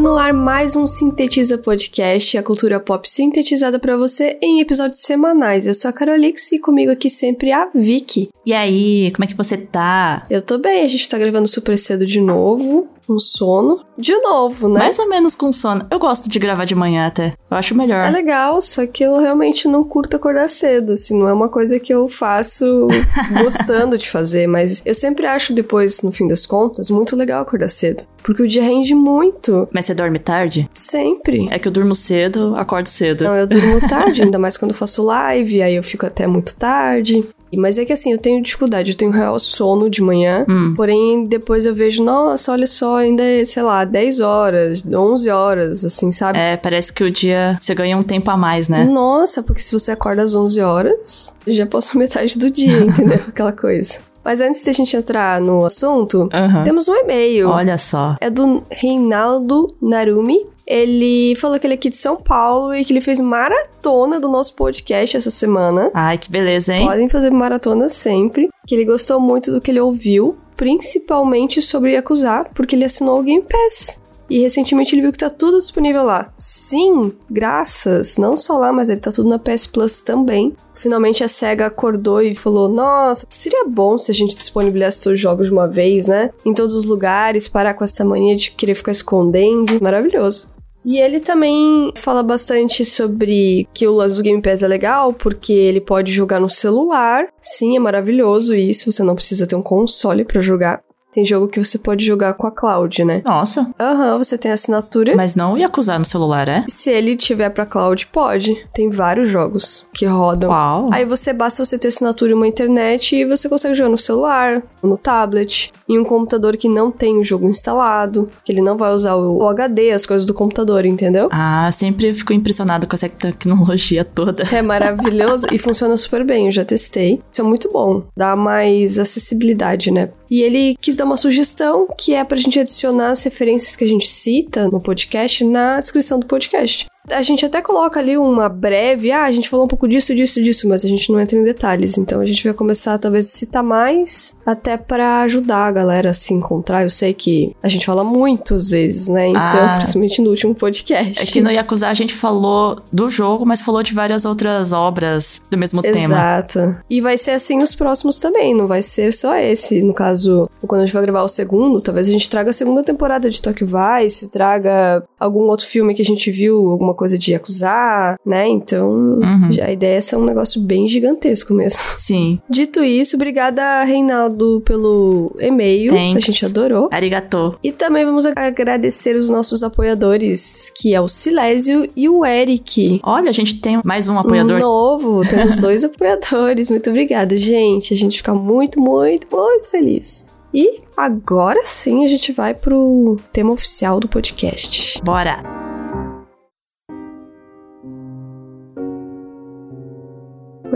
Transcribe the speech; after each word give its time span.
no 0.00 0.16
ar 0.16 0.32
mais 0.32 0.76
um 0.76 0.86
Sintetiza 0.86 1.58
Podcast, 1.58 2.38
a 2.38 2.42
cultura 2.42 2.80
pop 2.80 3.08
sintetizada 3.08 3.78
para 3.78 3.98
você 3.98 4.38
em 4.40 4.60
episódios 4.60 5.02
semanais. 5.02 5.66
Eu 5.66 5.74
sou 5.74 5.90
a 5.90 5.92
Carolix 5.92 6.50
e 6.52 6.58
comigo 6.58 6.90
aqui 6.90 7.10
sempre 7.10 7.52
a 7.52 7.68
Vicky. 7.74 8.30
E 8.46 8.54
aí, 8.54 9.12
como 9.14 9.24
é 9.24 9.28
que 9.28 9.36
você 9.36 9.58
tá? 9.58 10.26
Eu 10.30 10.40
tô 10.40 10.56
bem, 10.56 10.82
a 10.82 10.88
gente 10.88 11.06
tá 11.06 11.18
gravando 11.18 11.46
super 11.46 11.76
cedo 11.76 12.06
de 12.06 12.18
novo 12.18 12.88
com 13.06 13.18
sono. 13.18 13.80
De 13.96 14.16
novo, 14.16 14.68
né? 14.68 14.80
Mais 14.80 14.98
ou 14.98 15.08
menos 15.08 15.34
com 15.34 15.52
sono. 15.52 15.86
Eu 15.90 15.98
gosto 15.98 16.28
de 16.28 16.38
gravar 16.38 16.64
de 16.64 16.74
manhã 16.74 17.06
até. 17.06 17.34
Eu 17.50 17.56
acho 17.56 17.74
melhor. 17.74 18.06
É 18.06 18.10
legal, 18.10 18.60
só 18.60 18.86
que 18.86 19.02
eu 19.04 19.18
realmente 19.18 19.68
não 19.68 19.84
curto 19.84 20.16
acordar 20.16 20.48
cedo, 20.48 20.92
assim, 20.92 21.18
não 21.18 21.28
é 21.28 21.32
uma 21.32 21.48
coisa 21.48 21.78
que 21.78 21.92
eu 21.92 22.08
faço 22.08 22.88
gostando 23.42 23.98
de 23.98 24.08
fazer, 24.08 24.46
mas 24.46 24.82
eu 24.84 24.94
sempre 24.94 25.26
acho 25.26 25.52
depois, 25.52 26.02
no 26.02 26.12
fim 26.12 26.28
das 26.28 26.46
contas, 26.46 26.90
muito 26.90 27.16
legal 27.16 27.42
acordar 27.42 27.68
cedo. 27.68 28.04
Porque 28.22 28.42
o 28.42 28.46
dia 28.46 28.62
rende 28.62 28.94
muito. 28.94 29.68
Mas 29.72 29.86
você 29.86 29.94
dorme 29.94 30.18
tarde? 30.18 30.68
Sempre. 30.74 31.48
É 31.50 31.58
que 31.58 31.68
eu 31.68 31.72
durmo 31.72 31.94
cedo, 31.94 32.54
acordo 32.56 32.86
cedo. 32.86 33.24
Não, 33.24 33.34
eu 33.34 33.46
durmo 33.46 33.80
tarde, 33.88 34.22
ainda 34.22 34.38
mais 34.38 34.56
quando 34.56 34.72
eu 34.72 34.76
faço 34.76 35.02
live, 35.02 35.62
aí 35.62 35.74
eu 35.74 35.82
fico 35.82 36.06
até 36.06 36.26
muito 36.26 36.54
tarde. 36.56 37.26
Mas 37.56 37.78
é 37.78 37.84
que 37.84 37.92
assim, 37.92 38.12
eu 38.12 38.18
tenho 38.18 38.42
dificuldade, 38.42 38.92
eu 38.92 38.96
tenho 38.96 39.10
real 39.10 39.38
sono 39.38 39.88
de 39.90 40.02
manhã, 40.02 40.44
Hum. 40.48 40.74
porém 40.76 41.24
depois 41.24 41.66
eu 41.66 41.74
vejo, 41.74 42.02
nossa, 42.04 42.52
olha 42.52 42.66
só, 42.66 42.96
ainda 42.96 43.22
é, 43.22 43.44
sei 43.44 43.62
lá, 43.62 43.84
10 43.84 44.20
horas, 44.20 44.84
11 44.86 45.30
horas, 45.30 45.84
assim, 45.84 46.10
sabe? 46.12 46.38
É, 46.38 46.56
parece 46.56 46.92
que 46.92 47.04
o 47.04 47.10
dia 47.10 47.58
você 47.60 47.74
ganha 47.74 47.96
um 47.96 48.02
tempo 48.02 48.30
a 48.30 48.36
mais, 48.36 48.68
né? 48.68 48.84
Nossa, 48.84 49.42
porque 49.42 49.60
se 49.60 49.72
você 49.72 49.90
acorda 49.92 50.22
às 50.22 50.34
11 50.34 50.60
horas, 50.60 51.34
já 51.46 51.66
passou 51.66 51.98
metade 51.98 52.38
do 52.38 52.50
dia, 52.50 52.78
entendeu? 52.84 53.20
Aquela 53.28 53.52
coisa. 53.52 54.00
Mas 54.22 54.40
antes 54.40 54.62
de 54.62 54.68
a 54.68 54.72
gente 54.74 54.94
entrar 54.96 55.40
no 55.40 55.64
assunto, 55.64 56.28
Aham. 56.32 56.62
temos 56.62 56.88
um 56.88 56.94
e-mail. 56.94 57.48
Olha 57.48 57.78
só. 57.78 58.16
É 58.20 58.28
do 58.28 58.62
Reinaldo 58.70 59.74
Narumi. 59.80 60.46
Ele 60.70 61.34
falou 61.34 61.58
que 61.58 61.66
ele 61.66 61.74
é 61.74 61.76
aqui 61.76 61.90
de 61.90 61.96
São 61.96 62.14
Paulo 62.14 62.72
e 62.72 62.84
que 62.84 62.92
ele 62.92 63.00
fez 63.00 63.20
maratona 63.20 64.20
do 64.20 64.28
nosso 64.28 64.54
podcast 64.54 65.16
essa 65.16 65.28
semana. 65.28 65.90
Ai, 65.92 66.16
que 66.16 66.30
beleza, 66.30 66.72
hein? 66.72 66.86
Podem 66.86 67.08
fazer 67.08 67.28
maratona 67.30 67.88
sempre. 67.88 68.48
Que 68.68 68.76
ele 68.76 68.84
gostou 68.84 69.18
muito 69.18 69.50
do 69.50 69.60
que 69.60 69.72
ele 69.72 69.80
ouviu, 69.80 70.38
principalmente 70.56 71.60
sobre 71.60 71.94
Yakuza, 71.94 72.46
porque 72.54 72.76
ele 72.76 72.84
assinou 72.84 73.18
o 73.18 73.22
Game 73.24 73.42
Pass. 73.42 74.00
E 74.30 74.38
recentemente 74.38 74.94
ele 74.94 75.02
viu 75.02 75.10
que 75.10 75.18
tá 75.18 75.28
tudo 75.28 75.58
disponível 75.58 76.04
lá. 76.04 76.32
Sim, 76.38 77.14
graças. 77.28 78.16
Não 78.16 78.36
só 78.36 78.56
lá, 78.56 78.72
mas 78.72 78.88
ele 78.88 79.00
tá 79.00 79.10
tudo 79.10 79.28
na 79.28 79.40
PS 79.40 79.66
Plus 79.66 80.00
também. 80.02 80.54
Finalmente 80.72 81.24
a 81.24 81.28
SEGA 81.28 81.66
acordou 81.66 82.22
e 82.22 82.32
falou: 82.32 82.68
Nossa, 82.68 83.26
seria 83.28 83.64
bom 83.64 83.98
se 83.98 84.12
a 84.12 84.14
gente 84.14 84.36
disponibilizasse 84.36 85.02
todos 85.02 85.16
os 85.16 85.20
jogos 85.20 85.48
de 85.48 85.52
uma 85.52 85.66
vez, 85.66 86.06
né? 86.06 86.30
Em 86.46 86.54
todos 86.54 86.74
os 86.74 86.84
lugares, 86.84 87.48
parar 87.48 87.74
com 87.74 87.82
essa 87.82 88.04
mania 88.04 88.36
de 88.36 88.52
querer 88.52 88.76
ficar 88.76 88.92
escondendo. 88.92 89.82
Maravilhoso. 89.82 90.59
E 90.84 90.98
ele 90.98 91.20
também 91.20 91.92
fala 91.94 92.22
bastante 92.22 92.84
sobre 92.84 93.68
que 93.74 93.86
o 93.86 93.94
lance 93.94 94.16
do 94.16 94.22
Game 94.22 94.40
Pass 94.40 94.62
é 94.62 94.68
legal, 94.68 95.12
porque 95.12 95.52
ele 95.52 95.80
pode 95.80 96.10
jogar 96.10 96.40
no 96.40 96.48
celular. 96.48 97.28
Sim, 97.40 97.76
é 97.76 97.78
maravilhoso 97.78 98.54
isso, 98.54 98.90
você 98.90 99.02
não 99.02 99.14
precisa 99.14 99.46
ter 99.46 99.56
um 99.56 99.62
console 99.62 100.24
pra 100.24 100.40
jogar. 100.40 100.80
Tem 101.12 101.24
jogo 101.24 101.48
que 101.48 101.62
você 101.62 101.76
pode 101.76 102.04
jogar 102.04 102.34
com 102.34 102.46
a 102.46 102.52
cloud, 102.52 103.04
né? 103.04 103.20
Nossa, 103.24 103.68
Aham, 103.80 104.18
você 104.18 104.38
tem 104.38 104.52
assinatura. 104.52 105.16
mas 105.16 105.34
não 105.34 105.58
ia 105.58 105.66
acusar 105.66 105.98
no 105.98 106.04
celular, 106.04 106.48
é? 106.48 106.64
Se 106.68 106.88
ele 106.90 107.16
tiver 107.16 107.50
pra 107.50 107.66
cloud, 107.66 108.06
pode. 108.06 108.56
Tem 108.72 108.88
vários 108.90 109.28
jogos 109.28 109.88
que 109.92 110.06
rodam. 110.06 110.50
Uau. 110.50 110.88
Aí 110.92 111.04
você 111.04 111.32
basta 111.32 111.64
você 111.64 111.78
ter 111.78 111.88
assinatura 111.88 112.30
e 112.30 112.34
uma 112.34 112.46
internet 112.46 113.16
e 113.16 113.24
você 113.24 113.48
consegue 113.48 113.74
jogar 113.74 113.90
no 113.90 113.98
celular, 113.98 114.62
no 114.82 114.96
tablet, 114.96 115.72
em 115.88 115.98
um 115.98 116.04
computador 116.04 116.56
que 116.56 116.68
não 116.68 116.92
tem 116.92 117.18
o 117.18 117.24
jogo 117.24 117.48
instalado, 117.48 118.24
que 118.44 118.52
ele 118.52 118.60
não 118.62 118.76
vai 118.76 118.92
usar 118.92 119.16
o 119.16 119.48
HD, 119.48 119.90
as 119.90 120.06
coisas 120.06 120.24
do 120.24 120.32
computador, 120.32 120.86
entendeu? 120.86 121.28
Ah, 121.32 121.68
sempre 121.72 122.14
fico 122.14 122.32
impressionado 122.32 122.86
com 122.86 122.94
essa 122.94 123.08
tecnologia 123.08 124.04
toda. 124.04 124.44
É 124.52 124.62
maravilhoso 124.62 125.48
e 125.50 125.58
funciona 125.58 125.96
super 125.96 126.24
bem, 126.24 126.46
eu 126.46 126.52
já 126.52 126.64
testei. 126.64 127.20
Isso 127.32 127.40
é 127.40 127.44
muito 127.44 127.70
bom, 127.72 128.04
dá 128.16 128.36
mais 128.36 128.98
acessibilidade, 128.98 129.90
né? 129.90 130.10
E 130.30 130.42
ele 130.42 130.76
quis 130.80 130.96
dar 130.96 131.04
uma 131.04 131.16
sugestão 131.16 131.88
que 131.98 132.14
é 132.14 132.22
pra 132.22 132.36
gente 132.36 132.60
adicionar 132.60 133.10
as 133.10 133.24
referências 133.24 133.74
que 133.74 133.84
a 133.84 133.88
gente 133.88 134.06
cita 134.06 134.68
no 134.68 134.80
podcast 134.80 135.44
na 135.44 135.80
descrição 135.80 136.20
do 136.20 136.26
podcast. 136.26 136.89
A 137.08 137.22
gente 137.22 137.44
até 137.46 137.62
coloca 137.62 137.98
ali 137.98 138.16
uma 138.16 138.48
breve, 138.48 139.10
ah, 139.10 139.24
a 139.24 139.30
gente 139.32 139.48
falou 139.48 139.64
um 139.64 139.68
pouco 139.68 139.88
disso, 139.88 140.14
disso, 140.14 140.40
disso, 140.42 140.68
mas 140.68 140.84
a 140.84 140.88
gente 140.88 141.10
não 141.10 141.18
entra 141.18 141.38
em 141.38 141.42
detalhes. 141.42 141.96
Então 141.98 142.20
a 142.20 142.26
gente 142.26 142.44
vai 142.44 142.52
começar 142.52 142.98
talvez 142.98 143.26
a 143.26 143.30
citar 143.30 143.62
mais, 143.64 144.34
até 144.44 144.76
pra 144.76 145.22
ajudar 145.22 145.66
a 145.66 145.72
galera 145.72 146.10
a 146.10 146.12
se 146.12 146.32
encontrar. 146.34 146.82
Eu 146.82 146.90
sei 146.90 147.14
que 147.14 147.54
a 147.62 147.68
gente 147.68 147.86
fala 147.86 148.04
muito 148.04 148.54
às 148.54 148.70
vezes, 148.70 149.08
né? 149.08 149.28
Então, 149.28 149.40
Ah. 149.40 149.76
principalmente 149.78 150.20
no 150.22 150.30
último 150.30 150.54
podcast. 150.54 151.22
É 151.22 151.26
que 151.26 151.40
no 151.40 151.50
Yakuza 151.50 151.88
a 151.88 151.94
gente 151.94 152.14
falou 152.14 152.78
do 152.92 153.08
jogo, 153.08 153.44
mas 153.46 153.60
falou 153.60 153.82
de 153.82 153.94
várias 153.94 154.24
outras 154.24 154.72
obras 154.72 155.40
do 155.50 155.58
mesmo 155.58 155.82
tema. 155.82 155.96
Exato. 155.98 156.76
E 156.88 157.00
vai 157.00 157.16
ser 157.16 157.32
assim 157.32 157.58
nos 157.58 157.74
próximos 157.74 158.18
também, 158.18 158.54
não 158.54 158.66
vai 158.66 158.82
ser 158.82 159.12
só 159.12 159.36
esse. 159.36 159.82
No 159.82 159.94
caso, 159.94 160.48
quando 160.66 160.82
a 160.82 160.84
gente 160.84 160.94
vai 160.94 161.02
gravar 161.02 161.22
o 161.22 161.28
segundo, 161.28 161.80
talvez 161.80 162.08
a 162.08 162.12
gente 162.12 162.28
traga 162.30 162.50
a 162.50 162.52
segunda 162.52 162.82
temporada 162.84 163.28
de 163.30 163.40
Tokyo 163.40 163.66
Vice, 163.66 164.30
traga 164.30 165.02
algum 165.18 165.44
outro 165.44 165.66
filme 165.66 165.94
que 165.94 166.02
a 166.02 166.04
gente 166.04 166.30
viu, 166.30 166.68
alguma 166.70 166.94
coisa 167.00 167.16
de 167.18 167.32
Yakuza, 167.32 168.14
né? 168.26 168.46
Então, 168.46 168.90
Uhum. 169.20 169.50
já 169.50 169.64
a 169.64 169.72
ideia 169.72 169.96
é 169.96 170.00
ser 170.00 170.16
um 170.16 170.24
negócio 170.24 170.60
bem 170.60 170.86
gigantesco 170.86 171.54
mesmo. 171.54 171.80
Sim. 171.98 172.38
Dito 172.48 172.84
isso, 172.84 173.16
obrigada, 173.16 173.82
Reinaldo, 173.84 174.62
pelo 174.66 175.34
e-mail. 175.40 175.90
Thanks. 175.90 176.16
A 176.28 176.32
gente 176.32 176.44
adorou. 176.44 176.88
Arigato. 176.92 177.56
E 177.64 177.72
também 177.72 178.04
vamos 178.04 178.26
agradecer 178.26 179.16
os 179.16 179.30
nossos 179.30 179.62
apoiadores, 179.62 180.70
que 180.76 180.94
é 180.94 181.00
o 181.00 181.08
Silésio 181.08 181.88
e 181.96 182.06
o 182.08 182.22
Eric. 182.24 183.00
Olha, 183.02 183.30
a 183.30 183.32
gente 183.32 183.60
tem 183.60 183.80
mais 183.82 184.08
um 184.08 184.18
apoiador. 184.18 184.60
Novo, 184.60 185.26
temos 185.26 185.56
dois 185.58 185.82
apoiadores. 185.82 186.70
Muito 186.70 186.90
obrigada, 186.90 187.34
gente. 187.38 187.94
A 187.94 187.96
gente 187.96 188.18
fica 188.18 188.34
muito, 188.34 188.78
muito, 188.78 189.26
muito 189.34 189.66
feliz. 189.70 190.26
E 190.52 190.80
agora 190.96 191.60
sim 191.64 192.04
a 192.04 192.08
gente 192.08 192.30
vai 192.32 192.52
pro 192.52 193.16
tema 193.32 193.52
oficial 193.52 193.98
do 194.00 194.08
podcast. 194.08 195.00
Bora. 195.02 195.59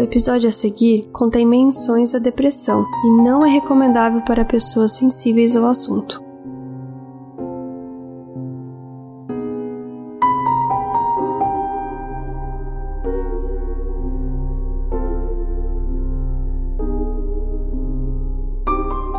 Episódio 0.04 0.48
a 0.48 0.53
seguir 0.53 1.09
contém 1.12 1.44
menções 1.47 2.15
à 2.15 2.19
depressão 2.19 2.87
e 3.04 3.22
não 3.22 3.44
é 3.44 3.50
recomendável 3.50 4.20
para 4.22 4.44
pessoas 4.44 4.92
sensíveis 4.92 5.56
ao 5.56 5.65
assunto. 5.65 6.22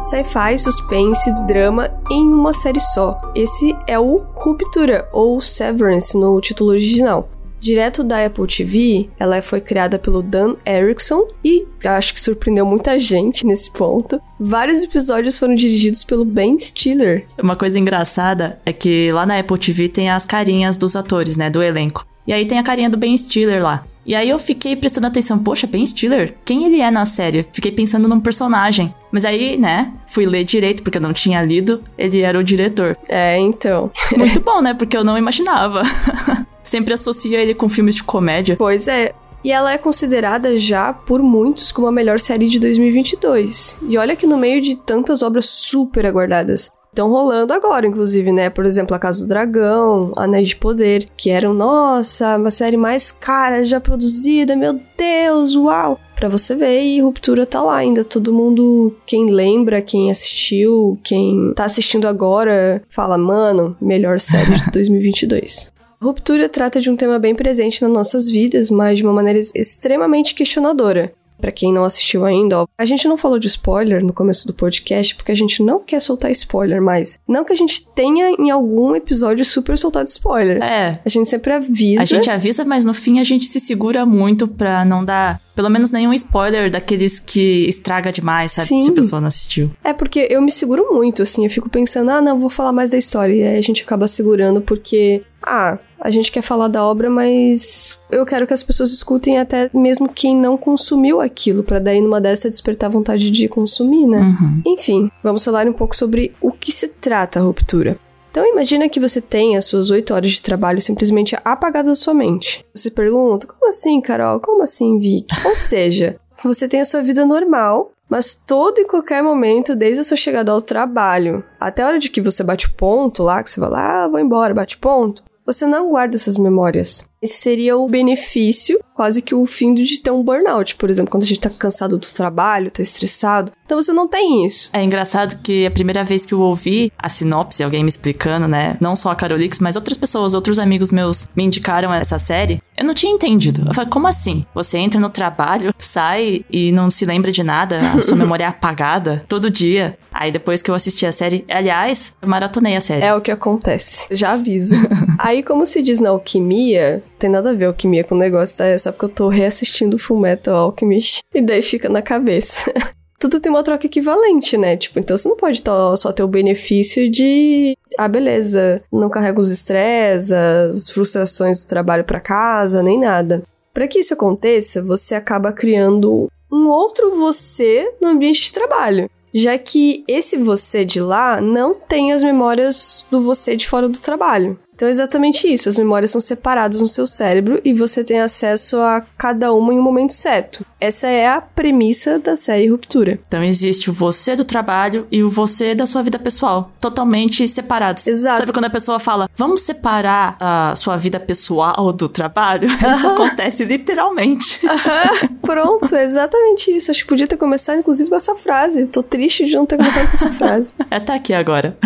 Sci-fi, 0.01 0.57
suspense, 0.59 1.31
drama 1.47 1.89
em 2.11 2.31
uma 2.31 2.53
série 2.53 2.79
só. 2.79 3.17
Esse 3.33 3.75
é 3.87 3.97
o 3.99 4.23
Ruptura 4.35 5.09
ou 5.11 5.41
Severance 5.41 6.15
no 6.15 6.39
título 6.39 6.69
original. 6.69 7.27
Direto 7.59 8.03
da 8.03 8.25
Apple 8.25 8.47
TV, 8.47 9.09
ela 9.19 9.41
foi 9.41 9.59
criada 9.59 9.97
pelo 9.97 10.21
Dan 10.21 10.55
Erickson 10.65 11.27
e 11.43 11.65
acho 11.83 12.13
que 12.13 12.21
surpreendeu 12.21 12.65
muita 12.65 12.99
gente 12.99 13.45
nesse 13.45 13.71
ponto. 13.71 14.21
Vários 14.39 14.83
episódios 14.83 15.39
foram 15.39 15.55
dirigidos 15.55 16.03
pelo 16.03 16.23
Ben 16.23 16.59
Stiller. 16.59 17.25
Uma 17.41 17.55
coisa 17.55 17.79
engraçada 17.79 18.59
é 18.65 18.71
que 18.71 19.09
lá 19.11 19.25
na 19.25 19.39
Apple 19.39 19.57
TV 19.57 19.89
tem 19.89 20.09
as 20.09 20.25
carinhas 20.25 20.77
dos 20.77 20.95
atores, 20.95 21.37
né, 21.37 21.49
do 21.49 21.63
elenco. 21.63 22.05
E 22.27 22.33
aí 22.33 22.45
tem 22.45 22.59
a 22.59 22.63
carinha 22.63 22.89
do 22.89 22.97
Ben 22.97 23.15
Stiller 23.15 23.61
lá. 23.61 23.85
E 24.05 24.13
aí 24.13 24.29
eu 24.29 24.37
fiquei 24.37 24.75
prestando 24.75 25.07
atenção, 25.07 25.39
poxa, 25.39 25.65
Ben 25.65 25.83
Stiller, 25.83 26.35
quem 26.45 26.65
ele 26.65 26.79
é 26.79 26.91
na 26.91 27.07
série? 27.07 27.45
Fiquei 27.51 27.71
pensando 27.71 28.07
num 28.07 28.19
personagem. 28.19 28.93
Mas 29.11 29.25
aí, 29.25 29.57
né, 29.57 29.91
fui 30.05 30.27
ler 30.27 30.43
direito, 30.43 30.83
porque 30.83 30.99
eu 30.99 31.01
não 31.01 31.11
tinha 31.11 31.41
lido, 31.41 31.81
ele 31.97 32.21
era 32.21 32.37
o 32.37 32.43
diretor. 32.43 32.95
É, 33.09 33.39
então. 33.39 33.89
Muito 34.15 34.39
bom, 34.41 34.61
né, 34.61 34.75
porque 34.75 34.95
eu 34.95 35.03
não 35.03 35.17
imaginava. 35.17 35.81
Sempre 36.65 36.93
associa 36.93 37.39
ele 37.39 37.53
com 37.53 37.69
filmes 37.69 37.95
de 37.95 38.03
comédia. 38.03 38.55
Pois 38.57 38.87
é. 38.87 39.13
E 39.43 39.51
ela 39.51 39.71
é 39.71 39.77
considerada 39.77 40.57
já 40.57 40.91
por 40.91 41.21
muitos 41.21 41.71
como 41.71 41.85
a 41.85 41.91
melhor 41.91 42.19
série 42.19 42.47
de 42.47 42.59
2022. 42.59 43.79
E 43.87 43.95
olha 43.95 44.15
que 44.15 44.25
no 44.25 44.37
meio 44.37 44.59
de 44.59 44.75
tantas 44.75 45.21
obras 45.21 45.45
super 45.45 46.03
aguardadas. 46.05 46.71
Estão 46.89 47.09
rolando 47.09 47.51
agora, 47.51 47.85
inclusive, 47.85 48.31
né? 48.31 48.49
Por 48.49 48.65
exemplo, 48.65 48.95
A 48.95 48.99
Casa 48.99 49.21
do 49.21 49.27
Dragão, 49.27 50.13
Anéis 50.15 50.49
de 50.49 50.55
Poder, 50.55 51.05
que 51.17 51.29
eram, 51.29 51.53
nossa, 51.53 52.37
uma 52.37 52.49
série 52.49 52.77
mais 52.77 53.11
cara 53.11 53.65
já 53.65 53.81
produzida, 53.81 54.55
meu 54.55 54.79
Deus, 54.97 55.55
uau! 55.55 55.99
Pra 56.15 56.29
você 56.29 56.55
ver, 56.55 56.81
e 56.81 57.01
Ruptura 57.01 57.45
tá 57.45 57.61
lá 57.61 57.75
ainda. 57.75 58.05
Todo 58.05 58.33
mundo, 58.33 58.95
quem 59.05 59.29
lembra, 59.29 59.81
quem 59.81 60.09
assistiu, 60.09 60.97
quem 61.03 61.51
tá 61.53 61.65
assistindo 61.65 62.07
agora, 62.07 62.81
fala, 62.89 63.17
mano, 63.17 63.75
melhor 63.81 64.17
série 64.17 64.55
de 64.55 64.71
2022. 64.71 65.74
Ruptura 66.01 66.47
trata 66.49 66.79
de 66.79 66.89
um 66.89 66.95
tema 66.95 67.17
bem 67.19 67.33
presente 67.35 67.81
nas 67.81 67.91
nossas 67.91 68.29
vidas, 68.29 68.69
mas 68.69 68.97
de 68.97 69.03
uma 69.03 69.13
maneira 69.13 69.39
extremamente 69.55 70.35
questionadora. 70.35 71.13
para 71.39 71.51
quem 71.51 71.73
não 71.73 71.83
assistiu 71.83 72.25
ainda, 72.25 72.61
ó, 72.61 72.67
a 72.77 72.85
gente 72.85 73.07
não 73.07 73.17
falou 73.17 73.37
de 73.37 73.47
spoiler 73.47 74.03
no 74.03 74.13
começo 74.13 74.47
do 74.47 74.53
podcast 74.53 75.15
porque 75.15 75.31
a 75.31 75.35
gente 75.35 75.61
não 75.61 75.79
quer 75.79 75.99
soltar 75.99 76.31
spoiler, 76.31 76.81
mas 76.81 77.19
não 77.27 77.43
que 77.43 77.53
a 77.53 77.55
gente 77.55 77.85
tenha 77.89 78.31
em 78.39 78.49
algum 78.49 78.95
episódio 78.95 79.43
super 79.43 79.77
soltado 79.77 80.07
spoiler. 80.07 80.63
É. 80.63 80.99
A 81.05 81.09
gente 81.09 81.29
sempre 81.29 81.53
avisa. 81.53 82.01
A 82.01 82.05
gente 82.05 82.29
avisa, 82.29 82.63
mas 82.65 82.85
no 82.85 82.93
fim 82.93 83.19
a 83.19 83.23
gente 83.23 83.45
se 83.45 83.59
segura 83.59 84.05
muito 84.05 84.47
pra 84.47 84.85
não 84.85 85.03
dar 85.03 85.39
pelo 85.55 85.69
menos 85.69 85.91
nenhum 85.91 86.13
spoiler 86.13 86.69
daqueles 86.69 87.17
que 87.17 87.65
estraga 87.67 88.11
demais, 88.11 88.51
sabe? 88.51 88.67
Sim. 88.67 88.81
Se 88.81 88.91
a 88.91 88.93
pessoa 88.93 89.21
não 89.21 89.27
assistiu. 89.27 89.71
É 89.83 89.93
porque 89.93 90.27
eu 90.29 90.41
me 90.41 90.51
seguro 90.51 90.93
muito, 90.93 91.21
assim, 91.21 91.45
eu 91.45 91.49
fico 91.49 91.69
pensando, 91.69 92.11
ah, 92.11 92.21
não, 92.21 92.37
vou 92.37 92.49
falar 92.49 92.73
mais 92.73 92.89
da 92.89 92.97
história. 92.97 93.33
E 93.33 93.43
aí 93.43 93.57
a 93.57 93.61
gente 93.61 93.83
acaba 93.83 94.05
segurando 94.07 94.61
porque, 94.61 95.23
ah, 95.45 95.77
a 95.99 96.09
gente 96.09 96.31
quer 96.31 96.41
falar 96.41 96.67
da 96.67 96.83
obra, 96.83 97.09
mas 97.09 97.99
eu 98.11 98.25
quero 98.25 98.45
que 98.45 98.53
as 98.53 98.63
pessoas 98.63 98.91
escutem 98.91 99.39
até 99.39 99.69
mesmo 99.73 100.09
quem 100.09 100.35
não 100.35 100.57
consumiu 100.57 101.21
aquilo, 101.21 101.63
para 101.63 101.79
daí 101.79 102.01
numa 102.01 102.19
dessa 102.19 102.49
despertar 102.49 102.89
vontade 102.89 103.31
de 103.31 103.47
consumir, 103.47 104.07
né? 104.07 104.19
Uhum. 104.19 104.61
Enfim, 104.65 105.11
vamos 105.23 105.43
falar 105.43 105.67
um 105.67 105.73
pouco 105.73 105.95
sobre 105.95 106.33
o 106.41 106.51
que 106.51 106.71
se 106.71 106.89
trata 106.89 107.39
a 107.39 107.43
ruptura. 107.43 107.97
Então 108.29 108.45
imagina 108.45 108.89
que 108.89 108.99
você 108.99 109.21
tem 109.21 109.55
as 109.55 109.63
suas 109.63 109.89
oito 109.89 110.13
horas 110.13 110.31
de 110.31 110.41
trabalho 110.41 110.81
simplesmente 110.81 111.37
apagadas 111.45 111.87
da 111.87 111.95
sua 111.95 112.13
mente. 112.13 112.65
Você 112.73 112.91
pergunta, 112.91 113.47
como 113.47 113.69
assim, 113.69 114.01
Carol? 114.01 114.41
Como 114.41 114.61
assim, 114.61 114.99
Vic? 114.99 115.27
Ou 115.47 115.55
seja, 115.55 116.17
você 116.43 116.67
tem 116.67 116.81
a 116.81 116.85
sua 116.85 117.01
vida 117.01 117.25
normal, 117.25 117.91
mas 118.09 118.35
todo 118.35 118.79
e 118.79 118.85
qualquer 118.85 119.23
momento, 119.23 119.75
desde 119.75 120.01
a 120.01 120.03
sua 120.03 120.17
chegada 120.17 120.51
ao 120.51 120.61
trabalho 120.61 121.43
até 121.59 121.81
a 121.81 121.87
hora 121.87 121.99
de 121.99 122.09
que 122.09 122.21
você 122.21 122.43
bate 122.43 122.67
o 122.67 122.73
ponto 122.73 123.23
lá, 123.23 123.41
que 123.41 123.49
você 123.49 123.59
vai 123.59 123.69
lá, 123.69 124.03
ah, 124.03 124.07
vou 124.07 124.19
embora, 124.19 124.53
bate 124.53 124.77
ponto, 124.77 125.23
você 125.45 125.65
não 125.65 125.89
guarda 125.89 126.15
essas 126.15 126.37
memórias. 126.37 127.07
Esse 127.21 127.37
seria 127.37 127.75
o 127.77 127.87
benefício, 127.87 128.79
quase 128.93 129.21
que 129.21 129.33
o 129.33 129.45
fim 129.45 129.73
de 129.73 129.99
ter 129.99 130.11
um 130.11 130.23
burnout, 130.23 130.75
por 130.75 130.89
exemplo, 130.89 131.09
quando 131.09 131.23
a 131.23 131.25
gente 131.25 131.39
tá 131.39 131.49
cansado 131.49 131.97
do 131.97 132.07
trabalho, 132.07 132.69
tá 132.69 132.81
estressado. 132.81 133.51
Então 133.65 133.81
você 133.81 133.91
não 133.91 134.07
tem 134.07 134.45
isso. 134.45 134.69
É 134.73 134.83
engraçado 134.83 135.41
que 135.41 135.65
a 135.65 135.71
primeira 135.71 136.03
vez 136.03 136.25
que 136.25 136.33
eu 136.33 136.39
ouvi 136.39 136.91
a 136.97 137.09
sinopse, 137.09 137.63
alguém 137.63 137.83
me 137.83 137.89
explicando, 137.89 138.47
né? 138.47 138.77
Não 138.79 138.95
só 138.95 139.09
a 139.09 139.15
Carolix, 139.15 139.59
mas 139.59 139.75
outras 139.75 139.97
pessoas, 139.97 140.35
outros 140.35 140.59
amigos 140.59 140.91
meus 140.91 141.27
me 141.35 141.43
indicaram 141.43 141.91
essa 141.91 142.19
série. 142.19 142.61
Eu 142.77 142.85
não 142.85 142.93
tinha 142.93 143.11
entendido. 143.11 143.63
Eu 143.67 143.73
falei, 143.73 143.89
como 143.89 144.07
assim? 144.07 144.45
Você 144.53 144.77
entra 144.77 144.99
no 144.99 145.09
trabalho, 145.09 145.73
sai 145.79 146.45
e 146.51 146.71
não 146.71 146.89
se 146.89 147.05
lembra 147.05 147.31
de 147.31 147.41
nada, 147.41 147.79
a 147.91 148.01
sua 148.01 148.17
memória 148.17 148.43
é 148.43 148.47
apagada 148.47 149.23
todo 149.27 149.49
dia. 149.49 149.97
Aí 150.17 150.31
depois 150.31 150.61
que 150.61 150.71
eu 150.71 150.75
assisti 150.75 151.05
a 151.05 151.11
série, 151.11 151.43
aliás, 151.49 152.15
eu 152.21 152.29
maratonei 152.29 152.77
a 152.77 152.79
série. 152.79 153.03
É 153.03 153.13
o 153.13 153.19
que 153.19 153.29
acontece. 153.29 154.15
Já 154.15 154.31
aviso. 154.31 154.75
Aí, 155.19 155.43
como 155.43 155.67
se 155.67 155.81
diz 155.81 155.99
na 155.99 156.09
alquimia, 156.09 157.03
tem 157.19 157.29
nada 157.29 157.49
a 157.49 157.53
ver 157.53 157.65
alquimia 157.65 158.01
com 158.01 158.15
o 158.15 158.17
negócio, 158.17 158.57
tá? 158.57 158.65
É 158.65 158.77
só 158.77 158.93
porque 158.93 159.05
eu 159.05 159.09
tô 159.09 159.27
reassistindo 159.27 159.99
Full 159.99 160.17
Metal 160.17 160.55
Alchemist. 160.55 161.21
E 161.33 161.41
daí 161.41 161.61
fica 161.61 161.89
na 161.89 162.01
cabeça. 162.01 162.73
Tudo 163.19 163.41
tem 163.41 163.51
uma 163.51 163.63
troca 163.63 163.87
equivalente, 163.87 164.57
né? 164.57 164.77
Tipo, 164.77 164.99
então 164.99 165.17
você 165.17 165.27
não 165.27 165.35
pode 165.35 165.61
só 165.97 166.11
ter 166.13 166.23
o 166.23 166.29
benefício 166.29 167.11
de. 167.11 167.77
Ah, 167.97 168.07
beleza, 168.07 168.81
não 168.91 169.09
carrega 169.09 169.39
os 169.39 169.51
estresses, 169.51 170.31
as 170.31 170.89
frustrações 170.89 171.65
do 171.65 171.69
trabalho 171.69 172.05
para 172.05 172.21
casa, 172.21 172.81
nem 172.81 172.99
nada. 172.99 173.43
Para 173.73 173.87
que 173.87 173.99
isso 173.99 174.13
aconteça, 174.13 174.81
você 174.81 175.13
acaba 175.13 175.51
criando 175.51 176.29
um 176.51 176.69
outro 176.69 177.17
você 177.17 177.91
no 178.01 178.09
ambiente 178.09 178.43
de 178.43 178.53
trabalho 178.53 179.09
já 179.35 179.57
que 179.57 180.05
esse 180.07 180.37
você 180.37 180.85
de 180.85 181.01
lá 181.01 181.41
não 181.41 181.73
tem 181.73 182.13
as 182.13 182.23
memórias 182.23 183.05
do 183.11 183.19
você 183.19 183.53
de 183.53 183.67
fora 183.67 183.89
do 183.89 183.99
trabalho. 183.99 184.57
Então 184.75 184.87
é 184.87 184.91
exatamente 184.91 185.51
isso, 185.51 185.69
as 185.69 185.77
memórias 185.77 186.11
são 186.11 186.19
separadas 186.19 186.81
no 186.81 186.87
seu 186.87 187.07
cérebro 187.07 187.61
e 187.63 187.73
você 187.73 188.03
tem 188.03 188.19
acesso 188.19 188.77
a 188.77 189.01
cada 189.17 189.53
uma 189.53 189.73
em 189.73 189.79
um 189.79 189.83
momento 189.83 190.13
certo. 190.13 190.65
Essa 190.79 191.07
é 191.07 191.27
a 191.27 191.39
premissa 191.39 192.19
da 192.19 192.35
série 192.35 192.67
Ruptura. 192.67 193.17
Então 193.25 193.41
existe 193.41 193.89
o 193.89 193.93
você 193.93 194.35
do 194.35 194.43
trabalho 194.43 195.07
e 195.09 195.23
o 195.23 195.29
você 195.29 195.73
da 195.73 195.85
sua 195.85 196.03
vida 196.03 196.19
pessoal, 196.19 196.71
totalmente 196.79 197.47
separados. 197.47 198.05
Exato. 198.05 198.39
Sabe 198.39 198.51
quando 198.51 198.65
a 198.65 198.69
pessoa 198.69 198.99
fala, 198.99 199.29
vamos 199.35 199.61
separar 199.61 200.35
a 200.39 200.73
sua 200.75 200.97
vida 200.97 201.19
pessoal 201.19 201.93
do 201.93 202.09
trabalho? 202.09 202.67
Isso 202.91 203.07
acontece 203.07 203.63
literalmente. 203.63 204.59
Pronto, 205.41 205.95
é 205.95 206.03
exatamente 206.03 206.71
isso. 206.71 206.89
Acho 206.91 207.03
que 207.03 207.09
podia 207.09 207.27
ter 207.27 207.37
começado, 207.37 207.79
inclusive, 207.79 208.09
com 208.09 208.15
essa 208.15 208.35
frase. 208.35 208.87
Tô 208.87 209.03
triste 209.03 209.45
de 209.45 209.55
não 209.55 209.65
ter 209.65 209.77
começado 209.77 210.07
com 210.07 210.13
essa 210.13 210.31
frase. 210.31 210.73
É, 210.91 210.99
tá 210.99 211.15
aqui 211.15 211.33
agora. 211.33 211.77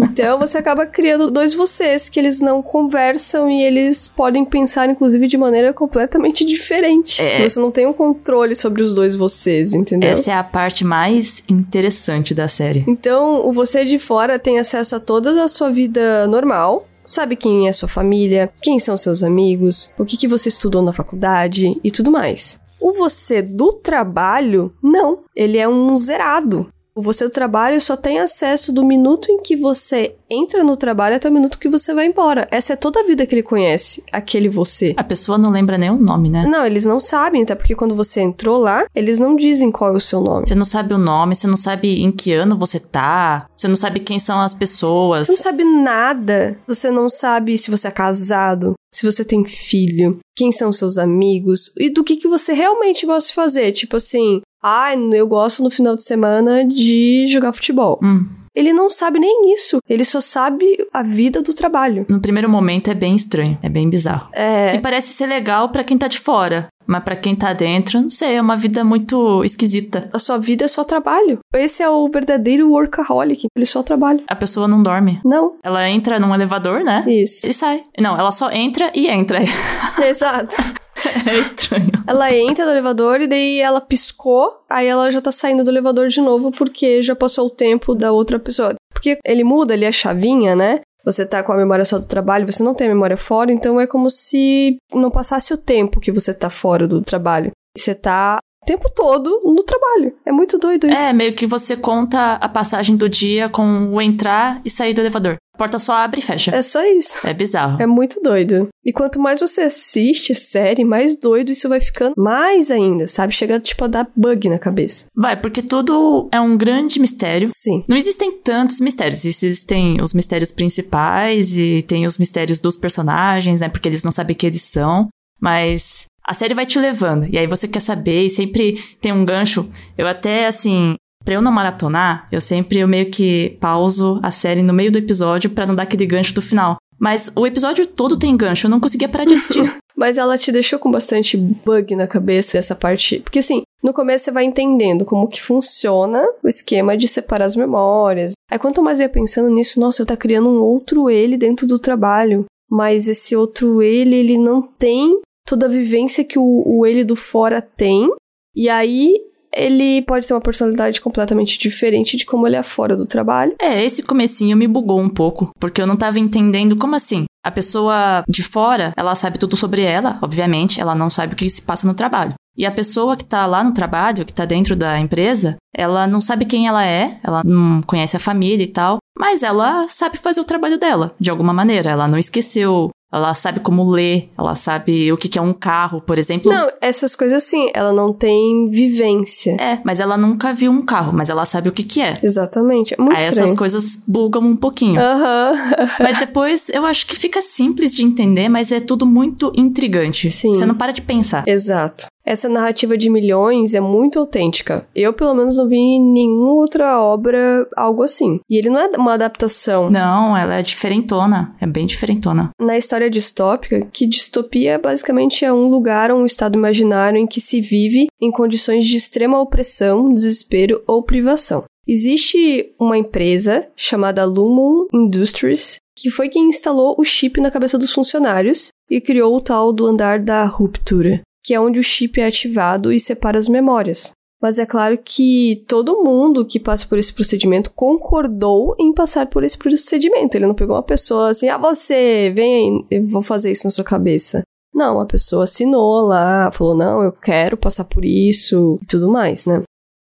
então 0.00 0.38
você 0.38 0.58
acaba 0.58 0.84
criando 0.86 1.30
dois 1.30 1.54
vocês 1.54 2.08
que 2.08 2.18
eles 2.18 2.27
não 2.40 2.62
conversam 2.62 3.50
e 3.50 3.62
eles 3.62 4.06
podem 4.06 4.44
pensar, 4.44 4.88
inclusive, 4.88 5.26
de 5.26 5.36
maneira 5.36 5.72
completamente 5.72 6.44
diferente. 6.44 7.20
É. 7.20 7.48
Você 7.48 7.58
não 7.58 7.70
tem 7.70 7.86
um 7.86 7.92
controle 7.92 8.54
sobre 8.54 8.82
os 8.82 8.94
dois 8.94 9.16
vocês, 9.16 9.72
entendeu? 9.72 10.10
Essa 10.10 10.32
é 10.32 10.34
a 10.34 10.44
parte 10.44 10.84
mais 10.84 11.42
interessante 11.48 12.34
da 12.34 12.46
série. 12.46 12.84
Então, 12.86 13.46
o 13.48 13.52
você 13.52 13.84
de 13.84 13.98
fora 13.98 14.38
tem 14.38 14.58
acesso 14.58 14.96
a 14.96 15.00
toda 15.00 15.42
a 15.42 15.48
sua 15.48 15.70
vida 15.70 16.26
normal, 16.26 16.86
sabe 17.06 17.36
quem 17.36 17.68
é 17.68 17.72
sua 17.72 17.88
família, 17.88 18.50
quem 18.60 18.78
são 18.78 18.96
seus 18.96 19.22
amigos, 19.22 19.92
o 19.98 20.04
que, 20.04 20.16
que 20.16 20.28
você 20.28 20.48
estudou 20.48 20.82
na 20.82 20.92
faculdade 20.92 21.78
e 21.82 21.90
tudo 21.90 22.10
mais. 22.10 22.60
O 22.80 22.92
você 22.92 23.42
do 23.42 23.72
trabalho, 23.72 24.72
não. 24.82 25.20
Ele 25.34 25.58
é 25.58 25.68
um 25.68 25.96
zerado. 25.96 26.68
O 26.98 27.00
você 27.00 27.22
do 27.22 27.30
trabalho 27.30 27.80
só 27.80 27.96
tem 27.96 28.18
acesso 28.18 28.72
do 28.72 28.84
minuto 28.84 29.30
em 29.30 29.40
que 29.40 29.54
você 29.54 30.16
entra 30.28 30.64
no 30.64 30.76
trabalho 30.76 31.14
até 31.14 31.28
o 31.28 31.32
minuto 31.32 31.56
que 31.56 31.68
você 31.68 31.94
vai 31.94 32.06
embora. 32.06 32.48
Essa 32.50 32.72
é 32.72 32.76
toda 32.76 32.98
a 32.98 33.04
vida 33.04 33.24
que 33.24 33.36
ele 33.36 33.42
conhece, 33.44 34.02
aquele 34.10 34.48
você. 34.48 34.94
A 34.96 35.04
pessoa 35.04 35.38
não 35.38 35.48
lembra 35.48 35.78
nem 35.78 35.90
o 35.90 35.96
nome, 35.96 36.28
né? 36.28 36.44
Não, 36.48 36.66
eles 36.66 36.84
não 36.84 36.98
sabem, 36.98 37.44
até 37.44 37.54
porque 37.54 37.76
quando 37.76 37.94
você 37.94 38.20
entrou 38.20 38.58
lá, 38.58 38.84
eles 38.92 39.20
não 39.20 39.36
dizem 39.36 39.70
qual 39.70 39.92
é 39.92 39.96
o 39.96 40.00
seu 40.00 40.20
nome. 40.20 40.48
Você 40.48 40.56
não 40.56 40.64
sabe 40.64 40.92
o 40.92 40.98
nome, 40.98 41.36
você 41.36 41.46
não 41.46 41.56
sabe 41.56 42.02
em 42.02 42.10
que 42.10 42.32
ano 42.32 42.58
você 42.58 42.80
tá, 42.80 43.46
você 43.54 43.68
não 43.68 43.76
sabe 43.76 44.00
quem 44.00 44.18
são 44.18 44.40
as 44.40 44.52
pessoas. 44.52 45.26
Você 45.26 45.32
não 45.34 45.38
sabe 45.38 45.62
nada. 45.62 46.58
Você 46.66 46.90
não 46.90 47.08
sabe 47.08 47.56
se 47.56 47.70
você 47.70 47.86
é 47.86 47.92
casado, 47.92 48.74
se 48.92 49.06
você 49.06 49.24
tem 49.24 49.44
filho, 49.44 50.18
quem 50.36 50.50
são 50.50 50.72
seus 50.72 50.98
amigos 50.98 51.72
e 51.78 51.90
do 51.90 52.02
que, 52.02 52.16
que 52.16 52.26
você 52.26 52.52
realmente 52.52 53.06
gosta 53.06 53.28
de 53.28 53.34
fazer. 53.34 53.72
Tipo 53.72 53.96
assim, 53.96 54.40
ah, 54.62 54.94
eu 54.94 55.26
gosto 55.26 55.62
no 55.62 55.70
final 55.70 55.94
de 55.94 56.02
semana 56.02 56.64
de 56.64 57.24
jogar 57.26 57.52
futebol. 57.52 57.98
Hum. 58.02 58.26
Ele 58.54 58.72
não 58.72 58.90
sabe 58.90 59.20
nem 59.20 59.52
isso. 59.54 59.78
Ele 59.88 60.04
só 60.04 60.20
sabe 60.20 60.84
a 60.92 61.00
vida 61.00 61.40
do 61.40 61.54
trabalho. 61.54 62.04
No 62.08 62.20
primeiro 62.20 62.48
momento 62.48 62.90
é 62.90 62.94
bem 62.94 63.14
estranho, 63.14 63.56
é 63.62 63.68
bem 63.68 63.88
bizarro. 63.88 64.28
É. 64.32 64.66
Se 64.66 64.78
parece 64.80 65.12
ser 65.12 65.26
legal 65.26 65.68
pra 65.68 65.84
quem 65.84 65.96
tá 65.96 66.08
de 66.08 66.18
fora, 66.18 66.66
mas 66.84 67.04
pra 67.04 67.14
quem 67.14 67.36
tá 67.36 67.52
dentro, 67.52 68.00
não 68.00 68.08
sei, 68.08 68.34
é 68.34 68.42
uma 68.42 68.56
vida 68.56 68.82
muito 68.82 69.44
esquisita. 69.44 70.08
A 70.12 70.18
sua 70.18 70.38
vida 70.38 70.64
é 70.64 70.68
só 70.68 70.82
trabalho. 70.82 71.38
Esse 71.54 71.84
é 71.84 71.88
o 71.88 72.08
verdadeiro 72.08 72.68
workaholic. 72.70 73.46
Ele 73.54 73.66
só 73.66 73.82
trabalha. 73.82 74.24
A 74.26 74.34
pessoa 74.34 74.66
não 74.66 74.82
dorme. 74.82 75.20
Não. 75.24 75.54
Ela 75.62 75.88
entra 75.88 76.18
num 76.18 76.34
elevador, 76.34 76.82
né? 76.82 77.04
Isso. 77.06 77.48
E 77.48 77.52
sai. 77.52 77.84
Não, 78.00 78.18
ela 78.18 78.32
só 78.32 78.50
entra 78.50 78.90
e 78.92 79.06
entra. 79.06 79.38
Exato. 80.04 80.56
é 81.26 81.38
estranho. 81.38 81.90
Ela 82.06 82.34
entra 82.34 82.64
no 82.64 82.70
elevador 82.72 83.20
e 83.20 83.26
daí 83.26 83.60
ela 83.60 83.80
piscou, 83.80 84.62
aí 84.68 84.86
ela 84.86 85.10
já 85.10 85.20
tá 85.20 85.30
saindo 85.32 85.64
do 85.64 85.70
elevador 85.70 86.08
de 86.08 86.20
novo 86.20 86.50
porque 86.50 87.02
já 87.02 87.14
passou 87.14 87.46
o 87.46 87.50
tempo 87.50 87.94
da 87.94 88.12
outra 88.12 88.38
pessoa. 88.38 88.74
Porque 88.92 89.18
ele 89.24 89.44
muda 89.44 89.74
ali 89.74 89.86
a 89.86 89.92
chavinha, 89.92 90.56
né? 90.56 90.80
Você 91.04 91.24
tá 91.24 91.42
com 91.42 91.52
a 91.52 91.56
memória 91.56 91.84
só 91.84 91.98
do 91.98 92.06
trabalho, 92.06 92.50
você 92.50 92.62
não 92.62 92.74
tem 92.74 92.86
a 92.86 92.90
memória 92.90 93.16
fora, 93.16 93.52
então 93.52 93.80
é 93.80 93.86
como 93.86 94.10
se 94.10 94.76
não 94.92 95.10
passasse 95.10 95.54
o 95.54 95.58
tempo 95.58 96.00
que 96.00 96.12
você 96.12 96.34
tá 96.34 96.50
fora 96.50 96.86
do 96.86 97.00
trabalho. 97.00 97.52
Você 97.76 97.94
tá 97.94 98.38
tempo 98.68 98.90
todo 98.94 99.40
no 99.44 99.62
trabalho. 99.62 100.12
É 100.26 100.30
muito 100.30 100.58
doido 100.58 100.86
isso. 100.86 101.02
É, 101.02 101.12
meio 101.14 101.34
que 101.34 101.46
você 101.46 101.74
conta 101.74 102.34
a 102.34 102.48
passagem 102.48 102.96
do 102.96 103.08
dia 103.08 103.48
com 103.48 103.88
o 103.94 104.00
entrar 104.00 104.60
e 104.62 104.68
sair 104.68 104.92
do 104.92 105.00
elevador. 105.00 105.38
A 105.54 105.58
porta 105.58 105.78
só 105.78 105.94
abre 105.94 106.20
e 106.20 106.22
fecha. 106.22 106.54
É 106.54 106.60
só 106.60 106.84
isso. 106.84 107.26
É 107.26 107.32
bizarro. 107.32 107.82
É 107.82 107.86
muito 107.86 108.20
doido. 108.20 108.68
E 108.84 108.92
quanto 108.92 109.18
mais 109.18 109.40
você 109.40 109.62
assiste 109.62 110.34
série, 110.34 110.84
mais 110.84 111.18
doido 111.18 111.50
isso 111.50 111.68
vai 111.68 111.80
ficando. 111.80 112.12
Mais 112.16 112.70
ainda, 112.70 113.08
sabe? 113.08 113.34
Chega, 113.34 113.58
tipo, 113.58 113.84
a 113.84 113.88
dar 113.88 114.08
bug 114.14 114.50
na 114.50 114.58
cabeça. 114.58 115.06
Vai, 115.16 115.40
porque 115.40 115.62
tudo 115.62 116.28
é 116.30 116.38
um 116.38 116.56
grande 116.56 117.00
mistério. 117.00 117.48
Sim. 117.48 117.84
Não 117.88 117.96
existem 117.96 118.30
tantos 118.38 118.80
mistérios. 118.80 119.24
Existem 119.24 120.00
os 120.00 120.12
mistérios 120.12 120.52
principais 120.52 121.56
e 121.56 121.82
tem 121.88 122.06
os 122.06 122.18
mistérios 122.18 122.60
dos 122.60 122.76
personagens, 122.76 123.60
né? 123.60 123.68
Porque 123.68 123.88
eles 123.88 124.04
não 124.04 124.12
sabem 124.12 124.36
que 124.36 124.46
eles 124.46 124.62
são. 124.62 125.08
Mas 125.40 126.06
a 126.28 126.34
série 126.34 126.52
vai 126.52 126.66
te 126.66 126.78
levando. 126.78 127.26
E 127.26 127.38
aí 127.38 127.46
você 127.46 127.66
quer 127.66 127.80
saber 127.80 128.26
e 128.26 128.30
sempre 128.30 128.74
tem 129.00 129.12
um 129.12 129.24
gancho. 129.24 129.68
Eu 129.96 130.06
até, 130.06 130.46
assim, 130.46 130.94
Pra 131.24 131.34
eu 131.34 131.42
não 131.42 131.52
maratonar, 131.52 132.26
eu 132.32 132.40
sempre 132.40 132.78
eu 132.78 132.88
meio 132.88 133.10
que 133.10 133.58
pauso 133.60 134.18
a 134.22 134.30
série 134.30 134.62
no 134.62 134.72
meio 134.72 134.90
do 134.90 134.96
episódio 134.96 135.50
para 135.50 135.66
não 135.66 135.74
dar 135.74 135.82
aquele 135.82 136.06
gancho 136.06 136.32
do 136.32 136.40
final. 136.40 136.78
Mas 136.98 137.30
o 137.36 137.46
episódio 137.46 137.86
todo 137.86 138.18
tem 138.18 138.34
gancho, 138.34 138.66
eu 138.66 138.70
não 138.70 138.80
conseguia 138.80 139.10
parar 139.10 139.26
de 139.26 139.34
assistir. 139.34 139.76
Mas 139.94 140.16
ela 140.16 140.38
te 140.38 140.50
deixou 140.50 140.78
com 140.78 140.90
bastante 140.90 141.36
bug 141.36 141.94
na 141.94 142.06
cabeça 142.06 142.56
essa 142.56 142.74
parte. 142.74 143.20
Porque 143.20 143.40
assim, 143.40 143.62
no 143.82 143.92
começo 143.92 144.24
você 144.24 144.30
vai 144.30 144.44
entendendo 144.44 145.04
como 145.04 145.28
que 145.28 145.42
funciona 145.42 146.24
o 146.42 146.48
esquema 146.48 146.96
de 146.96 147.06
separar 147.06 147.44
as 147.44 147.56
memórias. 147.56 148.32
Aí 148.50 148.58
quanto 148.58 148.82
mais 148.82 148.98
eu 148.98 149.04
ia 149.04 149.10
pensando 149.10 149.50
nisso, 149.50 149.78
nossa, 149.78 150.00
eu 150.00 150.06
tá 150.06 150.16
criando 150.16 150.48
um 150.48 150.62
outro 150.62 151.10
ele 151.10 151.36
dentro 151.36 151.66
do 151.66 151.78
trabalho. 151.78 152.46
Mas 152.70 153.06
esse 153.06 153.36
outro 153.36 153.82
ele, 153.82 154.14
ele 154.14 154.38
não 154.38 154.62
tem 154.62 155.20
toda 155.48 155.64
a 155.64 155.70
vivência 155.70 156.24
que 156.24 156.38
o, 156.38 156.62
o 156.66 156.84
ele 156.84 157.02
do 157.02 157.16
fora 157.16 157.62
tem. 157.62 158.08
E 158.54 158.68
aí 158.68 159.14
ele 159.54 160.02
pode 160.02 160.26
ter 160.26 160.34
uma 160.34 160.42
personalidade 160.42 161.00
completamente 161.00 161.58
diferente 161.58 162.18
de 162.18 162.26
como 162.26 162.46
ele 162.46 162.56
é 162.56 162.62
fora 162.62 162.94
do 162.94 163.06
trabalho. 163.06 163.54
É, 163.60 163.82
esse 163.82 164.02
comecinho 164.02 164.56
me 164.56 164.68
bugou 164.68 165.00
um 165.00 165.08
pouco, 165.08 165.50
porque 165.58 165.80
eu 165.80 165.86
não 165.86 165.96
tava 165.96 166.18
entendendo 166.18 166.76
como 166.76 166.94
assim. 166.94 167.24
A 167.42 167.50
pessoa 167.50 168.22
de 168.28 168.42
fora, 168.42 168.92
ela 168.94 169.14
sabe 169.14 169.38
tudo 169.38 169.56
sobre 169.56 169.82
ela, 169.82 170.18
obviamente, 170.20 170.80
ela 170.80 170.94
não 170.94 171.08
sabe 171.08 171.32
o 171.32 171.36
que 171.36 171.48
se 171.48 171.62
passa 171.62 171.86
no 171.86 171.94
trabalho. 171.94 172.34
E 172.56 172.66
a 172.66 172.72
pessoa 172.72 173.16
que 173.16 173.24
tá 173.24 173.46
lá 173.46 173.64
no 173.64 173.72
trabalho, 173.72 174.26
que 174.26 174.34
tá 174.34 174.44
dentro 174.44 174.76
da 174.76 174.98
empresa, 174.98 175.56
ela 175.74 176.06
não 176.06 176.20
sabe 176.20 176.44
quem 176.44 176.66
ela 176.66 176.84
é, 176.84 177.18
ela 177.22 177.42
não 177.44 177.80
conhece 177.82 178.16
a 178.16 178.20
família 178.20 178.64
e 178.64 178.68
tal, 178.68 178.98
mas 179.16 179.42
ela 179.42 179.86
sabe 179.88 180.18
fazer 180.18 180.40
o 180.40 180.44
trabalho 180.44 180.76
dela, 180.78 181.14
de 181.18 181.30
alguma 181.30 181.52
maneira. 181.52 181.90
Ela 181.90 182.08
não 182.08 182.18
esqueceu 182.18 182.90
ela 183.10 183.32
sabe 183.34 183.60
como 183.60 183.90
ler, 183.90 184.30
ela 184.36 184.54
sabe 184.54 185.10
o 185.12 185.16
que 185.16 185.38
é 185.38 185.42
um 185.42 185.54
carro, 185.54 186.00
por 186.00 186.18
exemplo. 186.18 186.52
Não, 186.52 186.68
essas 186.80 187.16
coisas 187.16 187.42
sim, 187.42 187.70
ela 187.72 187.92
não 187.92 188.12
tem 188.12 188.68
vivência. 188.68 189.56
É, 189.58 189.80
mas 189.82 189.98
ela 190.00 190.16
nunca 190.16 190.52
viu 190.52 190.70
um 190.70 190.82
carro, 190.82 191.12
mas 191.12 191.30
ela 191.30 191.46
sabe 191.46 191.68
o 191.68 191.72
que 191.72 191.82
que 191.82 192.02
é. 192.02 192.18
Exatamente. 192.22 192.94
É 192.94 192.96
muito 192.98 193.18
Aí 193.18 193.26
estranho. 193.26 193.44
essas 193.44 193.58
coisas 193.58 194.04
bugam 194.06 194.42
um 194.42 194.56
pouquinho. 194.56 195.00
Aham. 195.00 195.88
Mas 196.00 196.18
depois 196.18 196.68
eu 196.68 196.84
acho 196.84 197.06
que 197.06 197.16
fica 197.16 197.40
simples 197.40 197.94
de 197.94 198.02
entender, 198.02 198.48
mas 198.48 198.72
é 198.72 198.80
tudo 198.80 199.04
muito 199.06 199.52
intrigante. 199.56 200.30
Sim. 200.30 200.54
Você 200.54 200.64
não 200.66 200.74
para 200.74 200.92
de 200.92 201.02
pensar. 201.02 201.44
Exato. 201.46 202.06
Essa 202.28 202.46
narrativa 202.46 202.94
de 202.98 203.08
milhões 203.08 203.72
é 203.72 203.80
muito 203.80 204.18
autêntica. 204.18 204.86
Eu, 204.94 205.14
pelo 205.14 205.32
menos, 205.32 205.56
não 205.56 205.66
vi 205.66 205.78
em 205.78 206.12
nenhuma 206.12 206.52
outra 206.52 207.00
obra 207.00 207.66
algo 207.74 208.02
assim. 208.02 208.38
E 208.50 208.58
ele 208.58 208.68
não 208.68 208.78
é 208.78 208.88
uma 208.98 209.14
adaptação. 209.14 209.88
Não, 209.88 210.36
ela 210.36 210.56
é 210.56 210.62
diferentona. 210.62 211.56
É 211.58 211.66
bem 211.66 211.86
diferentona. 211.86 212.50
Na 212.60 212.76
história 212.76 213.08
distópica, 213.08 213.80
que 213.90 214.06
distopia 214.06 214.78
basicamente 214.78 215.42
é 215.42 215.50
um 215.50 215.70
lugar, 215.70 216.12
um 216.12 216.26
estado 216.26 216.58
imaginário 216.58 217.16
em 217.16 217.26
que 217.26 217.40
se 217.40 217.62
vive 217.62 218.08
em 218.20 218.30
condições 218.30 218.86
de 218.86 218.94
extrema 218.94 219.40
opressão, 219.40 220.12
desespero 220.12 220.82
ou 220.86 221.02
privação. 221.02 221.64
Existe 221.86 222.74
uma 222.78 222.98
empresa 222.98 223.66
chamada 223.74 224.26
Lumon 224.26 224.86
Industries 224.92 225.78
que 226.00 226.10
foi 226.10 226.28
quem 226.28 226.48
instalou 226.48 226.94
o 226.96 227.04
chip 227.04 227.40
na 227.40 227.50
cabeça 227.50 227.76
dos 227.76 227.92
funcionários 227.92 228.68
e 228.88 229.00
criou 229.00 229.36
o 229.36 229.40
tal 229.40 229.72
do 229.72 229.86
andar 229.86 230.20
da 230.20 230.44
ruptura, 230.44 231.20
que 231.48 231.54
é 231.54 231.58
onde 231.58 231.80
o 231.80 231.82
chip 231.82 232.20
é 232.20 232.26
ativado 232.26 232.92
e 232.92 233.00
separa 233.00 233.38
as 233.38 233.48
memórias. 233.48 234.12
Mas 234.38 234.58
é 234.58 234.66
claro 234.66 234.98
que 235.02 235.64
todo 235.66 236.04
mundo 236.04 236.44
que 236.44 236.60
passa 236.60 236.86
por 236.86 236.98
esse 236.98 237.10
procedimento 237.10 237.72
concordou 237.74 238.76
em 238.78 238.92
passar 238.92 239.24
por 239.26 239.42
esse 239.42 239.56
procedimento. 239.56 240.36
Ele 240.36 240.46
não 240.46 240.54
pegou 240.54 240.76
uma 240.76 240.82
pessoa 240.82 241.30
assim, 241.30 241.48
ah, 241.48 241.56
você, 241.56 242.30
vem 242.36 242.86
eu 242.90 243.06
vou 243.06 243.22
fazer 243.22 243.50
isso 243.50 243.66
na 243.66 243.70
sua 243.70 243.82
cabeça. 243.82 244.42
Não, 244.74 245.00
a 245.00 245.06
pessoa 245.06 245.44
assinou 245.44 246.02
lá, 246.02 246.50
falou, 246.52 246.76
não, 246.76 247.02
eu 247.02 247.12
quero 247.12 247.56
passar 247.56 247.84
por 247.84 248.04
isso 248.04 248.78
e 248.82 248.86
tudo 248.86 249.10
mais, 249.10 249.46
né? 249.46 249.62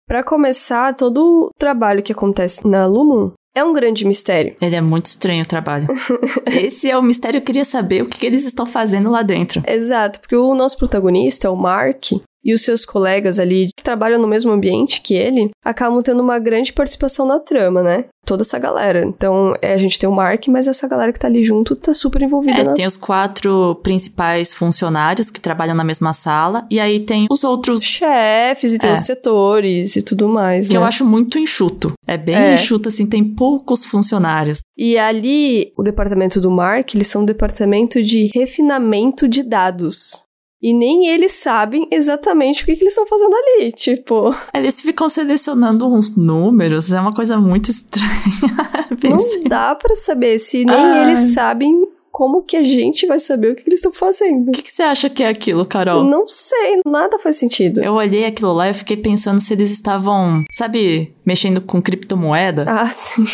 Para 0.06 0.22
começar, 0.22 0.94
todo 0.94 1.46
o 1.46 1.50
trabalho 1.58 2.04
que 2.04 2.12
acontece 2.12 2.64
na 2.68 2.86
Lumon 2.86 3.32
é 3.54 3.62
um 3.62 3.72
grande 3.72 4.04
mistério. 4.04 4.54
Ele 4.60 4.76
é 4.76 4.80
muito 4.80 5.06
estranho 5.06 5.42
o 5.42 5.46
trabalho. 5.46 5.86
Esse 6.46 6.90
é 6.90 6.96
o 6.96 7.02
mistério, 7.02 7.38
eu 7.38 7.42
queria 7.42 7.64
saber 7.64 8.02
o 8.02 8.06
que, 8.06 8.18
que 8.18 8.26
eles 8.26 8.44
estão 8.44 8.66
fazendo 8.66 9.10
lá 9.10 9.22
dentro. 9.22 9.62
Exato, 9.66 10.20
porque 10.20 10.36
o 10.36 10.54
nosso 10.54 10.78
protagonista, 10.78 11.50
o 11.50 11.56
Mark, 11.56 12.12
e 12.44 12.52
os 12.52 12.62
seus 12.62 12.84
colegas 12.84 13.38
ali 13.38 13.68
que 13.76 13.82
trabalham 13.84 14.20
no 14.20 14.26
mesmo 14.28 14.50
ambiente 14.52 15.00
que 15.00 15.14
ele 15.14 15.50
acabam 15.64 16.02
tendo 16.02 16.20
uma 16.22 16.38
grande 16.38 16.72
participação 16.72 17.26
na 17.26 17.38
trama, 17.38 17.82
né? 17.82 18.04
Toda 18.24 18.42
essa 18.42 18.58
galera. 18.58 19.02
Então, 19.04 19.54
é, 19.60 19.74
a 19.74 19.76
gente 19.76 19.98
tem 19.98 20.08
o 20.08 20.12
Mark, 20.14 20.46
mas 20.48 20.68
essa 20.68 20.86
galera 20.86 21.12
que 21.12 21.18
tá 21.18 21.26
ali 21.26 21.42
junto 21.42 21.74
tá 21.74 21.92
super 21.92 22.22
envolvida 22.22 22.60
É, 22.60 22.64
na 22.64 22.72
tem 22.74 22.86
os 22.86 22.96
quatro 22.96 23.80
principais 23.82 24.54
funcionários 24.54 25.28
que 25.30 25.40
trabalham 25.40 25.74
na 25.74 25.82
mesma 25.82 26.12
sala, 26.12 26.64
e 26.70 26.78
aí 26.78 27.00
tem 27.00 27.26
os 27.30 27.42
outros 27.42 27.82
chefes 27.82 28.72
e 28.74 28.78
tem 28.78 28.90
É. 28.90 28.94
os 28.94 29.00
setores 29.00 29.96
e 29.96 30.02
tudo 30.02 30.28
mais, 30.28 30.68
que 30.68 30.74
né? 30.74 30.78
eu 30.78 30.84
acho 30.84 31.04
muito 31.04 31.36
enxuto. 31.38 31.92
É 32.06 32.16
bem 32.16 32.36
É. 32.36 32.54
enxuto, 32.54 32.88
assim, 32.88 33.06
tem 33.06 33.24
poucos 33.24 33.84
funcionários. 33.84 34.60
E 34.78 34.96
ali, 34.96 35.72
o 35.76 35.82
departamento 35.82 36.40
do 36.40 36.50
Mark, 36.50 36.94
eles 36.94 37.08
são 37.08 37.22
um 37.22 37.26
departamento 37.26 38.00
de 38.02 38.30
refinamento 38.34 39.28
de 39.28 39.42
dados. 39.42 40.22
E 40.62 40.72
nem 40.72 41.08
eles 41.08 41.32
sabem 41.32 41.88
exatamente 41.90 42.62
o 42.62 42.66
que, 42.66 42.76
que 42.76 42.84
eles 42.84 42.92
estão 42.92 43.06
fazendo 43.06 43.34
ali. 43.34 43.72
Tipo, 43.72 44.32
Eles 44.54 44.80
ficam 44.80 45.08
selecionando 45.08 45.92
uns 45.92 46.16
números, 46.16 46.92
é 46.92 47.00
uma 47.00 47.12
coisa 47.12 47.36
muito 47.38 47.68
estranha. 47.70 48.08
Não 49.02 49.48
dá 49.48 49.74
pra 49.74 49.94
saber 49.96 50.38
se 50.38 50.64
nem 50.64 50.76
Ai. 50.76 51.02
eles 51.02 51.18
sabem 51.34 51.84
como 52.12 52.42
que 52.42 52.56
a 52.56 52.62
gente 52.62 53.06
vai 53.06 53.18
saber 53.18 53.52
o 53.52 53.54
que, 53.56 53.62
que 53.62 53.70
eles 53.70 53.80
estão 53.80 53.92
fazendo. 53.92 54.50
O 54.50 54.52
que, 54.52 54.62
que 54.62 54.70
você 54.70 54.82
acha 54.82 55.08
que 55.10 55.24
é 55.24 55.28
aquilo, 55.28 55.64
Carol? 55.66 56.04
Não 56.04 56.28
sei, 56.28 56.80
nada 56.86 57.18
faz 57.18 57.36
sentido. 57.36 57.82
Eu 57.82 57.94
olhei 57.94 58.24
aquilo 58.26 58.52
lá 58.52 58.68
e 58.68 58.74
fiquei 58.74 58.96
pensando 58.98 59.40
se 59.40 59.52
eles 59.54 59.70
estavam, 59.70 60.44
sabe, 60.52 61.12
mexendo 61.26 61.60
com 61.60 61.80
criptomoeda. 61.82 62.66
Ah, 62.68 62.90
sim. 62.94 63.24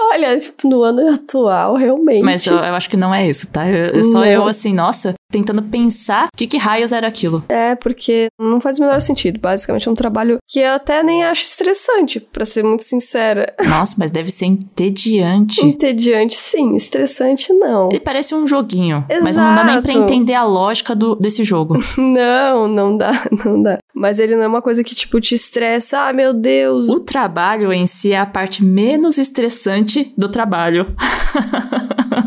Olha, 0.00 0.38
tipo, 0.38 0.68
no 0.68 0.82
ano 0.82 1.08
atual, 1.14 1.76
realmente. 1.76 2.22
Mas 2.24 2.46
eu, 2.46 2.54
eu 2.56 2.74
acho 2.74 2.90
que 2.90 2.96
não 2.96 3.14
é 3.14 3.26
isso, 3.28 3.48
tá? 3.50 3.68
Eu, 3.68 3.94
eu- 3.94 4.04
só 4.04 4.24
eu, 4.24 4.46
assim, 4.46 4.72
nossa, 4.74 5.14
tentando 5.30 5.62
pensar 5.62 6.28
o 6.32 6.36
que, 6.36 6.56
raios 6.56 6.92
era 6.92 7.06
aquilo. 7.06 7.44
É, 7.48 7.74
porque 7.74 8.28
não 8.38 8.60
faz 8.60 8.78
o 8.78 8.82
menor 8.82 9.00
sentido. 9.00 9.38
Basicamente 9.38 9.88
é 9.88 9.90
um 9.90 9.94
trabalho 9.94 10.38
que 10.46 10.60
eu 10.60 10.72
até 10.72 11.02
nem 11.02 11.22
acho 11.24 11.44
estressante, 11.44 12.18
pra 12.20 12.44
ser 12.44 12.64
muito 12.64 12.82
sincera. 12.84 13.54
Nossa, 13.68 13.94
mas 13.98 14.10
deve 14.10 14.30
ser 14.30 14.46
entediante. 14.46 15.64
Entediante, 15.64 16.36
sim. 16.36 16.74
Estressante, 16.74 17.52
não. 17.52 17.88
Ele 17.90 18.00
parece 18.00 18.34
um 18.34 18.46
joguinho, 18.46 19.04
mas 19.22 19.36
não 19.36 19.54
dá 19.54 19.64
nem 19.64 19.82
pra 19.82 19.92
Exato. 19.92 20.04
entender 20.04 20.34
a 20.34 20.44
lógica 20.44 20.94
do, 20.94 21.14
desse 21.14 21.44
jogo. 21.44 21.78
Não, 21.98 22.68
não 22.68 22.96
dá, 22.96 23.12
não 23.44 23.62
dá. 23.62 23.78
Mas 23.94 24.18
ele 24.18 24.34
não 24.36 24.44
é 24.44 24.46
uma 24.46 24.62
coisa 24.62 24.82
que, 24.82 24.94
tipo, 24.94 25.20
te 25.20 25.34
estressa. 25.34 26.08
Ah, 26.08 26.12
meu 26.12 26.32
Deus. 26.32 26.88
O 26.88 27.00
trabalho 27.00 27.72
em 27.72 27.86
si 27.86 28.12
é 28.12 28.18
a 28.18 28.26
parte 28.26 28.64
menos 28.64 29.18
estressante 29.18 30.12
do 30.16 30.28
trabalho. 30.28 30.94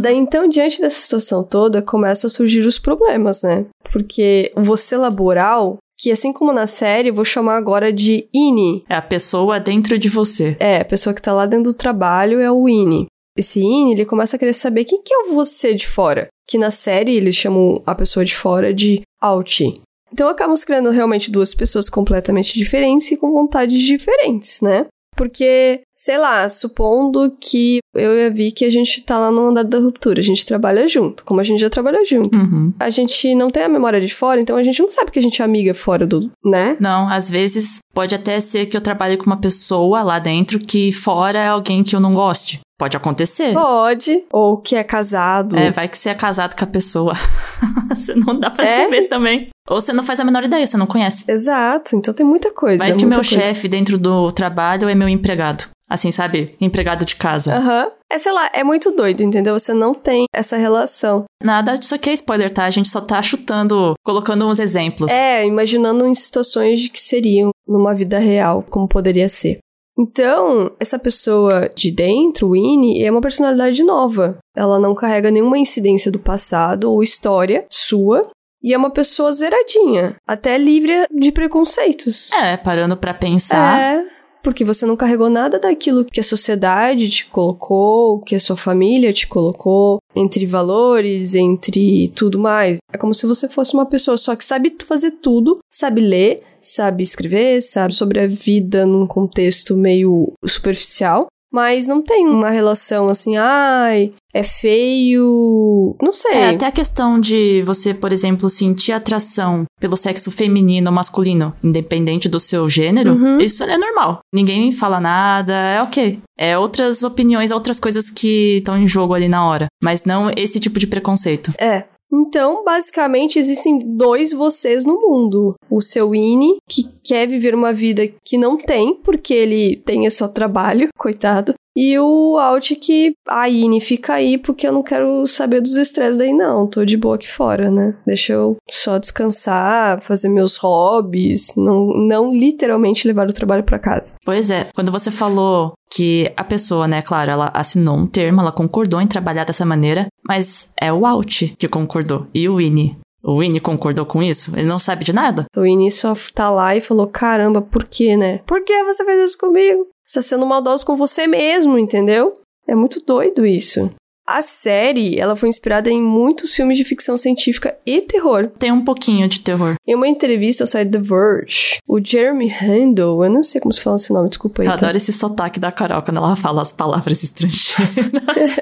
Daí, 0.02 0.18
então, 0.18 0.48
diante 0.48 0.82
dessa 0.82 1.00
situação 1.00 1.44
toda, 1.44 1.82
começam 1.82 2.28
a 2.28 2.32
surgir 2.32 2.62
os 2.62 2.80
problemas, 2.80 3.44
né? 3.44 3.66
Porque 3.92 4.52
você 4.56 4.98
laboral, 4.98 5.78
que 5.98 6.12
assim 6.12 6.34
como 6.34 6.52
na 6.52 6.66
série, 6.66 7.10
eu 7.10 7.14
vou 7.14 7.24
chamar 7.24 7.58
agora 7.58 7.94
de 7.94 8.28
INI. 8.34 8.84
É 8.90 8.96
a 8.96 9.02
pessoa 9.02 9.60
dentro 9.60 10.00
de 10.00 10.10
você. 10.10 10.58
É, 10.60 10.82
a 10.82 10.86
pessoa 10.86 11.14
que 11.14 11.22
tá 11.22 11.32
lá 11.32 11.46
dentro 11.46 11.66
do 11.66 11.74
trabalho 11.74 12.40
é 12.40 12.52
o 12.52 12.68
INI. 12.68 13.06
Esse 13.38 13.60
INI, 13.60 13.94
ele 13.94 14.06
começa 14.06 14.36
a 14.36 14.40
querer 14.40 14.54
saber 14.54 14.86
quem 14.86 15.02
que 15.02 15.14
é 15.14 15.18
o 15.20 15.34
você 15.34 15.74
de 15.74 15.88
fora. 15.88 16.28
Que 16.48 16.58
na 16.58 16.72
série 16.72 17.16
eles 17.16 17.36
chamam 17.36 17.82
a 17.86 17.96
pessoa 17.96 18.26
de 18.26 18.36
fora 18.36 18.74
de 18.74 19.02
Out. 19.22 19.82
Então 20.12 20.28
acabam 20.28 20.56
se 20.58 20.66
criando 20.66 20.90
realmente 20.90 21.32
duas 21.32 21.54
pessoas 21.54 21.90
completamente 21.90 22.54
diferentes 22.54 23.12
e 23.12 23.18
com 23.18 23.32
vontades 23.32 23.80
diferentes, 23.80 24.60
né? 24.62 24.88
Porque, 25.16 25.82
sei 26.02 26.18
lá, 26.18 26.50
supondo 26.50 27.32
que 27.40 27.78
eu 27.94 28.18
e 28.18 28.26
a 28.26 28.30
Vicky, 28.32 28.66
a 28.66 28.72
gente 28.72 29.04
tá 29.04 29.20
lá 29.20 29.30
no 29.30 29.50
andar 29.50 29.64
da 29.64 29.78
ruptura, 29.78 30.20
a 30.20 30.24
gente 30.24 30.44
trabalha 30.44 30.88
junto, 30.88 31.24
como 31.24 31.40
a 31.40 31.44
gente 31.44 31.60
já 31.60 31.70
trabalhou 31.70 32.04
junto. 32.04 32.40
Uhum. 32.40 32.74
A 32.80 32.90
gente 32.90 33.36
não 33.36 33.52
tem 33.52 33.62
a 33.64 33.70
memória 33.70 34.02
de 34.02 34.12
fora, 34.14 34.42
então 34.42 34.58
a 34.58 34.64
gente 34.64 34.82
não 34.82 34.90
sabe 34.90 35.12
que 35.12 35.20
a 35.20 35.22
gente 35.22 35.40
é 35.44 35.46
amiga 35.46 35.76
fora 35.76 36.08
do, 36.08 36.32
né? 36.44 36.76
Não, 36.80 37.08
às 37.08 37.30
vezes 37.30 37.78
pode 37.94 38.16
até 38.16 38.40
ser 38.40 38.66
que 38.66 38.76
eu 38.76 38.82
trabalhe 38.82 39.16
com 39.16 39.28
uma 39.28 39.40
pessoa 39.40 40.02
lá 40.02 40.18
dentro 40.18 40.58
que 40.58 40.92
fora 40.92 41.38
é 41.38 41.48
alguém 41.50 41.84
que 41.84 41.96
eu 41.96 42.00
não 42.00 42.16
goste. 42.16 42.62
Pode 42.80 42.98
acontecer. 42.98 43.54
Pode. 43.54 44.24
Ou 44.34 44.58
que 44.58 44.76
é 44.76 44.84
casado. 44.84 45.56
É, 45.56 45.70
vai 45.70 45.88
que 45.88 45.96
você 45.96 46.10
é 46.10 46.16
casado 46.16 46.56
com 46.58 46.64
a 46.64 46.68
pessoa. 46.68 47.14
você 47.94 48.16
não 48.16 48.40
dá 48.40 48.50
pra 48.50 48.66
É? 48.66 48.86
saber 48.86 49.04
também. 49.04 49.50
Ou 49.70 49.80
você 49.80 49.94
não 49.94 50.02
faz 50.02 50.20
a 50.20 50.24
menor 50.24 50.44
ideia, 50.44 50.66
você 50.66 50.78
não 50.78 50.88
conhece. 50.88 51.30
Exato, 51.32 51.96
então 51.96 52.12
tem 52.12 52.26
muita 52.26 52.52
coisa. 52.52 52.84
Vai 52.84 52.96
que 52.96 53.06
o 53.06 53.08
meu 53.08 53.22
chefe 53.22 53.68
dentro 53.68 54.00
do 54.00 54.32
trabalho 54.32 54.90
é 54.90 54.96
meu 54.96 55.08
empregado. 55.08 55.66
Assim, 55.92 56.10
sabe? 56.10 56.56
Empregado 56.62 57.06
de 57.06 57.18
casa. 57.18 57.54
Aham. 57.54 57.92
É, 58.10 58.18
sei 58.18 58.32
lá, 58.32 58.50
é 58.54 58.64
muito 58.64 58.92
doido, 58.92 59.24
entendeu? 59.24 59.60
Você 59.60 59.74
não 59.74 59.94
tem 59.94 60.24
essa 60.34 60.56
relação. 60.56 61.26
Nada 61.44 61.76
disso 61.76 61.94
aqui 61.94 62.10
é 62.10 62.14
spoiler, 62.14 62.50
tá? 62.50 62.64
A 62.64 62.70
gente 62.70 62.88
só 62.88 63.02
tá 63.02 63.22
chutando, 63.22 63.94
colocando 64.02 64.48
uns 64.48 64.58
exemplos. 64.58 65.12
É, 65.12 65.46
imaginando 65.46 66.06
em 66.06 66.14
situações 66.14 66.80
de 66.80 66.90
que 66.90 67.02
seriam 67.02 67.52
numa 67.68 67.94
vida 67.94 68.20
real, 68.20 68.64
como 68.70 68.88
poderia 68.88 69.28
ser. 69.28 69.60
Então, 70.00 70.72
essa 70.80 70.98
pessoa 70.98 71.70
de 71.76 71.92
dentro, 71.92 72.52
Winnie, 72.52 73.04
é 73.04 73.12
uma 73.12 73.20
personalidade 73.20 73.84
nova. 73.84 74.38
Ela 74.56 74.80
não 74.80 74.96
carrega 74.96 75.30
nenhuma 75.30 75.58
incidência 75.58 76.10
do 76.10 76.20
passado 76.20 76.90
ou 76.90 77.04
história 77.04 77.66
sua. 77.70 78.30
E 78.64 78.74
é 78.74 78.78
uma 78.78 78.92
pessoa 78.92 79.32
zeradinha, 79.32 80.16
até 80.26 80.56
livre 80.58 80.94
de 81.12 81.32
preconceitos. 81.32 82.32
É, 82.32 82.56
parando 82.56 82.96
pra 82.96 83.14
pensar. 83.14 83.80
É, 83.80 84.06
porque 84.44 84.64
você 84.64 84.86
não 84.86 84.96
carregou 84.96 85.30
nada 85.30 85.60
daquilo 85.60 86.06
que 86.06 86.20
a 86.20 86.24
sociedade 86.24 87.10
te 87.10 87.26
colocou, 87.26 88.20
que 88.22 88.36
a 88.36 88.40
sua 88.40 88.56
família 88.56 89.14
te 89.14 89.28
colocou, 89.28 90.00
entre 90.16 90.46
valores, 90.46 91.36
entre 91.36 92.10
tudo 92.16 92.40
mais. 92.40 92.80
É 92.92 92.98
como 92.98 93.14
se 93.14 93.26
você 93.26 93.48
fosse 93.48 93.74
uma 93.74 93.86
pessoa 93.86 94.18
só 94.18 94.36
que 94.36 94.44
sabe 94.44 94.76
fazer 94.84 95.12
tudo, 95.12 95.60
sabe 95.70 96.02
ler, 96.02 96.44
sabe 96.60 97.04
escrever, 97.04 97.62
sabe 97.62 97.94
sobre 97.94 98.20
a 98.20 98.28
vida 98.28 98.86
num 98.86 99.08
contexto 99.08 99.76
meio 99.78 100.34
superficial. 100.46 101.28
Mas 101.52 101.88
não 101.88 102.02
tem 102.02 102.28
uma 102.28 102.50
relação 102.50 103.10
assim, 103.10 103.36
ai, 103.38 104.14
é 104.34 104.42
feio. 104.44 105.96
Não 106.02 106.14
sei. 106.14 106.32
É, 106.34 106.50
até 106.50 106.66
a 106.66 106.72
questão 106.72 107.20
de 107.20 107.62
você, 107.64 107.94
por 107.94 108.12
exemplo, 108.14 108.50
sentir 108.50 108.92
atração 108.94 109.66
pelo 109.80 109.98
sexo 109.98 110.32
feminino 110.32 110.90
ou 110.90 110.96
masculino, 110.96 111.54
independente 111.64 112.30
do 112.30 112.40
seu 112.40 112.68
gênero, 112.70 113.14
Uhum. 113.14 113.40
isso 113.40 113.64
é 113.64 113.78
normal. 113.78 114.20
Ninguém 114.34 114.72
fala 114.72 115.00
nada, 115.00 115.54
é 115.54 115.82
ok. 115.82 116.20
É 116.38 116.58
outras 116.58 117.04
opiniões, 117.04 117.52
outras 117.52 117.80
coisas 117.80 118.10
que 118.10 118.58
estão 118.58 118.78
em 118.78 118.88
jogo 118.88 119.14
ali 119.14 119.28
na 119.28 119.46
hora. 119.46 119.68
Mas 119.84 120.04
não 120.06 120.32
esse 120.36 120.60
tipo 120.60 120.80
de 120.80 120.88
preconceito. 120.88 121.52
É. 121.60 121.84
Então, 122.12 122.64
basicamente, 122.64 123.40
existem 123.40 123.80
dois 123.80 124.34
vocês 124.34 124.86
no 124.86 125.00
mundo. 125.00 125.56
O 125.70 125.82
seu 125.82 126.14
Ine, 126.14 126.58
que 126.70 126.90
quer 127.04 127.28
viver 127.28 127.56
uma 127.56 127.72
vida 127.72 128.08
que 128.26 128.38
não 128.38 128.58
tem, 128.58 128.94
porque 128.96 129.34
ele 129.34 129.78
tem 129.78 130.10
só 130.10 130.28
trabalho, 130.28 130.90
coitado. 130.98 131.54
E 131.76 131.98
o 131.98 132.38
Alt 132.38 132.76
que, 132.76 133.14
a 133.26 133.48
Ine 133.48 133.80
fica 133.80 134.16
aí 134.16 134.38
porque 134.38 134.68
eu 134.68 134.74
não 134.74 134.84
quero 134.84 135.26
saber 135.26 135.62
dos 135.62 135.78
estresses 135.78 136.18
daí 136.18 136.34
não, 136.34 136.68
tô 136.68 136.84
de 136.84 136.98
boa 136.98 137.16
aqui 137.16 137.30
fora, 137.30 137.72
né? 137.72 137.96
Deixa 138.06 138.34
eu 138.34 138.58
só 138.70 138.98
descansar, 138.98 140.02
fazer 140.02 140.28
meus 140.28 140.58
hobbies, 140.58 141.54
não, 141.56 141.88
não 141.94 142.34
literalmente 142.34 143.08
levar 143.08 143.30
o 143.30 143.34
trabalho 143.34 143.64
pra 143.64 143.80
casa. 143.80 144.16
Pois 144.26 144.52
é, 144.52 144.68
quando 144.76 144.92
você 144.92 145.10
falou 145.10 145.72
que 145.94 146.32
a 146.38 146.44
pessoa, 146.44 146.88
né, 146.88 147.02
claro, 147.02 147.32
ela 147.32 147.52
assinou 147.54 147.98
um 147.98 148.08
termo, 148.08 148.42
ela 148.42 148.52
concordou 148.52 149.02
em 149.02 149.08
trabalhar 149.08 149.44
dessa 149.44 149.66
maneira, 149.66 150.08
mas 150.26 150.72
é 150.80 150.92
o 150.92 151.06
Alt 151.06 151.54
que 151.58 151.68
concordou. 151.68 152.28
E 152.34 152.48
o 152.48 152.56
Winnie? 152.56 152.98
O 153.24 153.40
Winnie 153.40 153.60
concordou 153.60 154.06
com 154.06 154.24
isso? 154.24 154.58
Ele 154.58 154.68
não 154.68 154.80
sabe 154.80 155.04
de 155.04 155.14
nada? 155.14 155.46
O 155.56 155.66
Ine 155.66 155.92
só 155.92 156.14
tá 156.34 156.50
lá 156.50 156.76
e 156.76 156.82
falou: 156.82 157.08
caramba, 157.08 157.62
por 157.62 157.84
quê, 157.84 158.18
né? 158.18 158.40
Por 158.48 158.64
que 158.64 158.84
você 158.84 159.06
fez 159.06 159.30
isso 159.30 159.38
comigo? 159.38 159.86
Você 160.06 160.20
tá 160.20 160.22
sendo 160.24 160.46
maldoso 160.46 160.86
com 160.86 160.98
você 160.98 161.28
mesmo, 161.28 161.78
entendeu? 161.78 162.40
É 162.68 162.74
muito 162.74 163.04
doido 163.06 163.46
isso. 163.46 163.92
A 164.26 164.42
série, 164.42 165.20
ela 165.20 165.36
foi 165.36 165.50
inspirada 165.50 165.90
em 165.90 166.02
muitos 166.02 166.56
filmes 166.56 166.78
de 166.78 166.84
ficção 166.84 167.18
científica 167.18 167.78
e 167.86 168.02
terror. 168.02 168.52
Tem 168.58 168.72
um 168.72 168.84
pouquinho 168.84 169.28
de 169.28 169.40
terror. 169.40 169.76
Em 169.86 169.96
uma 169.96 170.08
entrevista 170.08 170.64
ao 170.64 170.68
site 170.68 170.92
The 170.92 171.00
Verge, 171.00 171.78
o 171.88 172.00
Jeremy 172.04 172.50
Handel, 172.50 173.24
eu 173.24 173.30
não 173.30 173.44
sei 173.44 173.60
como 173.60 173.74
se 173.74 173.82
fala 173.82 173.98
esse 173.98 174.14
nome, 174.14 174.30
desculpa 174.30 174.62
aí. 174.62 174.68
Eu 174.68 174.78
tá? 174.78 174.86
adoro 174.86 174.98
esse 174.98 175.12
sotaque 175.12 175.60
da 175.60 175.72
Carol 175.72 176.02
quando 176.02 176.18
ela 176.18 176.36
fala 176.36 176.62
as 176.62 176.72
palavras 176.72 177.24
estrangeiras. 177.24 178.62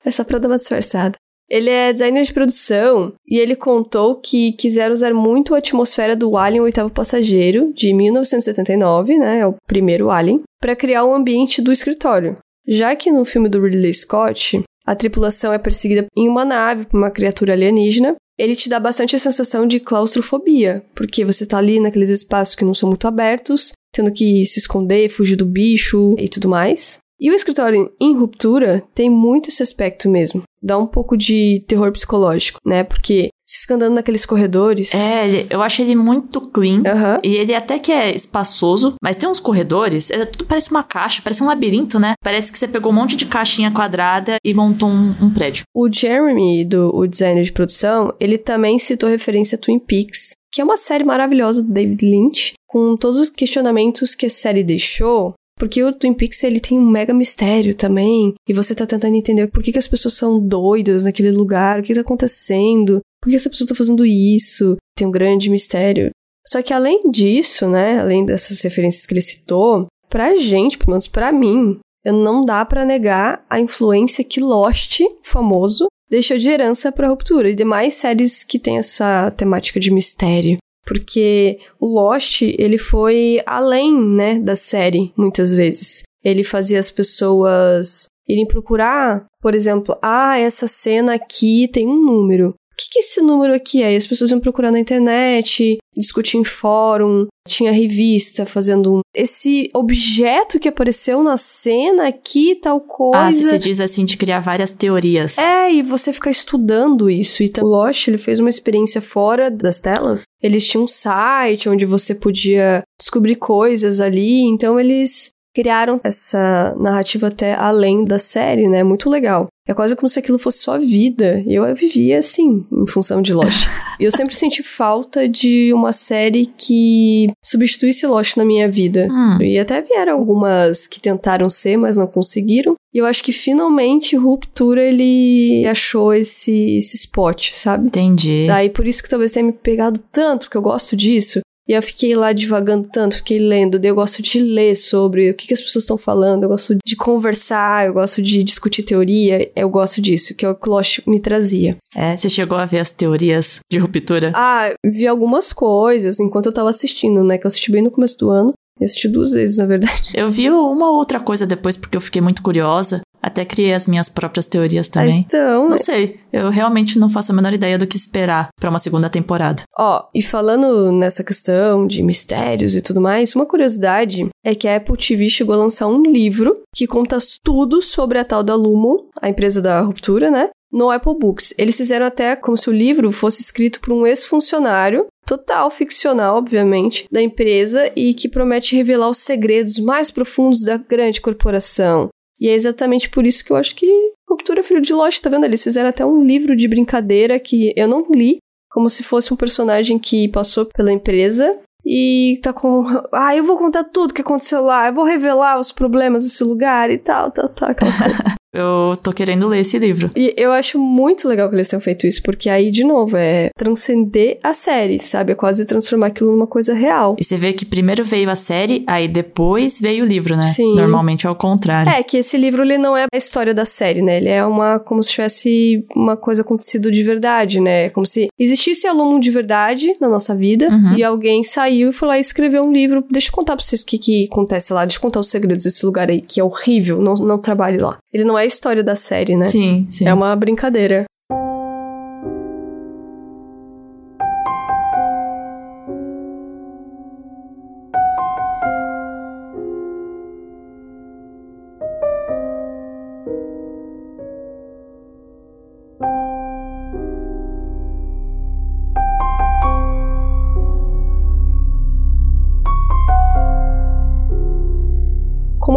É 0.02 0.10
só 0.10 0.24
pra 0.24 0.38
dar 0.38 0.48
uma 0.48 0.56
disfarçada. 0.56 1.14
Ele 1.48 1.68
é 1.68 1.92
designer 1.92 2.22
de 2.22 2.32
produção 2.32 3.12
e 3.26 3.38
ele 3.38 3.56
contou 3.56 4.14
que 4.14 4.52
quiseram 4.52 4.94
usar 4.94 5.12
muito 5.12 5.54
a 5.54 5.58
atmosfera 5.58 6.14
do 6.14 6.36
Alien 6.36 6.62
Oitavo 6.62 6.90
Passageiro, 6.90 7.72
de 7.74 7.92
1979, 7.92 9.18
né? 9.18 9.40
É 9.40 9.46
o 9.46 9.56
primeiro 9.66 10.10
Alien, 10.10 10.42
para 10.60 10.76
criar 10.76 11.04
o 11.04 11.12
ambiente 11.12 11.60
do 11.60 11.72
escritório. 11.72 12.38
Já 12.68 12.94
que 12.94 13.10
no 13.10 13.24
filme 13.24 13.48
do 13.48 13.60
Ridley 13.60 13.92
Scott, 13.92 14.62
a 14.86 14.94
tripulação 14.94 15.52
é 15.52 15.58
perseguida 15.58 16.06
em 16.16 16.28
uma 16.28 16.44
nave 16.44 16.86
por 16.86 16.96
uma 16.96 17.10
criatura 17.10 17.52
alienígena, 17.52 18.16
ele 18.38 18.56
te 18.56 18.68
dá 18.68 18.80
bastante 18.80 19.14
a 19.14 19.18
sensação 19.18 19.66
de 19.66 19.78
claustrofobia, 19.78 20.82
porque 20.94 21.24
você 21.24 21.44
tá 21.44 21.58
ali 21.58 21.78
naqueles 21.78 22.08
espaços 22.08 22.54
que 22.54 22.64
não 22.64 22.72
são 22.72 22.88
muito 22.88 23.06
abertos, 23.06 23.72
tendo 23.92 24.10
que 24.10 24.44
se 24.46 24.58
esconder, 24.58 25.10
fugir 25.10 25.36
do 25.36 25.44
bicho 25.44 26.14
e 26.18 26.28
tudo 26.28 26.48
mais. 26.48 27.00
E 27.20 27.30
o 27.30 27.34
escritório 27.34 27.92
em 28.00 28.16
ruptura 28.16 28.82
tem 28.94 29.10
muito 29.10 29.50
esse 29.50 29.62
aspecto 29.62 30.08
mesmo. 30.08 30.42
Dá 30.62 30.78
um 30.78 30.86
pouco 30.86 31.16
de 31.16 31.62
terror 31.66 31.92
psicológico, 31.92 32.58
né? 32.64 32.82
Porque 32.82 33.28
você 33.44 33.58
fica 33.60 33.74
andando 33.74 33.94
naqueles 33.94 34.24
corredores. 34.24 34.94
é, 34.94 35.46
eu 35.50 35.60
acho 35.60 35.82
ele 35.82 35.96
muito 35.96 36.40
clean. 36.40 36.82
Aham. 36.86 37.18
E 37.22 37.36
ele 37.36 37.54
até 37.54 37.78
que 37.78 37.90
é 37.90 38.14
espaçoso, 38.14 38.94
mas 39.02 39.16
tem 39.16 39.28
uns 39.28 39.40
corredores, 39.40 40.10
é, 40.10 40.24
tudo 40.24 40.46
parece 40.46 40.70
uma 40.70 40.82
caixa, 40.82 41.20
parece 41.22 41.42
um 41.42 41.46
labirinto, 41.46 41.98
né? 41.98 42.14
Parece 42.22 42.52
que 42.52 42.58
você 42.58 42.68
pegou 42.68 42.92
um 42.92 42.94
monte 42.94 43.16
de 43.16 43.26
caixinha 43.26 43.70
quadrada 43.70 44.36
e 44.44 44.54
montou 44.54 44.88
um, 44.88 45.16
um 45.20 45.30
prédio. 45.30 45.64
O 45.74 45.92
Jeremy, 45.92 46.64
do 46.64 46.90
o 46.94 47.06
designer 47.06 47.42
de 47.42 47.52
produção, 47.52 48.14
ele 48.20 48.38
também 48.38 48.78
citou 48.78 49.08
referência 49.08 49.56
a 49.56 49.60
Twin 49.60 49.78
Peaks, 49.78 50.34
que 50.52 50.60
é 50.60 50.64
uma 50.64 50.76
série 50.76 51.04
maravilhosa 51.04 51.62
do 51.62 51.72
David 51.72 52.04
Lynch, 52.04 52.54
com 52.66 52.96
todos 52.96 53.18
os 53.18 53.30
questionamentos 53.30 54.14
que 54.14 54.26
a 54.26 54.30
série 54.30 54.62
deixou. 54.62 55.34
Porque 55.60 55.84
o 55.84 55.92
Twin 55.92 56.14
Peaks, 56.14 56.42
ele 56.42 56.58
tem 56.58 56.78
um 56.78 56.88
mega 56.88 57.12
mistério 57.12 57.74
também. 57.74 58.32
E 58.48 58.54
você 58.54 58.74
tá 58.74 58.86
tentando 58.86 59.14
entender 59.14 59.46
por 59.48 59.62
que, 59.62 59.70
que 59.70 59.78
as 59.78 59.86
pessoas 59.86 60.14
são 60.14 60.40
doidas 60.40 61.04
naquele 61.04 61.30
lugar, 61.30 61.78
o 61.78 61.82
que 61.82 61.92
tá 61.92 62.00
acontecendo, 62.00 63.00
por 63.20 63.28
que 63.28 63.36
essa 63.36 63.50
pessoa 63.50 63.68
tá 63.68 63.74
fazendo 63.74 64.06
isso. 64.06 64.78
Tem 64.96 65.06
um 65.06 65.10
grande 65.10 65.50
mistério. 65.50 66.10
Só 66.48 66.62
que 66.62 66.72
além 66.72 67.10
disso, 67.10 67.68
né, 67.68 68.00
além 68.00 68.24
dessas 68.24 68.62
referências 68.62 69.04
que 69.04 69.12
ele 69.12 69.20
citou, 69.20 69.86
pra 70.08 70.34
gente, 70.34 70.78
pelo 70.78 70.92
menos 70.92 71.06
pra 71.06 71.30
mim, 71.30 71.78
eu 72.02 72.14
não 72.14 72.42
dá 72.42 72.64
pra 72.64 72.86
negar 72.86 73.44
a 73.48 73.60
influência 73.60 74.24
que 74.24 74.40
Lost, 74.40 75.00
famoso, 75.22 75.88
deixou 76.10 76.38
de 76.38 76.48
herança 76.48 76.90
pra 76.90 77.08
Ruptura 77.08 77.50
e 77.50 77.54
demais 77.54 77.94
séries 77.96 78.42
que 78.42 78.58
tem 78.58 78.78
essa 78.78 79.30
temática 79.32 79.78
de 79.78 79.90
mistério. 79.90 80.56
Porque 80.90 81.60
o 81.78 81.86
Lost, 81.86 82.42
ele 82.42 82.76
foi 82.76 83.40
além, 83.46 83.96
né, 83.96 84.40
da 84.40 84.56
série, 84.56 85.12
muitas 85.16 85.54
vezes. 85.54 86.02
Ele 86.24 86.42
fazia 86.42 86.80
as 86.80 86.90
pessoas 86.90 88.08
irem 88.28 88.44
procurar, 88.44 89.24
por 89.40 89.54
exemplo, 89.54 89.96
ah, 90.02 90.36
essa 90.36 90.66
cena 90.66 91.14
aqui 91.14 91.68
tem 91.68 91.86
um 91.86 92.04
número. 92.04 92.54
O 92.80 92.82
que, 92.82 92.90
que 92.92 92.98
esse 93.00 93.20
número 93.20 93.52
aqui 93.54 93.82
é? 93.82 93.92
E 93.92 93.96
as 93.96 94.06
pessoas 94.06 94.30
iam 94.30 94.40
procurar 94.40 94.72
na 94.72 94.80
internet, 94.80 95.76
discutir 95.94 96.38
em 96.38 96.44
fórum, 96.44 97.26
tinha 97.46 97.72
revista 97.72 98.46
fazendo 98.46 98.94
um. 98.94 99.00
Esse 99.14 99.68
objeto 99.74 100.58
que 100.58 100.68
apareceu 100.68 101.22
na 101.22 101.36
cena 101.36 102.08
aqui, 102.08 102.54
tal 102.54 102.80
coisa. 102.80 103.26
Ah, 103.26 103.30
se 103.30 103.44
você 103.44 103.58
diz 103.58 103.80
assim, 103.80 104.06
de 104.06 104.16
criar 104.16 104.40
várias 104.40 104.72
teorias. 104.72 105.36
É, 105.36 105.70
e 105.70 105.82
você 105.82 106.10
ficar 106.10 106.30
estudando 106.30 107.10
isso. 107.10 107.42
Então, 107.42 107.64
o 107.64 107.68
Lost, 107.68 108.08
ele 108.08 108.16
fez 108.16 108.40
uma 108.40 108.48
experiência 108.48 109.02
fora 109.02 109.50
das 109.50 109.78
telas. 109.80 110.22
Eles 110.42 110.66
tinham 110.66 110.84
um 110.84 110.88
site 110.88 111.68
onde 111.68 111.84
você 111.84 112.14
podia 112.14 112.82
descobrir 112.98 113.36
coisas 113.36 114.00
ali. 114.00 114.40
Então, 114.40 114.80
eles 114.80 115.28
criaram 115.54 116.00
essa 116.02 116.74
narrativa 116.78 117.26
até 117.26 117.54
além 117.54 118.04
da 118.04 118.18
série, 118.18 118.68
né? 118.68 118.82
Muito 118.82 119.10
legal. 119.10 119.48
É 119.70 119.74
quase 119.74 119.94
como 119.94 120.08
se 120.08 120.18
aquilo 120.18 120.36
fosse 120.36 120.58
sua 120.58 120.78
vida. 120.78 121.44
E 121.46 121.54
eu 121.54 121.74
vivia 121.76 122.18
assim, 122.18 122.66
em 122.72 122.86
função 122.88 123.22
de 123.22 123.32
Lost. 123.32 123.68
e 124.00 124.04
eu 124.04 124.10
sempre 124.10 124.34
senti 124.34 124.64
falta 124.64 125.28
de 125.28 125.72
uma 125.72 125.92
série 125.92 126.46
que 126.58 127.30
substituísse 127.40 128.04
Lost 128.04 128.36
na 128.36 128.44
minha 128.44 128.68
vida. 128.68 129.06
Hum, 129.08 129.40
E 129.40 129.60
até 129.60 129.80
vieram 129.80 130.14
algumas 130.14 130.88
que 130.88 131.00
tentaram 131.00 131.48
ser, 131.48 131.76
mas 131.76 131.96
não 131.96 132.08
conseguiram. 132.08 132.74
E 132.92 132.98
eu 132.98 133.06
acho 133.06 133.22
que 133.22 133.32
finalmente 133.32 134.16
Ruptura 134.16 134.82
ele 134.82 135.64
achou 135.66 136.12
esse, 136.12 136.76
esse 136.76 136.96
spot, 136.96 137.50
sabe? 137.52 137.86
entendi. 137.86 138.46
Daí 138.48 138.68
por 138.68 138.88
isso 138.88 139.00
que 139.00 139.08
talvez 139.08 139.30
tenha 139.30 139.46
me 139.46 139.52
pegado 139.52 140.00
tanto, 140.10 140.46
porque 140.46 140.56
eu 140.56 140.62
gosto 140.62 140.96
disso. 140.96 141.40
E 141.70 141.72
eu 141.72 141.80
fiquei 141.80 142.16
lá 142.16 142.32
divagando 142.32 142.88
tanto, 142.88 143.14
fiquei 143.18 143.38
lendo. 143.38 143.78
Daí 143.78 143.92
eu 143.92 143.94
gosto 143.94 144.20
de 144.20 144.40
ler 144.40 144.74
sobre 144.74 145.30
o 145.30 145.34
que, 145.34 145.46
que 145.46 145.54
as 145.54 145.60
pessoas 145.60 145.84
estão 145.84 145.96
falando, 145.96 146.42
eu 146.42 146.48
gosto 146.48 146.76
de 146.84 146.96
conversar, 146.96 147.86
eu 147.86 147.92
gosto 147.92 148.20
de 148.20 148.42
discutir 148.42 148.82
teoria, 148.82 149.48
eu 149.54 149.70
gosto 149.70 150.02
disso, 150.02 150.34
que 150.34 150.44
é 150.44 150.48
o 150.48 150.54
que 150.56 150.68
o 150.68 150.72
Lost 150.72 150.98
me 151.06 151.20
trazia. 151.20 151.76
É, 151.94 152.16
você 152.16 152.28
chegou 152.28 152.58
a 152.58 152.66
ver 152.66 152.80
as 152.80 152.90
teorias 152.90 153.60
de 153.70 153.78
ruptura? 153.78 154.32
Ah, 154.34 154.74
vi 154.84 155.06
algumas 155.06 155.52
coisas 155.52 156.18
enquanto 156.18 156.46
eu 156.46 156.52
tava 156.52 156.70
assistindo, 156.70 157.22
né? 157.22 157.38
Que 157.38 157.46
eu 157.46 157.48
assisti 157.48 157.70
bem 157.70 157.82
no 157.82 157.90
começo 157.92 158.18
do 158.18 158.30
ano. 158.30 158.52
Eu 158.80 158.86
assisti 158.86 159.06
duas 159.06 159.30
vezes, 159.30 159.58
na 159.58 159.66
verdade. 159.66 160.10
Eu 160.12 160.28
vi 160.28 160.50
uma 160.50 160.90
outra 160.90 161.20
coisa 161.20 161.46
depois 161.46 161.76
porque 161.76 161.96
eu 161.96 162.00
fiquei 162.00 162.20
muito 162.20 162.42
curiosa. 162.42 163.00
Até 163.22 163.44
criei 163.44 163.74
as 163.74 163.86
minhas 163.86 164.08
próprias 164.08 164.46
teorias 164.46 164.88
Ah, 164.88 164.92
também. 164.92 165.18
então, 165.18 165.68
Não 165.68 165.76
sei, 165.78 166.18
eu 166.32 166.48
realmente 166.50 166.98
não 166.98 167.08
faço 167.10 167.32
a 167.32 167.34
menor 167.34 167.52
ideia 167.52 167.76
do 167.76 167.86
que 167.86 167.96
esperar 167.96 168.48
pra 168.58 168.70
uma 168.70 168.78
segunda 168.78 169.08
temporada. 169.10 169.62
Ó, 169.78 170.04
e 170.14 170.22
falando 170.22 170.90
nessa 170.92 171.22
questão 171.22 171.86
de 171.86 172.02
mistérios 172.02 172.74
e 172.74 172.80
tudo 172.82 173.00
mais, 173.00 173.34
uma 173.34 173.44
curiosidade 173.46 174.28
é 174.44 174.54
que 174.54 174.66
a 174.66 174.76
Apple 174.76 174.96
TV 174.96 175.28
chegou 175.28 175.54
a 175.54 175.58
lançar 175.58 175.86
um 175.86 176.02
livro 176.02 176.60
que 176.74 176.86
conta 176.86 177.18
tudo 177.44 177.82
sobre 177.82 178.18
a 178.18 178.24
tal 178.24 178.42
da 178.42 178.54
Lumon, 178.54 178.98
a 179.20 179.28
empresa 179.28 179.60
da 179.60 179.80
ruptura, 179.80 180.30
né? 180.30 180.48
No 180.72 180.88
Apple 180.90 181.18
Books. 181.18 181.52
Eles 181.58 181.76
fizeram 181.76 182.06
até 182.06 182.36
como 182.36 182.56
se 182.56 182.70
o 182.70 182.72
livro 182.72 183.10
fosse 183.10 183.42
escrito 183.42 183.80
por 183.80 183.92
um 183.92 184.06
ex-funcionário, 184.06 185.06
total 185.26 185.70
ficcional, 185.70 186.36
obviamente, 186.38 187.06
da 187.10 187.20
empresa 187.20 187.90
e 187.96 188.14
que 188.14 188.28
promete 188.28 188.76
revelar 188.76 189.10
os 189.10 189.18
segredos 189.18 189.78
mais 189.78 190.10
profundos 190.10 190.62
da 190.62 190.76
grande 190.76 191.20
corporação. 191.20 192.08
E 192.40 192.48
é 192.48 192.54
exatamente 192.54 193.10
por 193.10 193.26
isso 193.26 193.44
que 193.44 193.52
eu 193.52 193.56
acho 193.56 193.74
que 193.76 193.86
Ruptura 194.28 194.60
é 194.60 194.62
filho 194.62 194.80
de 194.80 194.92
Lost, 194.92 195.20
tá 195.20 195.28
vendo? 195.28 195.44
Eles 195.44 195.62
fizeram 195.62 195.88
até 195.88 196.06
um 196.06 196.24
livro 196.24 196.54
de 196.54 196.68
brincadeira 196.68 197.38
que 197.38 197.72
eu 197.76 197.88
não 197.88 198.06
li, 198.10 198.38
como 198.70 198.88
se 198.88 199.02
fosse 199.02 199.34
um 199.34 199.36
personagem 199.36 199.98
que 199.98 200.28
passou 200.28 200.64
pela 200.66 200.92
empresa 200.92 201.58
e 201.84 202.38
tá 202.42 202.52
com. 202.52 202.84
Ah, 203.12 203.34
eu 203.34 203.44
vou 203.44 203.58
contar 203.58 203.84
tudo 203.84 204.14
que 204.14 204.22
aconteceu 204.22 204.62
lá, 204.62 204.88
eu 204.88 204.94
vou 204.94 205.04
revelar 205.04 205.58
os 205.58 205.72
problemas 205.72 206.22
desse 206.22 206.44
lugar 206.44 206.90
e 206.90 206.98
tal, 206.98 207.30
tal, 207.30 207.48
tal, 207.48 207.70
aquela 207.70 207.92
coisa. 207.92 208.24
Eu 208.52 208.96
tô 209.02 209.12
querendo 209.12 209.46
ler 209.48 209.60
esse 209.60 209.78
livro. 209.78 210.10
E 210.16 210.34
eu 210.36 210.50
acho 210.52 210.78
muito 210.78 211.28
legal 211.28 211.48
que 211.48 211.54
eles 211.54 211.68
tenham 211.68 211.80
feito 211.80 212.06
isso, 212.06 212.22
porque 212.22 212.48
aí, 212.50 212.70
de 212.70 212.82
novo, 212.84 213.16
é 213.16 213.50
transcender 213.56 214.38
a 214.42 214.52
série, 214.52 214.98
sabe? 214.98 215.32
É 215.32 215.34
quase 215.34 215.64
transformar 215.64 216.08
aquilo 216.08 216.32
numa 216.32 216.46
coisa 216.46 216.74
real. 216.74 217.14
E 217.18 217.24
você 217.24 217.36
vê 217.36 217.52
que 217.52 217.64
primeiro 217.64 218.02
veio 218.04 218.28
a 218.28 218.34
série, 218.34 218.82
aí 218.86 219.06
depois 219.06 219.80
veio 219.80 220.04
o 220.04 220.06
livro, 220.06 220.36
né? 220.36 220.42
Sim. 220.42 220.74
Normalmente 220.74 221.26
é 221.26 221.30
o 221.30 221.34
contrário. 221.34 221.92
É, 221.92 222.02
que 222.02 222.16
esse 222.16 222.36
livro, 222.36 222.62
ele 222.62 222.76
não 222.78 222.96
é 222.96 223.04
a 223.12 223.16
história 223.16 223.54
da 223.54 223.64
série, 223.64 224.02
né? 224.02 224.16
Ele 224.16 224.28
é 224.28 224.44
uma, 224.44 224.78
como 224.80 225.02
se 225.02 225.10
tivesse 225.10 225.84
uma 225.94 226.16
coisa 226.16 226.42
acontecido 226.42 226.90
de 226.90 227.02
verdade, 227.02 227.60
né? 227.60 227.88
Como 227.90 228.04
se 228.06 228.28
existisse 228.38 228.86
aluno 228.86 229.20
de 229.20 229.30
verdade 229.30 229.94
na 230.00 230.08
nossa 230.08 230.34
vida, 230.34 230.68
Uhum. 230.70 230.94
e 230.96 231.02
alguém 231.04 231.42
saiu 231.42 231.90
e 231.90 231.92
foi 231.92 232.08
lá 232.08 232.16
e 232.16 232.20
escreveu 232.20 232.62
um 232.62 232.72
livro. 232.72 233.04
Deixa 233.10 233.28
eu 233.28 233.32
contar 233.32 233.56
pra 233.56 233.64
vocês 233.64 233.82
o 233.82 233.86
que, 233.86 233.98
que 233.98 234.28
acontece 234.30 234.72
lá, 234.72 234.84
deixa 234.84 234.98
eu 234.98 235.02
contar 235.02 235.20
os 235.20 235.28
segredos 235.28 235.64
desse 235.64 235.84
lugar 235.86 236.10
aí, 236.10 236.20
que 236.20 236.40
é 236.40 236.44
horrível, 236.44 237.00
não, 237.00 237.14
não 237.14 237.38
trabalhe 237.38 237.78
lá. 237.78 237.98
Ele 238.12 238.24
não 238.24 238.36
é 238.38 238.39
a 238.40 238.46
história 238.46 238.82
da 238.82 238.94
série, 238.94 239.36
né? 239.36 239.44
Sim, 239.44 239.86
sim. 239.90 240.06
É 240.06 240.14
uma 240.14 240.34
brincadeira. 240.36 241.04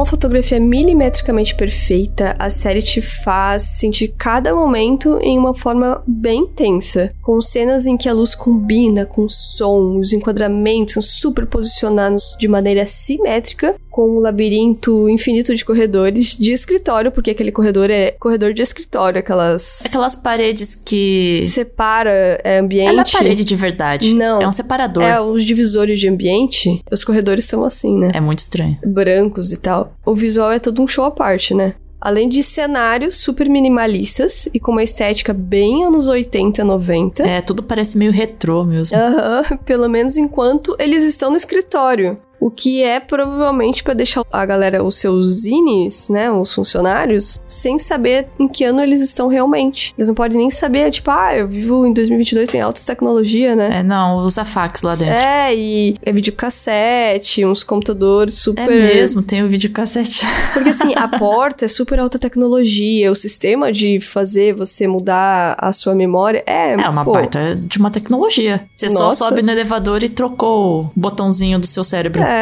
Uma 0.03 0.05
fotografia 0.05 0.59
milimetricamente 0.59 1.55
perfeita, 1.55 2.35
a 2.37 2.49
série 2.49 2.81
te 2.81 3.01
faz 3.01 3.63
sentir 3.63 4.09
cada 4.17 4.53
momento 4.53 5.17
em 5.21 5.39
uma 5.39 5.53
forma 5.53 6.03
bem 6.05 6.45
tensa, 6.45 7.09
com 7.21 7.39
cenas 7.39 7.85
em 7.85 7.95
que 7.95 8.09
a 8.09 8.13
luz 8.13 8.35
combina 8.35 9.05
com 9.05 9.23
o 9.23 9.29
som, 9.29 9.97
os 9.99 10.11
enquadramentos 10.11 10.93
são 10.93 11.01
super 11.01 11.45
posicionados 11.45 12.35
de 12.37 12.49
maneira 12.49 12.85
simétrica, 12.85 13.75
com 13.93 14.17
um 14.17 14.19
labirinto 14.19 15.07
infinito 15.07 15.53
de 15.53 15.63
corredores 15.63 16.35
de 16.35 16.51
escritório, 16.51 17.11
porque 17.11 17.29
aquele 17.29 17.51
corredor 17.51 17.91
é 17.91 18.09
corredor 18.19 18.51
de 18.51 18.63
escritório, 18.63 19.19
aquelas 19.19 19.85
Aquelas 19.85 20.15
paredes 20.15 20.73
que. 20.73 21.43
separa 21.45 22.09
é, 22.43 22.57
ambiente. 22.57 22.89
É 22.89 22.93
na 22.93 23.05
parede 23.05 23.45
de 23.45 23.55
verdade. 23.55 24.15
Não. 24.15 24.41
É 24.41 24.47
um 24.47 24.51
separador. 24.51 25.03
É, 25.03 25.21
os 25.21 25.45
divisores 25.45 25.99
de 25.99 26.09
ambiente, 26.09 26.81
os 26.91 27.03
corredores 27.03 27.45
são 27.45 27.63
assim, 27.63 27.95
né? 27.99 28.09
É 28.15 28.19
muito 28.19 28.39
estranho. 28.39 28.79
brancos 28.83 29.51
e 29.51 29.57
tal. 29.57 29.93
O 30.03 30.15
visual 30.15 30.51
é 30.51 30.57
todo 30.57 30.81
um 30.81 30.87
show 30.87 31.05
à 31.05 31.11
parte, 31.11 31.53
né? 31.53 31.75
Além 32.01 32.27
de 32.27 32.41
cenários 32.41 33.15
super 33.17 33.47
minimalistas 33.47 34.49
e 34.53 34.59
com 34.59 34.71
uma 34.71 34.83
estética 34.83 35.33
bem 35.33 35.85
anos 35.85 36.07
80, 36.07 36.63
90. 36.63 37.23
É, 37.23 37.41
tudo 37.41 37.61
parece 37.61 37.95
meio 37.97 38.11
retrô 38.11 38.63
mesmo. 38.65 38.97
Aham, 38.97 39.43
pelo 39.63 39.87
menos 39.87 40.17
enquanto 40.17 40.75
eles 40.79 41.03
estão 41.03 41.29
no 41.29 41.37
escritório. 41.37 42.17
O 42.43 42.51
que 42.51 42.83
é 42.83 42.99
provavelmente 42.99 43.81
pra 43.81 43.93
deixar 43.93 44.21
a 44.29 44.45
galera, 44.45 44.83
os 44.83 44.97
seus 44.97 45.43
zines, 45.43 46.09
né, 46.09 46.29
os 46.29 46.53
funcionários, 46.53 47.39
sem 47.47 47.79
saber 47.79 48.27
em 48.37 48.49
que 48.49 48.65
ano 48.65 48.81
eles 48.81 49.01
estão 49.01 49.29
realmente. 49.29 49.93
Eles 49.97 50.09
não 50.09 50.13
podem 50.13 50.37
nem 50.37 50.51
saber, 50.51 50.91
tipo, 50.91 51.09
ah, 51.09 51.33
eu 51.33 51.47
vivo 51.47 51.85
em 51.85 51.93
2022, 51.93 52.49
tem 52.49 52.59
alta 52.59 52.81
tecnologia, 52.85 53.55
né? 53.55 53.79
É, 53.79 53.83
não, 53.83 54.17
usa 54.17 54.43
fax 54.43 54.81
lá 54.81 54.93
dentro. 54.93 55.23
É, 55.23 55.55
e 55.55 55.95
é 56.03 56.11
videocassete, 56.11 57.45
uns 57.45 57.63
computadores 57.63 58.33
super. 58.33 58.69
É 58.69 58.93
mesmo, 58.93 59.23
tem 59.23 59.41
o 59.41 59.47
videocassete. 59.47 60.25
Porque 60.51 60.67
assim, 60.67 60.93
a 60.99 61.07
porta 61.07 61.63
é 61.63 61.69
super 61.69 61.97
alta 61.97 62.19
tecnologia, 62.19 63.09
o 63.09 63.15
sistema 63.15 63.71
de 63.71 64.01
fazer 64.01 64.53
você 64.53 64.85
mudar 64.85 65.55
a 65.57 65.71
sua 65.71 65.95
memória 65.95 66.43
é. 66.45 66.73
É 66.73 66.89
uma 66.89 67.05
pô, 67.05 67.13
baita 67.13 67.55
de 67.55 67.77
uma 67.77 67.89
tecnologia. 67.89 68.65
Você 68.75 68.89
só 68.89 69.05
Nossa. 69.05 69.29
sobe 69.29 69.41
no 69.41 69.49
elevador 69.49 70.03
e 70.03 70.09
trocou 70.09 70.81
o 70.81 70.91
botãozinho 70.93 71.57
do 71.57 71.65
seu 71.65 71.85
cérebro. 71.85 72.21
É. 72.21 72.32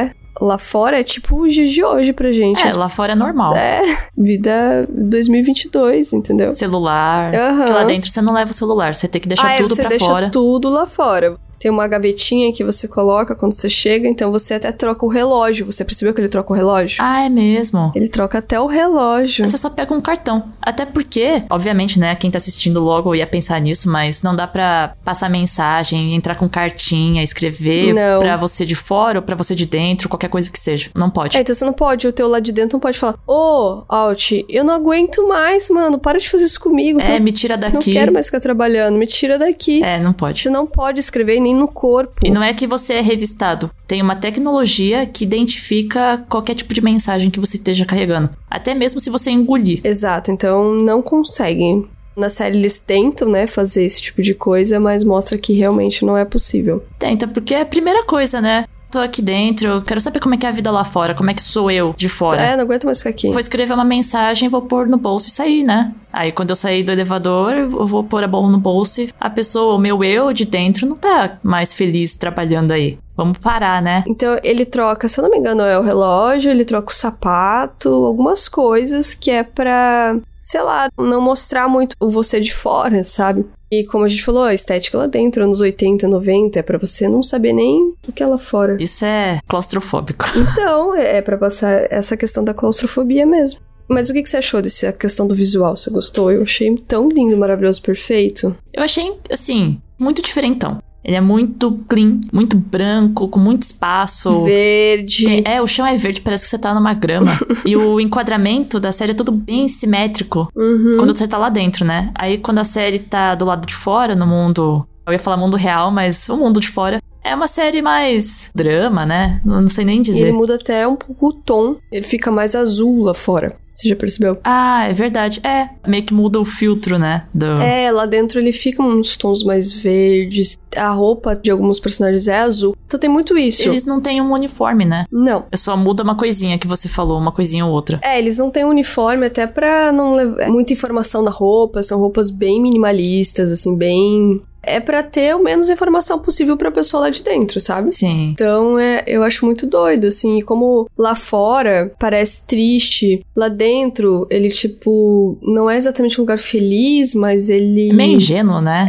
Lá 0.41 0.58
fora 0.58 0.99
é 0.99 1.04
tipo 1.04 1.41
os 1.41 1.54
dias 1.54 1.69
de 1.69 1.84
hoje 1.84 2.13
pra 2.13 2.32
gente. 2.32 2.65
É, 2.65 2.73
lá 2.73 2.89
fora 2.89 3.13
é 3.13 3.15
normal. 3.15 3.56
É, 3.56 3.82
vida 4.17 4.88
2022, 4.89 6.13
entendeu? 6.13 6.56
Celular. 6.56 7.34
Aham. 7.36 7.58
Porque 7.58 7.73
lá 7.73 7.84
dentro 7.84 8.10
você 8.10 8.21
não 8.21 8.34
leva 8.34 8.49
o 8.49 8.54
celular, 8.54 8.95
você 8.95 9.08
tem 9.08 9.21
que 9.21 9.27
deixar 9.27 9.47
ah, 9.49 9.54
é, 9.54 9.58
tudo 9.58 9.75
você 9.75 9.82
pra 9.82 9.89
deixa 9.89 10.06
fora. 10.06 10.30
tudo 10.32 10.69
lá 10.69 10.88
fora. 10.88 11.38
Tem 11.62 11.69
uma 11.69 11.88
gavetinha 11.88 12.52
que 12.52 12.63
você 12.63 12.88
coloca 12.88 13.36
quando 13.36 13.54
você 13.54 13.69
chega, 13.69 14.08
então 14.08 14.32
você 14.32 14.56
até 14.56 14.71
troca 14.71 15.06
o 15.06 15.10
relógio. 15.10 15.63
Você 15.67 15.86
percebeu 15.86 16.12
que 16.12 16.19
ele 16.19 16.28
troca 16.28 16.52
o 16.52 16.56
relógio? 16.56 16.97
Ah, 17.00 17.24
é 17.24 17.30
mesmo. 17.30 17.91
Ele 17.93 18.08
troca 18.08 18.39
até 18.39 18.60
o 18.60 18.65
relógio. 18.65 19.45
Você 19.45 19.60
só 19.60 19.69
pega 19.69 19.93
um 19.93 20.02
cartão. 20.02 20.52
Até 20.60 20.88
porque, 20.88 21.43
obviamente, 21.52 22.00
né, 22.00 22.15
quem 22.15 22.32
tá 22.32 22.38
assistindo 22.38 22.82
logo 22.82 23.13
ia 23.13 23.28
pensar 23.28 23.60
nisso, 23.62 23.91
mas 23.91 24.24
não 24.24 24.34
dá 24.36 24.47
pra 24.47 24.95
passar 25.06 25.30
mensagem, 25.30 26.15
entrar 26.15 26.34
com 26.34 26.50
cartinha, 26.50 27.21
escrever 27.21 27.93
Não. 27.93 28.17
pra 28.17 28.36
você 28.38 28.65
de 28.65 28.74
fora 28.76 29.19
ou 29.19 29.24
pra 29.24 29.36
você 29.36 29.54
de 29.54 29.67
dentro, 29.67 30.10
qualquer 30.10 30.30
coisa 30.30 30.52
que 30.52 30.58
seja. 30.60 30.89
Não 30.95 31.12
pode. 31.12 31.38
É, 31.38 31.41
então 31.41 31.54
você 31.54 31.63
não 31.63 31.74
pode, 31.74 32.08
o 32.08 32.12
teu 32.12 32.28
lá 32.28 32.39
de 32.39 32.52
dentro 32.52 32.74
não 32.78 32.80
pode 32.80 32.97
falar, 32.97 33.19
ô, 33.28 33.84
Alt, 33.88 34.32
eu 34.50 34.63
não 34.63 34.74
aguento 34.74 35.28
mais, 35.28 35.69
mano, 35.69 36.00
para 36.00 36.17
de 36.17 36.28
fazer 36.28 36.45
isso 36.45 36.60
comigo. 36.60 37.00
É, 37.00 37.19
não, 37.19 37.24
me 37.24 37.32
tira 37.32 37.56
não 37.56 37.69
daqui. 37.69 37.93
quero 37.93 38.12
mais 38.12 38.26
ficar 38.26 38.39
trabalhando, 38.39 38.97
me 38.97 39.06
tira 39.06 39.38
daqui. 39.38 39.84
É, 39.84 40.00
não 40.00 40.12
pode. 40.12 40.41
Você 40.41 40.50
não 40.50 40.65
pode 40.65 41.00
escrever 41.00 41.39
nem 41.39 41.50
no 41.53 41.67
corpo. 41.67 42.21
E 42.23 42.31
não 42.31 42.43
é 42.43 42.53
que 42.53 42.67
você 42.67 42.93
é 42.95 43.01
revistado. 43.01 43.69
Tem 43.87 44.01
uma 44.01 44.15
tecnologia 44.15 45.05
que 45.05 45.23
identifica 45.23 46.23
qualquer 46.29 46.55
tipo 46.55 46.73
de 46.73 46.81
mensagem 46.81 47.29
que 47.29 47.39
você 47.39 47.57
esteja 47.57 47.85
carregando. 47.85 48.29
Até 48.49 48.73
mesmo 48.73 48.99
se 48.99 49.09
você 49.09 49.31
engolir. 49.31 49.81
Exato, 49.83 50.31
então 50.31 50.73
não 50.73 51.01
conseguem. 51.01 51.87
Na 52.15 52.29
série 52.29 52.57
eles 52.57 52.77
tentam, 52.77 53.29
né, 53.29 53.47
fazer 53.47 53.83
esse 53.83 54.01
tipo 54.01 54.21
de 54.21 54.33
coisa, 54.33 54.79
mas 54.79 55.03
mostra 55.03 55.37
que 55.37 55.53
realmente 55.53 56.05
não 56.05 56.17
é 56.17 56.25
possível. 56.25 56.83
Tenta, 56.99 57.27
porque 57.27 57.53
é 57.53 57.61
a 57.61 57.65
primeira 57.65 58.03
coisa, 58.03 58.41
né? 58.41 58.65
Tô 58.91 58.99
aqui 58.99 59.21
dentro, 59.21 59.82
quero 59.84 60.01
saber 60.01 60.19
como 60.19 60.36
é 60.36 60.38
que 60.38 60.45
é 60.45 60.49
a 60.49 60.51
vida 60.51 60.69
lá 60.69 60.84
fora, 60.84 61.15
como 61.15 61.32
é 61.32 61.34
que 61.34 61.41
sou 61.41 61.71
eu 61.71 61.95
de 61.95 62.10
fora. 62.10 62.41
É, 62.41 62.58
não 62.58 62.65
aguento 62.65 62.84
mais 62.84 62.97
ficar 62.97 63.12
aqui. 63.12 63.30
Vou 63.30 63.39
escrever 63.39 63.73
uma 63.73 63.86
mensagem, 63.86 64.49
vou 64.49 64.63
pôr 64.63 64.86
no 64.86 64.97
bolso 64.97 65.30
e 65.30 65.32
sair, 65.32 65.63
né? 65.63 65.93
Aí 66.12 66.30
quando 66.30 66.49
eu 66.49 66.58
sair 66.58 66.84
do 66.84 66.91
elevador, 66.91 67.54
eu 67.54 67.88
vou 67.88 68.04
pôr 68.04 68.21
a 68.21 68.27
mão 68.27 68.51
no 68.51 68.60
bolso 68.60 68.99
e 68.99 69.10
a 69.17 69.30
pessoa, 69.30 69.75
o 69.75 69.80
meu 69.80 70.04
eu 70.04 70.34
de 70.34 70.43
dentro, 70.43 70.86
não 70.86 70.97
tá 70.97 71.38
mais 71.41 71.71
feliz 71.71 72.15
trabalhando 72.15 72.71
aí. 72.71 72.99
Vamos 73.15 73.38
parar, 73.38 73.82
né? 73.82 74.04
Então 74.06 74.38
ele 74.43 74.65
troca, 74.65 75.08
se 75.08 75.17
eu 75.19 75.23
não 75.23 75.32
me 75.32 75.38
engano, 75.38 75.62
é 75.62 75.80
o 75.80 75.84
relógio, 75.84 76.51
ele 76.51 76.65
troca 76.65 76.91
o 76.91 76.95
sapato, 76.95 77.88
algumas 77.89 78.49
coisas 78.49 79.15
que 79.15 79.32
é 79.32 79.43
pra, 79.43 80.17
sei 80.41 80.62
lá, 80.62 80.89
não 80.97 81.21
mostrar 81.21 81.69
muito 81.69 81.95
o 81.97 82.10
você 82.10 82.41
de 82.41 82.54
fora, 82.54 83.06
sabe? 83.06 83.45
E 83.71 83.86
como 83.86 84.03
a 84.03 84.10
gente 84.10 84.23
falou, 84.23 84.43
a 84.43 84.53
estética 84.53 84.97
lá 84.97 85.07
dentro, 85.07 85.43
anos 85.43 85.62
80, 85.62 86.05
90, 86.05 86.60
é 86.60 86.62
pra 86.62 86.77
você 86.77 87.07
não 87.07 87.23
saber 87.23 87.53
nem 87.53 87.93
o 88.05 88.12
que 88.12 88.21
é 88.21 88.27
lá 88.27 88.38
fora. 88.38 88.75
Isso 88.79 89.05
é 89.05 89.39
claustrofóbico. 89.47 90.25
Então, 90.51 90.93
é 90.95 91.21
pra 91.21 91.38
passar 91.38 91.88
essa 91.91 92.17
questão 92.17 92.43
da 92.43 92.53
claustrofobia 92.53 93.25
mesmo. 93.25 93.60
Mas 93.88 94.10
o 94.10 94.13
que 94.13 94.23
que 94.23 94.29
você 94.29 94.38
achou 94.38 94.62
dessa 94.62 94.91
questão 94.91 95.25
do 95.27 95.36
visual? 95.36 95.75
Você 95.75 95.89
gostou? 95.89 96.31
Eu 96.31 96.43
achei 96.43 96.75
tão 96.88 97.10
lindo, 97.10 97.38
maravilhoso, 97.38 97.81
perfeito. 97.81 98.55
Eu 98.73 98.84
achei, 98.84 99.13
assim, 99.29 99.81
muito 99.97 100.21
diferentão. 100.21 100.81
Ele 101.03 101.15
é 101.15 101.21
muito 101.21 101.79
clean, 101.89 102.21
muito 102.31 102.55
branco, 102.57 103.27
com 103.27 103.39
muito 103.39 103.63
espaço. 103.63 104.43
Verde. 104.43 105.25
Tem- 105.25 105.43
é, 105.45 105.61
o 105.61 105.67
chão 105.67 105.85
é 105.85 105.95
verde, 105.95 106.21
parece 106.21 106.43
que 106.45 106.49
você 106.51 106.57
tá 106.59 106.73
numa 106.73 106.93
grama. 106.93 107.31
e 107.65 107.75
o 107.75 107.99
enquadramento 107.99 108.79
da 108.79 108.91
série 108.91 109.11
é 109.11 109.15
tudo 109.15 109.31
bem 109.31 109.67
simétrico. 109.67 110.47
Uhum. 110.55 110.95
Quando 110.97 111.15
você 111.17 111.27
tá 111.27 111.37
lá 111.37 111.49
dentro, 111.49 111.83
né? 111.85 112.11
Aí 112.15 112.37
quando 112.37 112.59
a 112.59 112.63
série 112.63 112.99
tá 112.99 113.33
do 113.35 113.45
lado 113.45 113.65
de 113.65 113.73
fora, 113.75 114.15
no 114.15 114.27
mundo. 114.27 114.85
Eu 115.07 115.13
ia 115.13 115.19
falar 115.19 115.37
mundo 115.37 115.57
real, 115.57 115.89
mas 115.91 116.29
o 116.29 116.37
mundo 116.37 116.59
de 116.59 116.67
fora. 116.69 117.01
É 117.23 117.35
uma 117.35 117.47
série 117.47 117.81
mais 117.83 118.49
drama, 118.55 119.05
né? 119.05 119.41
Não 119.45 119.67
sei 119.67 119.85
nem 119.85 120.01
dizer. 120.01 120.27
ele 120.29 120.31
muda 120.37 120.55
até 120.55 120.87
um 120.87 120.95
pouco 120.95 121.27
o 121.27 121.33
tom. 121.33 121.75
Ele 121.91 122.05
fica 122.05 122.31
mais 122.31 122.55
azul 122.55 123.03
lá 123.03 123.13
fora. 123.13 123.55
Você 123.73 123.88
já 123.88 123.95
percebeu? 123.95 124.38
Ah, 124.43 124.88
é 124.88 124.93
verdade. 124.93 125.39
É, 125.43 125.69
meio 125.88 126.03
que 126.03 126.13
muda 126.13 126.39
o 126.39 126.45
filtro, 126.45 126.99
né? 126.99 127.25
Do... 127.34 127.45
É, 127.45 127.91
lá 127.91 128.05
dentro 128.05 128.39
ele 128.39 128.51
fica 128.51 128.84
uns 128.84 129.17
tons 129.17 129.43
mais 129.43 129.73
verdes. 129.73 130.57
A 130.75 130.89
roupa 130.89 131.36
de 131.36 131.49
alguns 131.49 131.79
personagens 131.79 132.27
é 132.27 132.39
azul. 132.39 132.75
Então 132.86 132.99
tem 132.99 133.10
muito 133.10 133.38
isso. 133.38 133.63
Eles 133.63 133.86
não 133.86 134.01
têm 134.01 134.21
um 134.21 134.31
uniforme, 134.31 134.86
né? 134.86 135.05
Não. 135.12 135.45
Só 135.55 135.75
muda 135.75 136.03
uma 136.03 136.15
coisinha 136.15 136.57
que 136.57 136.67
você 136.67 136.88
falou, 136.88 137.17
uma 137.17 137.31
coisinha 137.31 137.65
ou 137.65 137.71
outra. 137.71 137.99
É, 138.03 138.19
eles 138.19 138.38
não 138.38 138.51
têm 138.51 138.65
uniforme 138.65 139.25
até 139.25 139.47
pra 139.47 139.91
não 139.91 140.13
levar 140.13 140.49
muita 140.49 140.73
informação 140.73 141.23
na 141.23 141.31
roupa. 141.31 141.81
São 141.81 141.99
roupas 141.99 142.29
bem 142.29 142.62
minimalistas, 142.62 143.51
assim, 143.51 143.75
bem. 143.75 144.41
É 144.63 144.80
pra 144.80 145.02
ter 145.04 145.36
o 145.36 145.43
menos 145.43 145.69
informação 145.69 146.19
possível 146.19 146.56
pra 146.56 146.71
pessoa 146.71 147.02
lá 147.02 147.10
de 147.10 147.24
dentro, 147.24 147.60
sabe? 147.60 147.93
Sim. 147.93 148.32
Então, 148.32 148.78
é, 148.78 149.04
eu 149.08 149.24
acho 149.24 149.45
muito 149.45 149.65
doido, 149.65 150.08
assim, 150.08 150.38
e 150.38 150.41
como 150.41 150.88
lá 150.97 151.15
fora 151.15 151.91
parece 152.00 152.45
triste, 152.45 153.26
lá 153.36 153.47
dentro 153.47 154.28
ele, 154.30 154.50
tipo, 154.50 155.38
não 155.41 155.69
é 155.69 155.78
exatamente 155.78 156.19
um 156.19 156.24
lugar 156.24 156.38
feliz, 156.39 157.15
mas 157.15 157.50
ele. 157.50 157.89
É 157.89 157.93
meio 157.93 158.15
ingênuo, 158.15 158.62
né? 158.62 158.88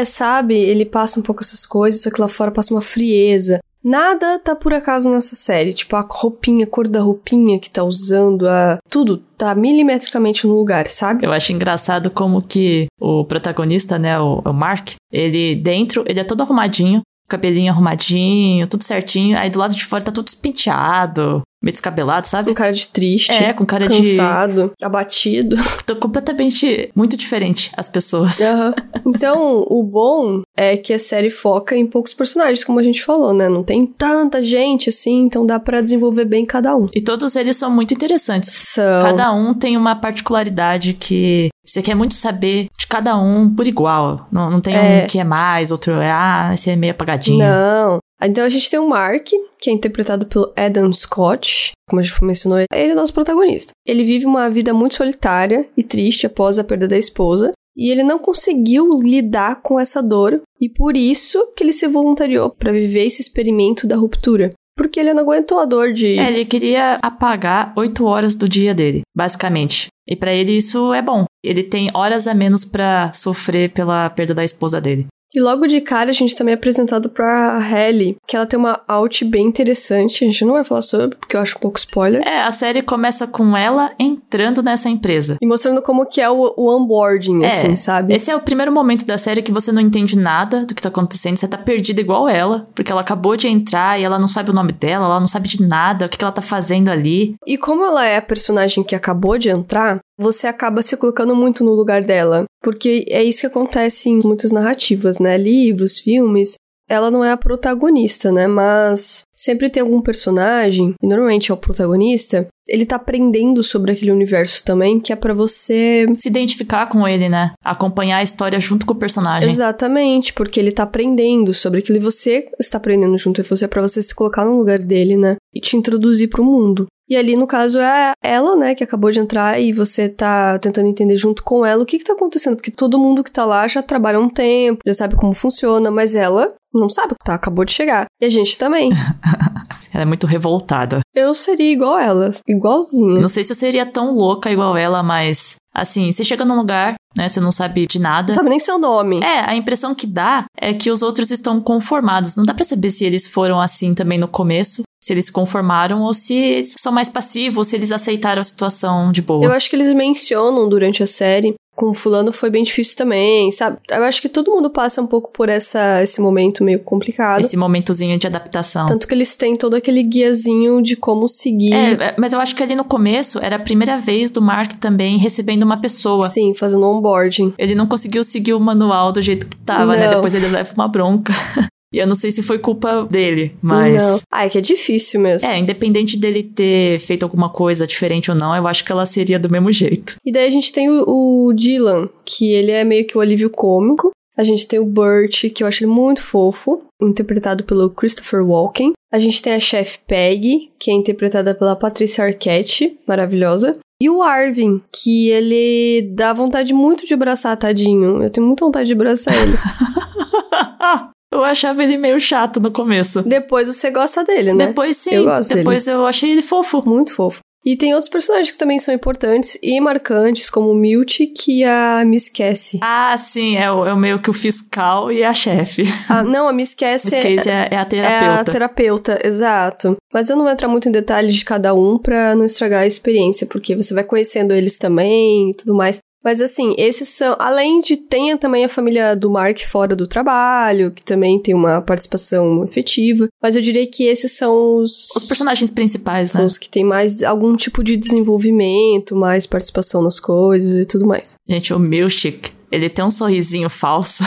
É, 0.00 0.04
sabe? 0.04 0.54
Ele 0.54 0.84
passa 0.84 1.20
um 1.20 1.22
pouco 1.22 1.42
essas 1.42 1.66
coisas, 1.66 2.02
só 2.02 2.10
que 2.10 2.20
lá 2.20 2.28
fora 2.28 2.50
passa 2.50 2.72
uma 2.72 2.82
frieza. 2.82 3.60
Nada 3.82 4.38
tá 4.38 4.54
por 4.54 4.72
acaso 4.72 5.10
nessa 5.10 5.34
série. 5.34 5.72
Tipo, 5.72 5.96
a 5.96 6.06
roupinha, 6.08 6.64
a 6.64 6.68
cor 6.68 6.86
da 6.86 7.00
roupinha 7.00 7.58
que 7.58 7.70
tá 7.70 7.82
usando, 7.82 8.46
a... 8.48 8.78
tudo 8.88 9.18
tá 9.38 9.54
milimetricamente 9.54 10.46
no 10.46 10.54
lugar, 10.54 10.86
sabe? 10.86 11.24
Eu 11.24 11.32
acho 11.32 11.52
engraçado 11.52 12.10
como 12.10 12.42
que 12.42 12.86
o 13.00 13.24
protagonista, 13.24 13.98
né, 13.98 14.18
o, 14.20 14.42
o 14.44 14.52
Mark, 14.52 14.90
ele 15.10 15.54
dentro, 15.54 16.04
ele 16.06 16.20
é 16.20 16.24
todo 16.24 16.42
arrumadinho, 16.42 17.00
cabelinho 17.28 17.72
arrumadinho, 17.72 18.66
tudo 18.66 18.84
certinho. 18.84 19.38
Aí 19.38 19.48
do 19.48 19.58
lado 19.58 19.74
de 19.74 19.84
fora 19.84 20.04
tá 20.04 20.12
tudo 20.12 20.26
despenteado, 20.26 21.42
meio 21.62 21.72
descabelado, 21.72 22.26
sabe? 22.26 22.48
Com 22.48 22.54
cara 22.54 22.72
de 22.72 22.88
triste. 22.88 23.32
É, 23.32 23.52
com 23.52 23.66
cara 23.66 23.86
cansado, 23.86 24.02
de. 24.02 24.10
Cansado, 24.16 24.72
abatido. 24.82 25.56
Tô 25.84 25.94
completamente 25.96 26.90
muito 26.94 27.16
diferente 27.16 27.70
as 27.76 27.88
pessoas. 27.88 28.38
Uhum. 28.40 29.12
Então, 29.14 29.66
o 29.68 29.82
bom 29.82 30.42
é 30.56 30.76
que 30.76 30.92
a 30.92 30.98
série 30.98 31.30
foca 31.30 31.76
em 31.76 31.86
poucos 31.86 32.14
personagens, 32.14 32.64
como 32.64 32.78
a 32.78 32.82
gente 32.82 33.04
falou, 33.04 33.32
né? 33.32 33.48
Não 33.48 33.62
tem 33.62 33.86
tanta 33.86 34.42
gente 34.42 34.88
assim, 34.88 35.22
então 35.22 35.44
dá 35.44 35.60
para 35.60 35.80
desenvolver 35.80 36.24
bem 36.24 36.46
cada 36.46 36.76
um. 36.76 36.86
E 36.94 37.00
todos 37.00 37.36
eles 37.36 37.56
são 37.56 37.70
muito 37.70 37.92
interessantes. 37.92 38.50
São. 38.50 39.02
Cada 39.02 39.32
um 39.32 39.52
tem 39.54 39.76
uma 39.76 39.94
particularidade 39.94 40.94
que 40.94 41.48
você 41.64 41.82
quer 41.82 41.94
muito 41.94 42.14
saber 42.14 42.68
de 42.78 42.86
cada 42.86 43.16
um 43.16 43.54
por 43.54 43.66
igual. 43.66 44.26
Não, 44.32 44.50
não 44.50 44.60
tem 44.60 44.74
é. 44.74 45.04
um 45.04 45.06
que 45.06 45.18
é 45.18 45.24
mais, 45.24 45.70
outro 45.70 45.92
é, 45.92 46.10
ah, 46.10 46.50
esse 46.54 46.70
é 46.70 46.76
meio 46.76 46.92
apagadinho. 46.92 47.38
Não. 47.38 47.98
Então 48.22 48.44
a 48.44 48.48
gente 48.48 48.70
tem 48.70 48.78
o 48.78 48.88
Mark, 48.88 49.28
que 49.60 49.70
é 49.70 49.72
interpretado 49.72 50.26
pelo 50.26 50.52
Adam 50.56 50.92
Scott, 50.92 51.72
como 51.88 52.00
a 52.00 52.02
gente 52.02 52.24
mencionou, 52.24 52.58
ele 52.58 52.90
é 52.90 52.92
o 52.92 52.96
nosso 52.96 53.12
protagonista. 53.12 53.72
Ele 53.86 54.04
vive 54.04 54.26
uma 54.26 54.48
vida 54.48 54.72
muito 54.72 54.94
solitária 54.94 55.68
e 55.76 55.82
triste 55.82 56.26
após 56.26 56.58
a 56.58 56.64
perda 56.64 56.86
da 56.86 56.96
esposa, 56.96 57.50
e 57.76 57.90
ele 57.90 58.02
não 58.02 58.18
conseguiu 58.18 59.00
lidar 59.00 59.62
com 59.62 59.78
essa 59.78 60.02
dor, 60.02 60.40
e 60.60 60.68
por 60.68 60.96
isso 60.96 61.52
que 61.56 61.64
ele 61.64 61.72
se 61.72 61.88
voluntariou 61.88 62.50
para 62.50 62.72
viver 62.72 63.06
esse 63.06 63.22
experimento 63.22 63.86
da 63.86 63.96
ruptura. 63.96 64.52
Porque 64.76 64.98
ele 64.98 65.12
não 65.12 65.22
aguentou 65.22 65.58
a 65.58 65.66
dor 65.66 65.92
de. 65.92 66.18
É, 66.18 66.32
ele 66.32 66.44
queria 66.44 66.98
apagar 67.02 67.72
oito 67.76 68.06
horas 68.06 68.34
do 68.34 68.48
dia 68.48 68.74
dele, 68.74 69.02
basicamente. 69.14 69.88
E 70.08 70.16
para 70.16 70.32
ele 70.32 70.56
isso 70.56 70.94
é 70.94 71.02
bom. 71.02 71.24
Ele 71.44 71.62
tem 71.62 71.90
horas 71.92 72.26
a 72.26 72.34
menos 72.34 72.64
para 72.64 73.12
sofrer 73.12 73.72
pela 73.72 74.08
perda 74.10 74.34
da 74.34 74.44
esposa 74.44 74.80
dele. 74.80 75.06
E 75.34 75.40
logo 75.40 75.66
de 75.66 75.80
cara 75.80 76.10
a 76.10 76.12
gente 76.12 76.34
também 76.34 76.52
é 76.52 76.56
apresentado 76.56 77.08
pra 77.08 77.58
Halle, 77.58 78.16
que 78.26 78.36
ela 78.36 78.46
tem 78.46 78.58
uma 78.58 78.80
out 78.88 79.24
bem 79.24 79.46
interessante. 79.46 80.24
A 80.24 80.26
gente 80.26 80.44
não 80.44 80.54
vai 80.54 80.64
falar 80.64 80.82
sobre, 80.82 81.16
porque 81.16 81.36
eu 81.36 81.40
acho 81.40 81.56
um 81.56 81.60
pouco 81.60 81.78
spoiler. 81.78 82.26
É, 82.26 82.42
a 82.42 82.52
série 82.52 82.82
começa 82.82 83.26
com 83.26 83.56
ela 83.56 83.92
entrando 83.98 84.62
nessa 84.62 84.88
empresa. 84.88 85.36
E 85.40 85.46
mostrando 85.46 85.82
como 85.82 86.06
que 86.06 86.20
é 86.20 86.28
o, 86.28 86.52
o 86.56 86.68
onboarding, 86.68 87.44
é, 87.44 87.46
assim, 87.46 87.76
sabe? 87.76 88.14
Esse 88.14 88.30
é 88.30 88.36
o 88.36 88.40
primeiro 88.40 88.72
momento 88.72 89.04
da 89.04 89.16
série 89.16 89.42
que 89.42 89.52
você 89.52 89.70
não 89.70 89.80
entende 89.80 90.18
nada 90.18 90.66
do 90.66 90.74
que 90.74 90.82
tá 90.82 90.88
acontecendo. 90.88 91.36
Você 91.36 91.46
tá 91.46 91.58
perdida 91.58 92.00
igual 92.00 92.28
ela, 92.28 92.66
porque 92.74 92.90
ela 92.90 93.00
acabou 93.00 93.36
de 93.36 93.46
entrar 93.46 94.00
e 94.00 94.04
ela 94.04 94.18
não 94.18 94.28
sabe 94.28 94.50
o 94.50 94.54
nome 94.54 94.72
dela, 94.72 95.06
ela 95.06 95.20
não 95.20 95.26
sabe 95.26 95.48
de 95.48 95.62
nada, 95.62 96.06
o 96.06 96.08
que, 96.08 96.18
que 96.18 96.24
ela 96.24 96.32
tá 96.32 96.42
fazendo 96.42 96.88
ali. 96.88 97.34
E 97.46 97.56
como 97.56 97.84
ela 97.84 98.04
é 98.04 98.16
a 98.16 98.22
personagem 98.22 98.82
que 98.82 98.94
acabou 98.94 99.38
de 99.38 99.48
entrar, 99.48 100.00
você 100.20 100.46
acaba 100.46 100.82
se 100.82 100.96
colocando 100.98 101.34
muito 101.34 101.64
no 101.64 101.72
lugar 101.72 102.04
dela. 102.04 102.44
Porque 102.62 103.06
é 103.08 103.24
isso 103.24 103.40
que 103.40 103.46
acontece 103.46 104.10
em 104.10 104.20
muitas 104.22 104.52
narrativas, 104.52 105.18
né? 105.18 105.38
Livros, 105.38 105.98
filmes. 105.98 106.56
Ela 106.90 107.10
não 107.10 107.24
é 107.24 107.30
a 107.30 107.36
protagonista, 107.36 108.32
né? 108.32 108.48
Mas 108.48 109.22
sempre 109.34 109.70
tem 109.70 109.80
algum 109.80 110.02
personagem, 110.02 110.94
e 111.00 111.06
normalmente 111.06 111.50
é 111.50 111.54
o 111.54 111.56
protagonista, 111.56 112.48
ele 112.68 112.84
tá 112.84 112.96
aprendendo 112.96 113.62
sobre 113.62 113.92
aquele 113.92 114.12
universo 114.12 114.64
também, 114.64 115.00
que 115.00 115.12
é 115.12 115.16
para 115.16 115.32
você 115.32 116.06
se 116.16 116.28
identificar 116.28 116.86
com 116.86 117.06
ele, 117.06 117.28
né? 117.28 117.52
Acompanhar 117.64 118.18
a 118.18 118.22
história 118.22 118.58
junto 118.60 118.84
com 118.84 118.92
o 118.92 118.98
personagem. 118.98 119.48
Exatamente, 119.48 120.32
porque 120.32 120.58
ele 120.58 120.72
tá 120.72 120.82
aprendendo 120.82 121.54
sobre 121.54 121.78
aquilo 121.78 121.98
e 121.98 122.02
você 122.02 122.48
está 122.58 122.78
aprendendo 122.78 123.16
junto 123.16 123.42
com 123.42 123.48
você 123.48 123.66
para 123.66 123.82
você 123.82 124.02
se 124.02 124.14
colocar 124.14 124.44
no 124.44 124.56
lugar 124.56 124.78
dele, 124.78 125.16
né? 125.16 125.36
E 125.54 125.60
te 125.60 125.76
introduzir 125.76 126.28
para 126.28 126.42
o 126.42 126.44
mundo. 126.44 126.86
E 127.08 127.16
ali, 127.16 127.36
no 127.36 127.46
caso, 127.46 127.80
é 127.80 128.12
ela, 128.22 128.54
né, 128.54 128.72
que 128.72 128.84
acabou 128.84 129.10
de 129.10 129.18
entrar 129.18 129.60
e 129.60 129.72
você 129.72 130.08
tá 130.08 130.56
tentando 130.60 130.86
entender 130.86 131.16
junto 131.16 131.42
com 131.42 131.66
ela 131.66 131.82
o 131.82 131.86
que 131.86 131.98
que 131.98 132.04
tá 132.04 132.12
acontecendo, 132.12 132.54
porque 132.54 132.70
todo 132.70 133.00
mundo 133.00 133.24
que 133.24 133.32
tá 133.32 133.44
lá 133.44 133.66
já 133.66 133.82
trabalha 133.82 134.20
um 134.20 134.28
tempo, 134.28 134.78
já 134.86 134.94
sabe 134.94 135.16
como 135.16 135.34
funciona, 135.34 135.90
mas 135.90 136.14
ela 136.14 136.54
não 136.72 136.88
sabe, 136.88 137.14
tá? 137.24 137.34
Acabou 137.34 137.64
de 137.64 137.72
chegar. 137.72 138.06
E 138.20 138.24
a 138.24 138.28
gente 138.28 138.56
também. 138.56 138.90
ela 139.92 140.02
é 140.02 140.04
muito 140.04 140.26
revoltada. 140.26 141.00
Eu 141.14 141.34
seria 141.34 141.72
igual 141.72 141.98
ela, 141.98 142.30
igualzinha. 142.46 143.20
Não 143.20 143.28
sei 143.28 143.44
se 143.44 143.52
eu 143.52 143.56
seria 143.56 143.86
tão 143.86 144.14
louca 144.14 144.50
igual 144.50 144.76
ela, 144.76 145.02
mas 145.02 145.56
Assim, 145.72 146.10
você 146.10 146.24
chega 146.24 146.44
num 146.44 146.56
lugar, 146.56 146.94
né? 147.16 147.28
Você 147.28 147.38
não 147.38 147.52
sabe 147.52 147.86
de 147.86 148.00
nada. 148.00 148.32
Não 148.32 148.38
sabe 148.38 148.50
nem 148.50 148.58
seu 148.58 148.76
nome. 148.76 149.20
É, 149.22 149.48
a 149.48 149.54
impressão 149.54 149.94
que 149.94 150.06
dá 150.06 150.44
é 150.60 150.74
que 150.74 150.90
os 150.90 151.00
outros 151.00 151.30
estão 151.30 151.60
conformados. 151.60 152.34
Não 152.34 152.44
dá 152.44 152.52
pra 152.52 152.64
saber 152.64 152.90
se 152.90 153.04
eles 153.04 153.26
foram 153.26 153.60
assim 153.60 153.94
também 153.94 154.18
no 154.18 154.26
começo 154.26 154.82
se 155.02 155.14
eles 155.14 155.26
se 155.26 155.32
conformaram 155.32 156.02
ou 156.02 156.12
se 156.12 156.60
são 156.62 156.92
mais 156.92 157.08
passivos, 157.08 157.68
se 157.68 157.76
eles 157.76 157.90
aceitaram 157.90 158.40
a 158.40 158.44
situação 158.44 159.10
de 159.10 159.22
boa. 159.22 159.42
Eu 159.42 159.52
acho 159.52 159.70
que 159.70 159.74
eles 159.74 159.94
mencionam 159.94 160.68
durante 160.68 161.02
a 161.02 161.06
série 161.06 161.54
com 161.80 161.94
fulano 161.94 162.30
foi 162.30 162.50
bem 162.50 162.62
difícil 162.62 162.94
também, 162.94 163.50
sabe? 163.50 163.78
Eu 163.88 164.04
acho 164.04 164.20
que 164.20 164.28
todo 164.28 164.50
mundo 164.50 164.68
passa 164.68 165.00
um 165.00 165.06
pouco 165.06 165.30
por 165.32 165.48
essa, 165.48 166.02
esse 166.02 166.20
momento 166.20 166.62
meio 166.62 166.78
complicado. 166.80 167.40
Esse 167.40 167.56
momentozinho 167.56 168.18
de 168.18 168.26
adaptação. 168.26 168.84
Tanto 168.84 169.08
que 169.08 169.14
eles 169.14 169.34
têm 169.34 169.56
todo 169.56 169.74
aquele 169.74 170.02
guiazinho 170.02 170.82
de 170.82 170.94
como 170.94 171.26
seguir. 171.26 171.72
É, 171.72 171.92
é 171.92 172.14
mas 172.18 172.34
eu 172.34 172.38
acho 172.38 172.54
que 172.54 172.62
ali 172.62 172.74
no 172.74 172.84
começo 172.84 173.38
era 173.38 173.56
a 173.56 173.58
primeira 173.58 173.96
vez 173.96 174.30
do 174.30 174.42
Mark 174.42 174.72
também 174.74 175.16
recebendo 175.16 175.62
uma 175.62 175.80
pessoa. 175.80 176.28
Sim, 176.28 176.52
fazendo 176.52 176.86
onboarding. 176.86 177.54
Ele 177.56 177.74
não 177.74 177.86
conseguiu 177.86 178.22
seguir 178.22 178.52
o 178.52 178.60
manual 178.60 179.10
do 179.10 179.22
jeito 179.22 179.46
que 179.46 179.56
tava, 179.56 179.96
né? 179.96 180.02
não. 180.02 180.08
né? 180.10 180.14
Depois 180.16 180.34
ele 180.34 180.48
leva 180.48 180.74
uma 180.74 180.86
bronca. 180.86 181.32
E 181.92 181.98
eu 181.98 182.06
não 182.06 182.14
sei 182.14 182.30
se 182.30 182.42
foi 182.42 182.58
culpa 182.58 183.04
dele, 183.04 183.56
mas. 183.60 184.00
Não. 184.00 184.20
Ah, 184.30 184.46
é 184.46 184.48
que 184.48 184.58
é 184.58 184.60
difícil 184.60 185.20
mesmo. 185.20 185.48
É, 185.48 185.58
independente 185.58 186.16
dele 186.16 186.44
ter 186.44 187.00
feito 187.00 187.24
alguma 187.24 187.48
coisa 187.48 187.86
diferente 187.86 188.30
ou 188.30 188.36
não, 188.36 188.54
eu 188.54 188.68
acho 188.68 188.84
que 188.84 188.92
ela 188.92 189.04
seria 189.04 189.40
do 189.40 189.50
mesmo 189.50 189.72
jeito. 189.72 190.16
E 190.24 190.30
daí 190.30 190.46
a 190.46 190.50
gente 190.50 190.72
tem 190.72 190.88
o, 190.88 191.04
o 191.46 191.52
Dylan, 191.52 192.08
que 192.24 192.52
ele 192.52 192.70
é 192.70 192.84
meio 192.84 193.06
que 193.06 193.18
o 193.18 193.20
alívio 193.20 193.50
cômico. 193.50 194.12
A 194.36 194.44
gente 194.44 194.66
tem 194.66 194.78
o 194.78 194.86
Burt, 194.86 195.50
que 195.52 195.62
eu 195.62 195.66
acho 195.66 195.84
ele 195.84 195.90
muito 195.90 196.22
fofo, 196.22 196.82
interpretado 197.02 197.64
pelo 197.64 197.90
Christopher 197.90 198.46
Walken. 198.46 198.92
A 199.12 199.18
gente 199.18 199.42
tem 199.42 199.52
a 199.52 199.60
chefe 199.60 199.98
Peggy, 200.06 200.70
que 200.78 200.90
é 200.90 200.94
interpretada 200.94 201.54
pela 201.54 201.74
Patricia 201.74 202.24
Arquette, 202.24 202.96
maravilhosa. 203.06 203.78
E 204.00 204.08
o 204.08 204.22
Arvin, 204.22 204.80
que 204.90 205.28
ele 205.28 206.08
dá 206.14 206.32
vontade 206.32 206.72
muito 206.72 207.04
de 207.04 207.12
abraçar, 207.12 207.56
tadinho. 207.56 208.22
Eu 208.22 208.30
tenho 208.30 208.46
muita 208.46 208.64
vontade 208.64 208.86
de 208.86 208.94
abraçar 208.94 209.34
ele. 209.34 209.58
Eu 211.32 211.44
achava 211.44 211.82
ele 211.82 211.96
meio 211.96 212.18
chato 212.18 212.58
no 212.58 212.72
começo. 212.72 213.22
Depois 213.22 213.68
você 213.68 213.90
gosta 213.90 214.24
dele, 214.24 214.52
né? 214.52 214.66
Depois 214.66 214.96
sim. 214.96 215.14
Eu 215.14 215.24
gosto 215.24 215.54
Depois 215.54 215.84
dele. 215.84 215.96
eu 215.96 216.06
achei 216.06 216.32
ele 216.32 216.42
fofo. 216.42 216.82
Muito 216.84 217.14
fofo. 217.14 217.40
E 217.64 217.76
tem 217.76 217.92
outros 217.92 218.10
personagens 218.10 218.50
que 218.50 218.56
também 218.56 218.78
são 218.78 218.92
importantes 218.92 219.58
e 219.62 219.78
marcantes, 219.80 220.48
como 220.48 220.70
o 220.70 220.74
Milt, 220.74 221.18
que 221.36 221.62
a 221.62 222.02
Miss 222.06 222.30
Cassie. 222.30 222.80
Ah, 222.82 223.14
sim, 223.18 223.56
é 223.56 223.70
o, 223.70 223.86
é 223.86 223.92
o 223.92 223.96
meio 223.98 224.20
que 224.20 224.30
o 224.30 224.32
fiscal 224.32 225.12
e 225.12 225.22
a 225.22 225.34
chefe. 225.34 225.84
Ah, 226.08 226.22
não, 226.22 226.48
a 226.48 226.52
Miss 226.54 226.74
Cassie, 226.74 227.14
Miss 227.14 227.22
Cassie 227.22 227.52
é, 227.52 227.68
é, 227.70 227.76
a 227.76 227.84
terapeuta. 227.84 228.24
É 228.24 228.40
a 228.40 228.44
terapeuta, 228.44 229.20
exato. 229.22 229.96
Mas 230.12 230.30
eu 230.30 230.36
não 230.36 230.44
vou 230.44 230.52
entrar 230.52 230.68
muito 230.68 230.88
em 230.88 230.92
detalhes 230.92 231.34
de 231.34 231.44
cada 231.44 231.74
um 231.74 231.98
pra 231.98 232.34
não 232.34 232.46
estragar 232.46 232.82
a 232.82 232.86
experiência, 232.86 233.46
porque 233.46 233.76
você 233.76 233.92
vai 233.92 234.04
conhecendo 234.04 234.54
eles 234.54 234.78
também 234.78 235.50
e 235.50 235.54
tudo 235.54 235.74
mais. 235.74 235.98
Mas 236.22 236.40
assim, 236.40 236.74
esses 236.76 237.08
são. 237.08 237.34
Além 237.38 237.80
de. 237.80 237.96
Tem 237.96 238.36
também 238.36 238.64
a 238.64 238.68
família 238.68 239.14
do 239.16 239.30
Mark 239.30 239.58
fora 239.60 239.96
do 239.96 240.06
trabalho, 240.06 240.90
que 240.90 241.02
também 241.02 241.40
tem 241.40 241.54
uma 241.54 241.80
participação 241.80 242.62
efetiva. 242.64 243.28
Mas 243.42 243.56
eu 243.56 243.62
diria 243.62 243.86
que 243.86 244.04
esses 244.04 244.32
são 244.32 244.76
os. 244.76 245.08
Os 245.16 245.26
personagens 245.26 245.70
principais, 245.70 246.34
né? 246.34 246.44
Os 246.44 246.58
que 246.58 246.68
tem 246.68 246.84
mais 246.84 247.22
algum 247.22 247.56
tipo 247.56 247.82
de 247.82 247.96
desenvolvimento, 247.96 249.16
mais 249.16 249.46
participação 249.46 250.02
nas 250.02 250.20
coisas 250.20 250.78
e 250.78 250.86
tudo 250.86 251.06
mais. 251.06 251.36
Gente, 251.48 251.72
o 251.72 251.78
Milchik 251.78 252.59
ele 252.70 252.88
tem 252.88 253.04
um 253.04 253.10
sorrisinho 253.10 253.68
falso. 253.68 254.22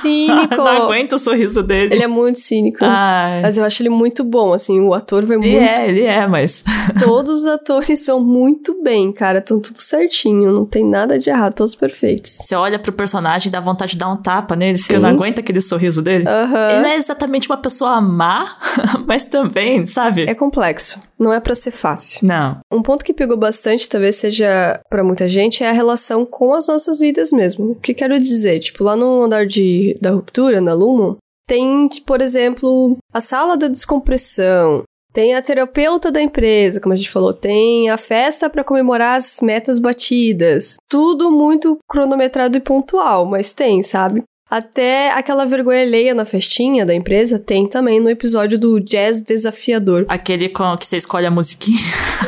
Cínico. 0.00 0.56
Não 0.56 0.84
aguento 0.84 1.14
o 1.14 1.18
sorriso 1.18 1.62
dele. 1.62 1.94
Ele 1.94 2.02
é 2.02 2.08
muito 2.08 2.38
cínico. 2.38 2.78
Ai. 2.82 3.42
Mas 3.42 3.56
eu 3.56 3.64
acho 3.64 3.82
ele 3.82 3.88
muito 3.88 4.22
bom, 4.22 4.52
assim, 4.52 4.80
o 4.80 4.92
ator 4.92 5.24
vai 5.24 5.36
muito... 5.36 5.48
Ele 5.48 5.64
é, 5.64 5.88
ele 5.88 6.02
é, 6.02 6.26
mas... 6.26 6.62
todos 7.02 7.40
os 7.40 7.46
atores 7.46 8.00
são 8.00 8.20
muito 8.22 8.82
bem, 8.82 9.12
cara, 9.12 9.38
estão 9.38 9.60
tudo 9.60 9.78
certinho, 9.78 10.52
não 10.52 10.66
tem 10.66 10.84
nada 10.84 11.18
de 11.18 11.30
errado, 11.30 11.54
todos 11.54 11.74
perfeitos. 11.74 12.38
Você 12.42 12.54
olha 12.54 12.78
pro 12.78 12.92
personagem 12.92 13.48
e 13.48 13.52
dá 13.52 13.60
vontade 13.60 13.92
de 13.92 13.98
dar 13.98 14.08
um 14.08 14.16
tapa 14.16 14.54
nele, 14.54 14.78
porque 14.78 14.98
não 14.98 15.08
aguenta 15.08 15.40
aquele 15.40 15.60
sorriso 15.60 16.02
dele. 16.02 16.24
Uhum. 16.24 16.68
Ele 16.70 16.80
não 16.80 16.88
é 16.88 16.96
exatamente 16.96 17.48
uma 17.48 17.56
pessoa 17.56 18.00
má, 18.00 18.56
mas 19.06 19.24
também, 19.24 19.86
sabe? 19.86 20.24
É 20.28 20.34
complexo, 20.34 21.00
não 21.18 21.32
é 21.32 21.40
para 21.40 21.54
ser 21.54 21.70
fácil. 21.70 22.26
Não. 22.26 22.58
Um 22.70 22.82
ponto 22.82 23.04
que 23.04 23.14
pegou 23.14 23.36
bastante, 23.36 23.88
talvez 23.88 24.16
seja 24.16 24.80
para 24.90 25.02
muita 25.02 25.26
gente, 25.28 25.64
é 25.64 25.70
a 25.70 25.72
relação 25.72 26.26
com 26.26 26.52
as 26.52 26.66
nossas 26.66 26.98
vidas 26.98 27.32
mesmo. 27.32 27.69
O 27.70 27.74
que 27.76 27.94
quero 27.94 28.18
dizer? 28.18 28.58
Tipo, 28.58 28.82
lá 28.82 28.96
no 28.96 29.22
andar 29.22 29.46
de, 29.46 29.96
da 30.00 30.10
ruptura, 30.10 30.60
na 30.60 30.74
Lumon, 30.74 31.14
tem, 31.46 31.88
por 32.04 32.20
exemplo, 32.20 32.96
a 33.12 33.20
sala 33.20 33.56
da 33.56 33.68
descompressão, 33.68 34.82
tem 35.12 35.34
a 35.34 35.42
terapeuta 35.42 36.10
da 36.10 36.20
empresa, 36.20 36.80
como 36.80 36.92
a 36.92 36.96
gente 36.96 37.10
falou, 37.10 37.32
tem 37.32 37.88
a 37.88 37.96
festa 37.96 38.50
para 38.50 38.64
comemorar 38.64 39.16
as 39.16 39.38
metas 39.40 39.78
batidas. 39.78 40.78
Tudo 40.88 41.30
muito 41.30 41.78
cronometrado 41.88 42.56
e 42.56 42.60
pontual, 42.60 43.24
mas 43.24 43.54
tem, 43.54 43.84
sabe? 43.84 44.24
Até 44.50 45.12
aquela 45.12 45.46
vergonha 45.46 45.82
alheia 45.82 46.12
na 46.12 46.24
festinha 46.24 46.84
da 46.84 46.92
empresa 46.92 47.38
tem 47.38 47.68
também 47.68 48.00
no 48.00 48.10
episódio 48.10 48.58
do 48.58 48.80
Jazz 48.80 49.20
Desafiador. 49.20 50.04
Aquele 50.08 50.48
com 50.48 50.76
que 50.76 50.84
você 50.84 50.96
escolhe 50.96 51.24
a 51.24 51.30
musiquinha. 51.30 51.78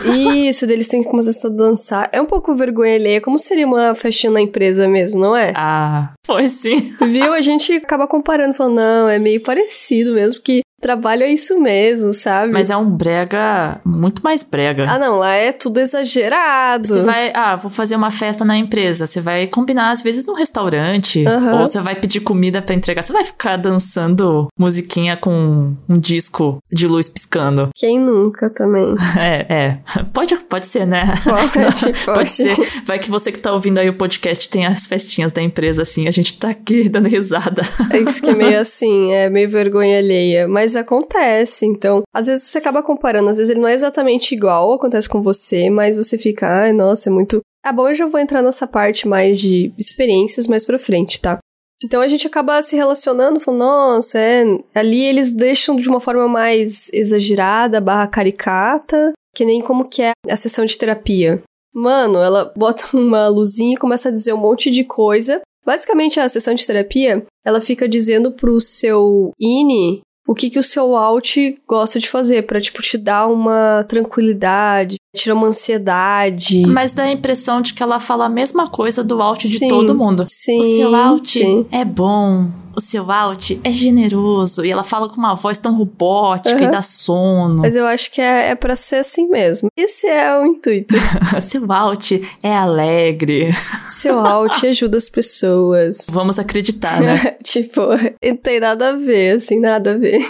Isso, 0.48 0.64
deles 0.64 0.86
têm 0.86 1.02
que 1.02 1.08
começar 1.08 1.48
a 1.48 1.50
dançar. 1.50 2.08
É 2.12 2.20
um 2.20 2.26
pouco 2.26 2.54
vergonha 2.54 2.94
alheia, 2.94 3.20
como 3.20 3.38
seria 3.38 3.66
uma 3.66 3.92
festinha 3.96 4.30
na 4.30 4.40
empresa 4.40 4.86
mesmo, 4.86 5.20
não 5.20 5.36
é? 5.36 5.52
Ah, 5.56 6.12
foi 6.24 6.48
sim. 6.48 6.94
Viu? 7.00 7.32
A 7.32 7.40
gente 7.40 7.72
acaba 7.72 8.06
comparando, 8.06 8.54
falando, 8.54 8.76
não, 8.76 9.08
é 9.08 9.18
meio 9.18 9.42
parecido 9.42 10.14
mesmo, 10.14 10.40
que 10.40 10.62
trabalho 10.82 11.22
é 11.22 11.32
isso 11.32 11.58
mesmo, 11.60 12.12
sabe? 12.12 12.52
Mas 12.52 12.68
é 12.68 12.76
um 12.76 12.90
brega 12.90 13.80
muito 13.84 14.20
mais 14.22 14.42
brega. 14.42 14.84
Ah, 14.88 14.98
não, 14.98 15.16
lá 15.16 15.32
é 15.34 15.52
tudo 15.52 15.78
exagerado. 15.78 16.88
Você 16.88 17.02
vai, 17.02 17.32
ah, 17.34 17.54
vou 17.56 17.70
fazer 17.70 17.94
uma 17.94 18.10
festa 18.10 18.44
na 18.44 18.56
empresa. 18.56 19.06
Você 19.06 19.20
vai 19.20 19.46
combinar, 19.46 19.92
às 19.92 20.02
vezes, 20.02 20.26
num 20.26 20.34
restaurante. 20.34 21.24
Aham. 21.24 21.60
Ou 21.60 21.66
você 21.66 21.80
vai 21.80 21.94
pedir 21.94 22.20
comida 22.20 22.60
pra 22.60 22.74
entregar. 22.74 23.02
Você 23.02 23.12
vai 23.12 23.22
ficar 23.24 23.56
dançando 23.56 24.48
musiquinha 24.58 25.16
com 25.16 25.74
um 25.88 25.98
disco 25.98 26.58
de 26.70 26.86
luz 26.88 27.08
piscando. 27.08 27.70
Quem 27.76 27.98
nunca 27.98 28.50
também? 28.50 28.94
É, 29.22 29.46
é. 29.48 29.78
Pode, 30.12 30.34
pode 30.36 30.66
ser, 30.66 30.86
né? 30.86 31.14
Pode, 31.22 31.92
Pode 32.04 32.30
ser. 32.30 32.56
Vai 32.84 32.98
que 32.98 33.10
você 33.10 33.30
que 33.30 33.38
tá 33.38 33.52
ouvindo 33.52 33.78
aí 33.78 33.88
o 33.88 33.94
podcast 33.94 34.48
tem 34.48 34.66
as 34.66 34.86
festinhas 34.86 35.30
da 35.30 35.40
empresa, 35.40 35.82
assim. 35.82 36.08
A 36.08 36.10
gente 36.10 36.38
tá 36.38 36.48
aqui 36.48 36.88
dando 36.88 37.08
risada. 37.08 37.62
É 37.92 37.98
isso 37.98 38.20
que 38.20 38.30
é 38.30 38.34
meio 38.34 38.58
assim, 38.58 39.12
é 39.12 39.28
meio 39.28 39.48
vergonha 39.48 39.98
alheia. 39.98 40.48
Mas 40.48 40.71
acontece, 40.76 41.66
então. 41.66 42.02
Às 42.14 42.26
vezes 42.26 42.44
você 42.44 42.58
acaba 42.58 42.82
comparando, 42.82 43.30
às 43.30 43.38
vezes 43.38 43.50
ele 43.50 43.60
não 43.60 43.68
é 43.68 43.74
exatamente 43.74 44.34
igual, 44.34 44.72
acontece 44.72 45.08
com 45.08 45.22
você, 45.22 45.70
mas 45.70 45.96
você 45.96 46.18
fica, 46.18 46.46
ai, 46.46 46.72
nossa, 46.72 47.08
é 47.08 47.12
muito. 47.12 47.40
Ah, 47.64 47.72
bom, 47.72 47.88
eu 47.88 47.94
já 47.94 48.06
vou 48.06 48.20
entrar 48.20 48.42
nessa 48.42 48.66
parte 48.66 49.06
mais 49.06 49.38
de 49.38 49.72
experiências 49.78 50.46
mais 50.46 50.64
pra 50.64 50.78
frente, 50.78 51.20
tá? 51.20 51.38
Então 51.84 52.00
a 52.00 52.08
gente 52.08 52.26
acaba 52.26 52.62
se 52.62 52.76
relacionando, 52.76 53.40
falando, 53.40 53.60
nossa, 53.60 54.18
é. 54.18 54.44
Ali 54.74 55.02
eles 55.02 55.32
deixam 55.32 55.76
de 55.76 55.88
uma 55.88 56.00
forma 56.00 56.28
mais 56.28 56.88
exagerada, 56.92 57.80
barra 57.80 58.06
caricata, 58.06 59.12
que 59.34 59.44
nem 59.44 59.60
como 59.60 59.88
que 59.88 60.02
é 60.02 60.12
a 60.28 60.36
sessão 60.36 60.64
de 60.64 60.78
terapia. 60.78 61.42
Mano, 61.74 62.18
ela 62.18 62.52
bota 62.56 62.84
uma 62.96 63.28
luzinha 63.28 63.74
e 63.74 63.78
começa 63.78 64.08
a 64.08 64.12
dizer 64.12 64.32
um 64.32 64.38
monte 64.38 64.70
de 64.70 64.84
coisa. 64.84 65.40
Basicamente, 65.64 66.18
a 66.18 66.28
sessão 66.28 66.54
de 66.54 66.66
terapia, 66.66 67.24
ela 67.44 67.60
fica 67.60 67.88
dizendo 67.88 68.32
pro 68.32 68.60
seu 68.60 69.32
INI 69.38 70.02
o 70.32 70.34
que 70.34 70.48
que 70.48 70.58
o 70.58 70.62
seu 70.62 70.96
alt 70.96 71.36
gosta 71.68 71.98
de 71.98 72.08
fazer 72.08 72.44
pra, 72.44 72.58
tipo, 72.58 72.80
te 72.80 72.96
dar 72.96 73.26
uma 73.26 73.84
tranquilidade, 73.86 74.96
tirar 75.14 75.34
uma 75.34 75.48
ansiedade. 75.48 76.66
Mas 76.66 76.94
dá 76.94 77.02
a 77.02 77.12
impressão 77.12 77.60
de 77.60 77.74
que 77.74 77.82
ela 77.82 78.00
fala 78.00 78.24
a 78.24 78.28
mesma 78.30 78.66
coisa 78.66 79.04
do 79.04 79.20
alt 79.20 79.44
de 79.44 79.68
todo 79.68 79.94
mundo. 79.94 80.22
sim, 80.24 80.58
o 80.58 80.62
seu 80.62 80.94
alt 80.94 81.26
sim. 81.26 81.66
é 81.70 81.84
bom. 81.84 82.50
O 82.74 82.80
seu 82.80 83.10
alt 83.10 83.52
é 83.62 83.72
generoso. 83.72 84.64
E 84.64 84.70
ela 84.70 84.82
fala 84.82 85.08
com 85.08 85.16
uma 85.16 85.34
voz 85.34 85.58
tão 85.58 85.76
robótica 85.76 86.58
e 86.58 86.64
Aham. 86.64 86.70
dá 86.70 86.82
sono. 86.82 87.60
Mas 87.62 87.76
eu 87.76 87.86
acho 87.86 88.10
que 88.10 88.20
é, 88.20 88.50
é 88.50 88.54
para 88.54 88.74
ser 88.76 88.96
assim 88.96 89.28
mesmo. 89.28 89.68
Esse 89.76 90.06
é 90.06 90.38
o 90.38 90.46
intuito. 90.46 90.94
seu 91.40 91.70
alt 91.70 92.12
é 92.42 92.54
alegre. 92.54 93.52
Seu 93.88 94.18
alt 94.18 94.64
ajuda 94.64 94.96
as 94.96 95.08
pessoas. 95.08 96.06
Vamos 96.10 96.38
acreditar, 96.38 97.00
né? 97.00 97.36
tipo, 97.44 97.80
não 98.24 98.36
tem 98.36 98.60
nada 98.60 98.90
a 98.90 98.96
ver, 98.96 99.36
assim, 99.36 99.60
nada 99.60 99.92
a 99.92 99.98
ver. 99.98 100.22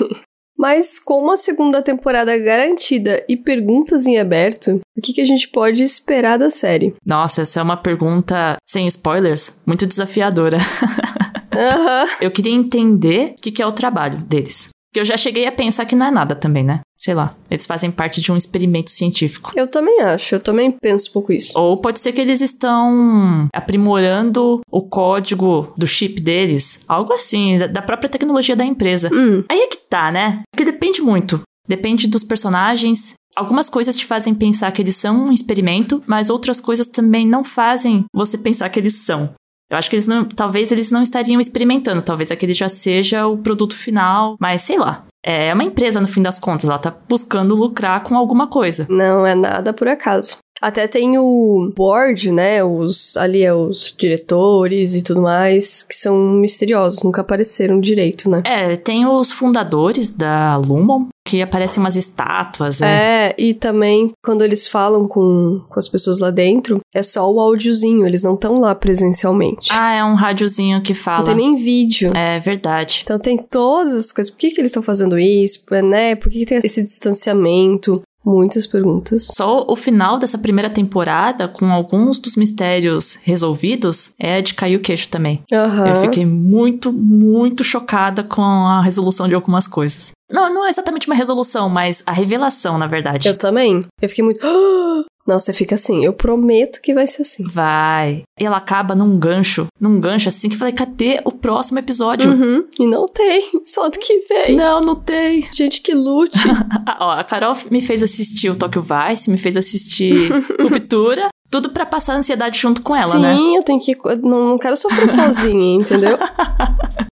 Mas 0.57 1.01
com 1.01 1.19
uma 1.19 1.37
segunda 1.37 1.83
temporada 1.83 2.39
garantida 2.39 3.25
e 3.29 3.37
perguntas 3.37 4.07
em 4.07 4.19
aberto, 4.19 4.81
o 4.97 5.01
que, 5.01 5.13
que 5.13 5.21
a 5.21 5.25
gente 5.25 5.49
pode 5.49 5.83
esperar 5.83 6.39
da 6.39 6.51
série? 6.51 6.95
Nossa, 7.05 7.43
essa 7.43 7.59
é 7.59 7.63
uma 7.63 7.77
pergunta 7.77 8.57
sem 8.65 8.87
spoilers, 8.87 9.61
muito 9.67 9.87
desafiadora. 9.87 10.59
Aham. 11.55 12.07
Eu 12.21 12.31
queria 12.31 12.53
entender 12.53 13.35
o 13.37 13.41
que, 13.41 13.51
que 13.51 13.63
é 13.63 13.67
o 13.67 13.73
trabalho 13.73 14.19
deles. 14.19 14.69
Porque 14.91 15.01
eu 15.01 15.05
já 15.05 15.17
cheguei 15.17 15.47
a 15.47 15.53
pensar 15.53 15.87
que 15.87 15.97
não 15.97 16.07
é 16.07 16.11
nada 16.11 16.35
também, 16.35 16.63
né? 16.65 16.81
Sei 16.99 17.15
lá, 17.15 17.35
eles 17.51 17.67
fazem 17.67 17.91
parte 17.91 18.21
de 18.21 18.31
um 18.31 18.37
experimento 18.37 18.91
científico. 18.91 19.51
Eu 19.57 19.67
também 19.67 20.01
acho, 20.03 20.35
eu 20.37 20.41
também 20.41 20.71
penso 20.71 21.09
um 21.11 21.13
pouco 21.15 21.33
isso. 21.33 21.59
Ou 21.59 21.77
pode 21.81 21.99
ser 21.99 22.13
que 22.13 22.21
eles 22.21 22.41
estão 22.41 23.49
aprimorando 23.53 24.61
o 24.71 24.83
código 24.83 25.73
do 25.77 25.87
chip 25.87 26.21
deles. 26.23 26.81
Algo 26.87 27.13
assim, 27.13 27.59
da- 27.59 27.67
da 27.67 27.83
própria 27.83 28.09
tecnologia 28.09 28.55
da 28.55 28.65
empresa. 28.65 29.11
Hum, 29.13 29.43
Aí 29.49 29.59
é 29.59 29.67
que 29.67 29.79
tá, 29.79 30.13
né? 30.13 30.43
Porque 30.53 30.71
depende 30.71 31.03
muito. 31.03 31.41
Depende 31.69 32.07
dos 32.09 32.23
personagens. 32.23 33.15
Algumas 33.35 33.69
coisas 33.69 33.97
te 33.97 34.05
fazem 34.05 34.35
pensar 34.35 34.71
que 34.73 34.83
eles 34.83 34.95
são 34.97 35.27
um 35.27 35.33
experimento, 35.33 36.03
mas 36.07 36.29
outras 36.31 36.61
coisas 36.61 36.87
também 36.87 37.27
não 37.27 37.43
fazem 37.43 38.05
você 38.15 38.37
pensar 38.39 38.69
que 38.69 38.79
eles 38.79 38.97
são. 38.99 39.31
Eu 39.73 39.79
acho 39.79 39.89
que 39.89 39.97
eles 39.97 40.07
não. 40.07 40.27
Talvez 40.27 40.71
eles 40.71 40.91
não 40.91 41.03
estariam 41.03 41.41
experimentando, 41.41 42.03
talvez 42.03 42.31
aquele 42.31 42.53
já 42.53 42.69
seja 42.69 43.27
o 43.27 43.39
produto 43.39 43.75
final, 43.75 44.37
mas 44.39 44.61
sei 44.61 44.79
lá. 44.79 45.07
É 45.25 45.55
uma 45.55 45.65
empresa 45.65 46.01
no 46.01 46.09
fim 46.09 46.21
das 46.21 46.39
contas, 46.39 46.69
ela 46.69 46.79
tá 46.79 46.95
buscando 47.09 47.55
lucrar 47.55 48.03
com 48.03 48.17
alguma 48.17 48.49
coisa. 48.49 48.87
não 48.91 49.27
é 49.27 49.35
nada 49.35 49.73
por 49.73 49.89
acaso. 49.89 50.37
Até 50.63 50.87
tem 50.87 51.19
o 51.19 51.73
board, 51.75 52.31
né? 52.31 52.63
Os 52.63 53.17
ali 53.17 53.43
é 53.43 53.53
os 53.53 53.93
diretores 53.99 54.95
e 54.95 55.03
tudo 55.03 55.21
mais, 55.21 55.83
que 55.83 55.95
são 55.95 56.17
misteriosos, 56.35 57.03
nunca 57.03 57.21
apareceram 57.21 57.81
direito, 57.81 58.31
né? 58.31 58.41
É, 58.45 58.77
tem 58.77 59.05
os 59.05 59.33
fundadores 59.33 60.11
da 60.11 60.57
Lumon, 60.57 61.09
que 61.25 61.43
aparecem 61.43 61.81
umas 61.81 61.97
estátuas. 61.97 62.81
É. 62.81 62.87
É, 63.31 63.35
e 63.37 63.55
também 63.55 64.13
quando 64.25 64.43
eles 64.43 64.69
falam 64.69 65.09
com, 65.09 65.63
com 65.69 65.79
as 65.79 65.89
pessoas 65.89 66.19
lá 66.19 66.31
dentro, 66.31 66.79
é 66.95 67.03
só 67.03 67.31
o 67.31 67.41
áudiozinho, 67.41 68.07
eles 68.07 68.23
não 68.23 68.35
estão 68.35 68.61
lá 68.61 68.75
presencialmente. 68.75 69.69
Ah, 69.73 69.95
é 69.95 70.05
um 70.05 70.15
rádiozinho 70.15 70.81
que 70.83 70.93
não 70.93 71.01
fala. 71.01 71.25
tem 71.25 71.35
nem 71.35 71.57
vídeo. 71.57 72.11
É 72.15 72.39
verdade. 72.39 73.01
Então 73.03 73.19
tem 73.19 73.37
todas 73.37 73.95
as 73.95 74.13
coisas. 74.13 74.31
Por 74.31 74.39
que, 74.39 74.51
que 74.51 74.61
eles 74.61 74.71
estão 74.71 74.83
fazendo 74.83 75.19
isso? 75.19 75.65
Né? 75.83 76.15
Por 76.15 76.31
que, 76.31 76.41
que 76.41 76.47
tem 76.47 76.59
esse 76.59 76.83
distanciamento? 76.83 78.03
Muitas 78.25 78.67
perguntas. 78.67 79.29
Só 79.33 79.65
o 79.69 79.75
final 79.75 80.19
dessa 80.19 80.39
primeira 80.39 80.71
temporada, 80.71 81.49
com 81.49 81.71
alguns 81.73 82.19
dos 82.19 82.37
mistérios 82.37 83.19
resolvidos, 83.23 84.15
é 84.19 84.41
de 84.41 84.55
cair 84.55 84.77
o 84.77 84.81
queixo 84.81 85.09
também. 85.09 85.43
Aham. 85.53 85.89
Eu 85.89 86.01
fiquei 86.03 86.25
muito, 86.25 86.93
muito 86.93 87.65
chocada 87.65 88.23
com 88.23 88.43
a 88.43 88.81
resolução 88.83 89.29
de 89.29 89.35
algumas 89.35 89.67
coisas. 89.67 90.13
Não, 90.31 90.53
não 90.53 90.65
é 90.65 90.71
exatamente 90.71 91.07
uma 91.07 91.17
resolução, 91.17 91.69
mas 91.69 92.03
a 92.07 92.13
revelação, 92.13 92.79
na 92.79 92.87
verdade. 92.87 93.29
Eu 93.29 93.37
também. 93.37 93.85
Eu 94.01 94.09
fiquei 94.09 94.25
muito. 94.25 94.41
Nossa, 95.27 95.47
você 95.47 95.53
fica 95.53 95.75
assim. 95.75 96.05
Eu 96.05 96.13
prometo 96.13 96.81
que 96.81 96.95
vai 96.95 97.07
ser 97.07 97.23
assim. 97.23 97.45
Vai. 97.47 98.23
E 98.39 98.45
ela 98.45 98.57
acaba 98.57 98.95
num 98.95 99.19
gancho, 99.19 99.67
num 99.81 100.01
gancho 100.01 100.29
assim, 100.29 100.49
que 100.49 100.55
eu 100.55 100.59
falei, 100.59 100.75
cadê 100.75 101.21
o 101.25 101.31
próximo 101.31 101.79
episódio? 101.79 102.31
Uhum. 102.31 102.65
E 102.79 102.87
não 102.87 103.07
tem. 103.07 103.51
Só 103.65 103.89
do 103.89 103.99
que 103.99 104.21
vem. 104.29 104.57
Não, 104.57 104.81
não 104.81 104.97
tem. 104.97 105.47
Gente 105.53 105.81
que 105.81 105.95
lute. 105.95 106.39
Ó, 107.01 107.11
a 107.11 107.25
Carol 107.25 107.57
me 107.71 107.81
fez 107.81 108.03
assistir 108.03 108.51
o 108.51 108.57
Tokyo 108.57 108.83
Vice, 108.83 109.31
me 109.31 109.39
fez 109.39 109.57
assistir 109.57 110.31
Ruptura, 110.61 111.29
tudo 111.53 111.69
pra 111.71 111.85
passar 111.85 112.15
ansiedade 112.17 112.59
junto 112.59 112.81
com 112.81 112.97
ela, 112.97 113.13
Sim, 113.13 113.21
né? 113.21 113.37
eu 113.59 113.63
tenho 113.63 113.79
que. 113.79 113.95
Não, 114.23 114.49
não 114.49 114.59
quero 114.59 114.75
sofrer 114.77 115.07
sozinha, 115.11 115.77
entendeu? 115.77 116.19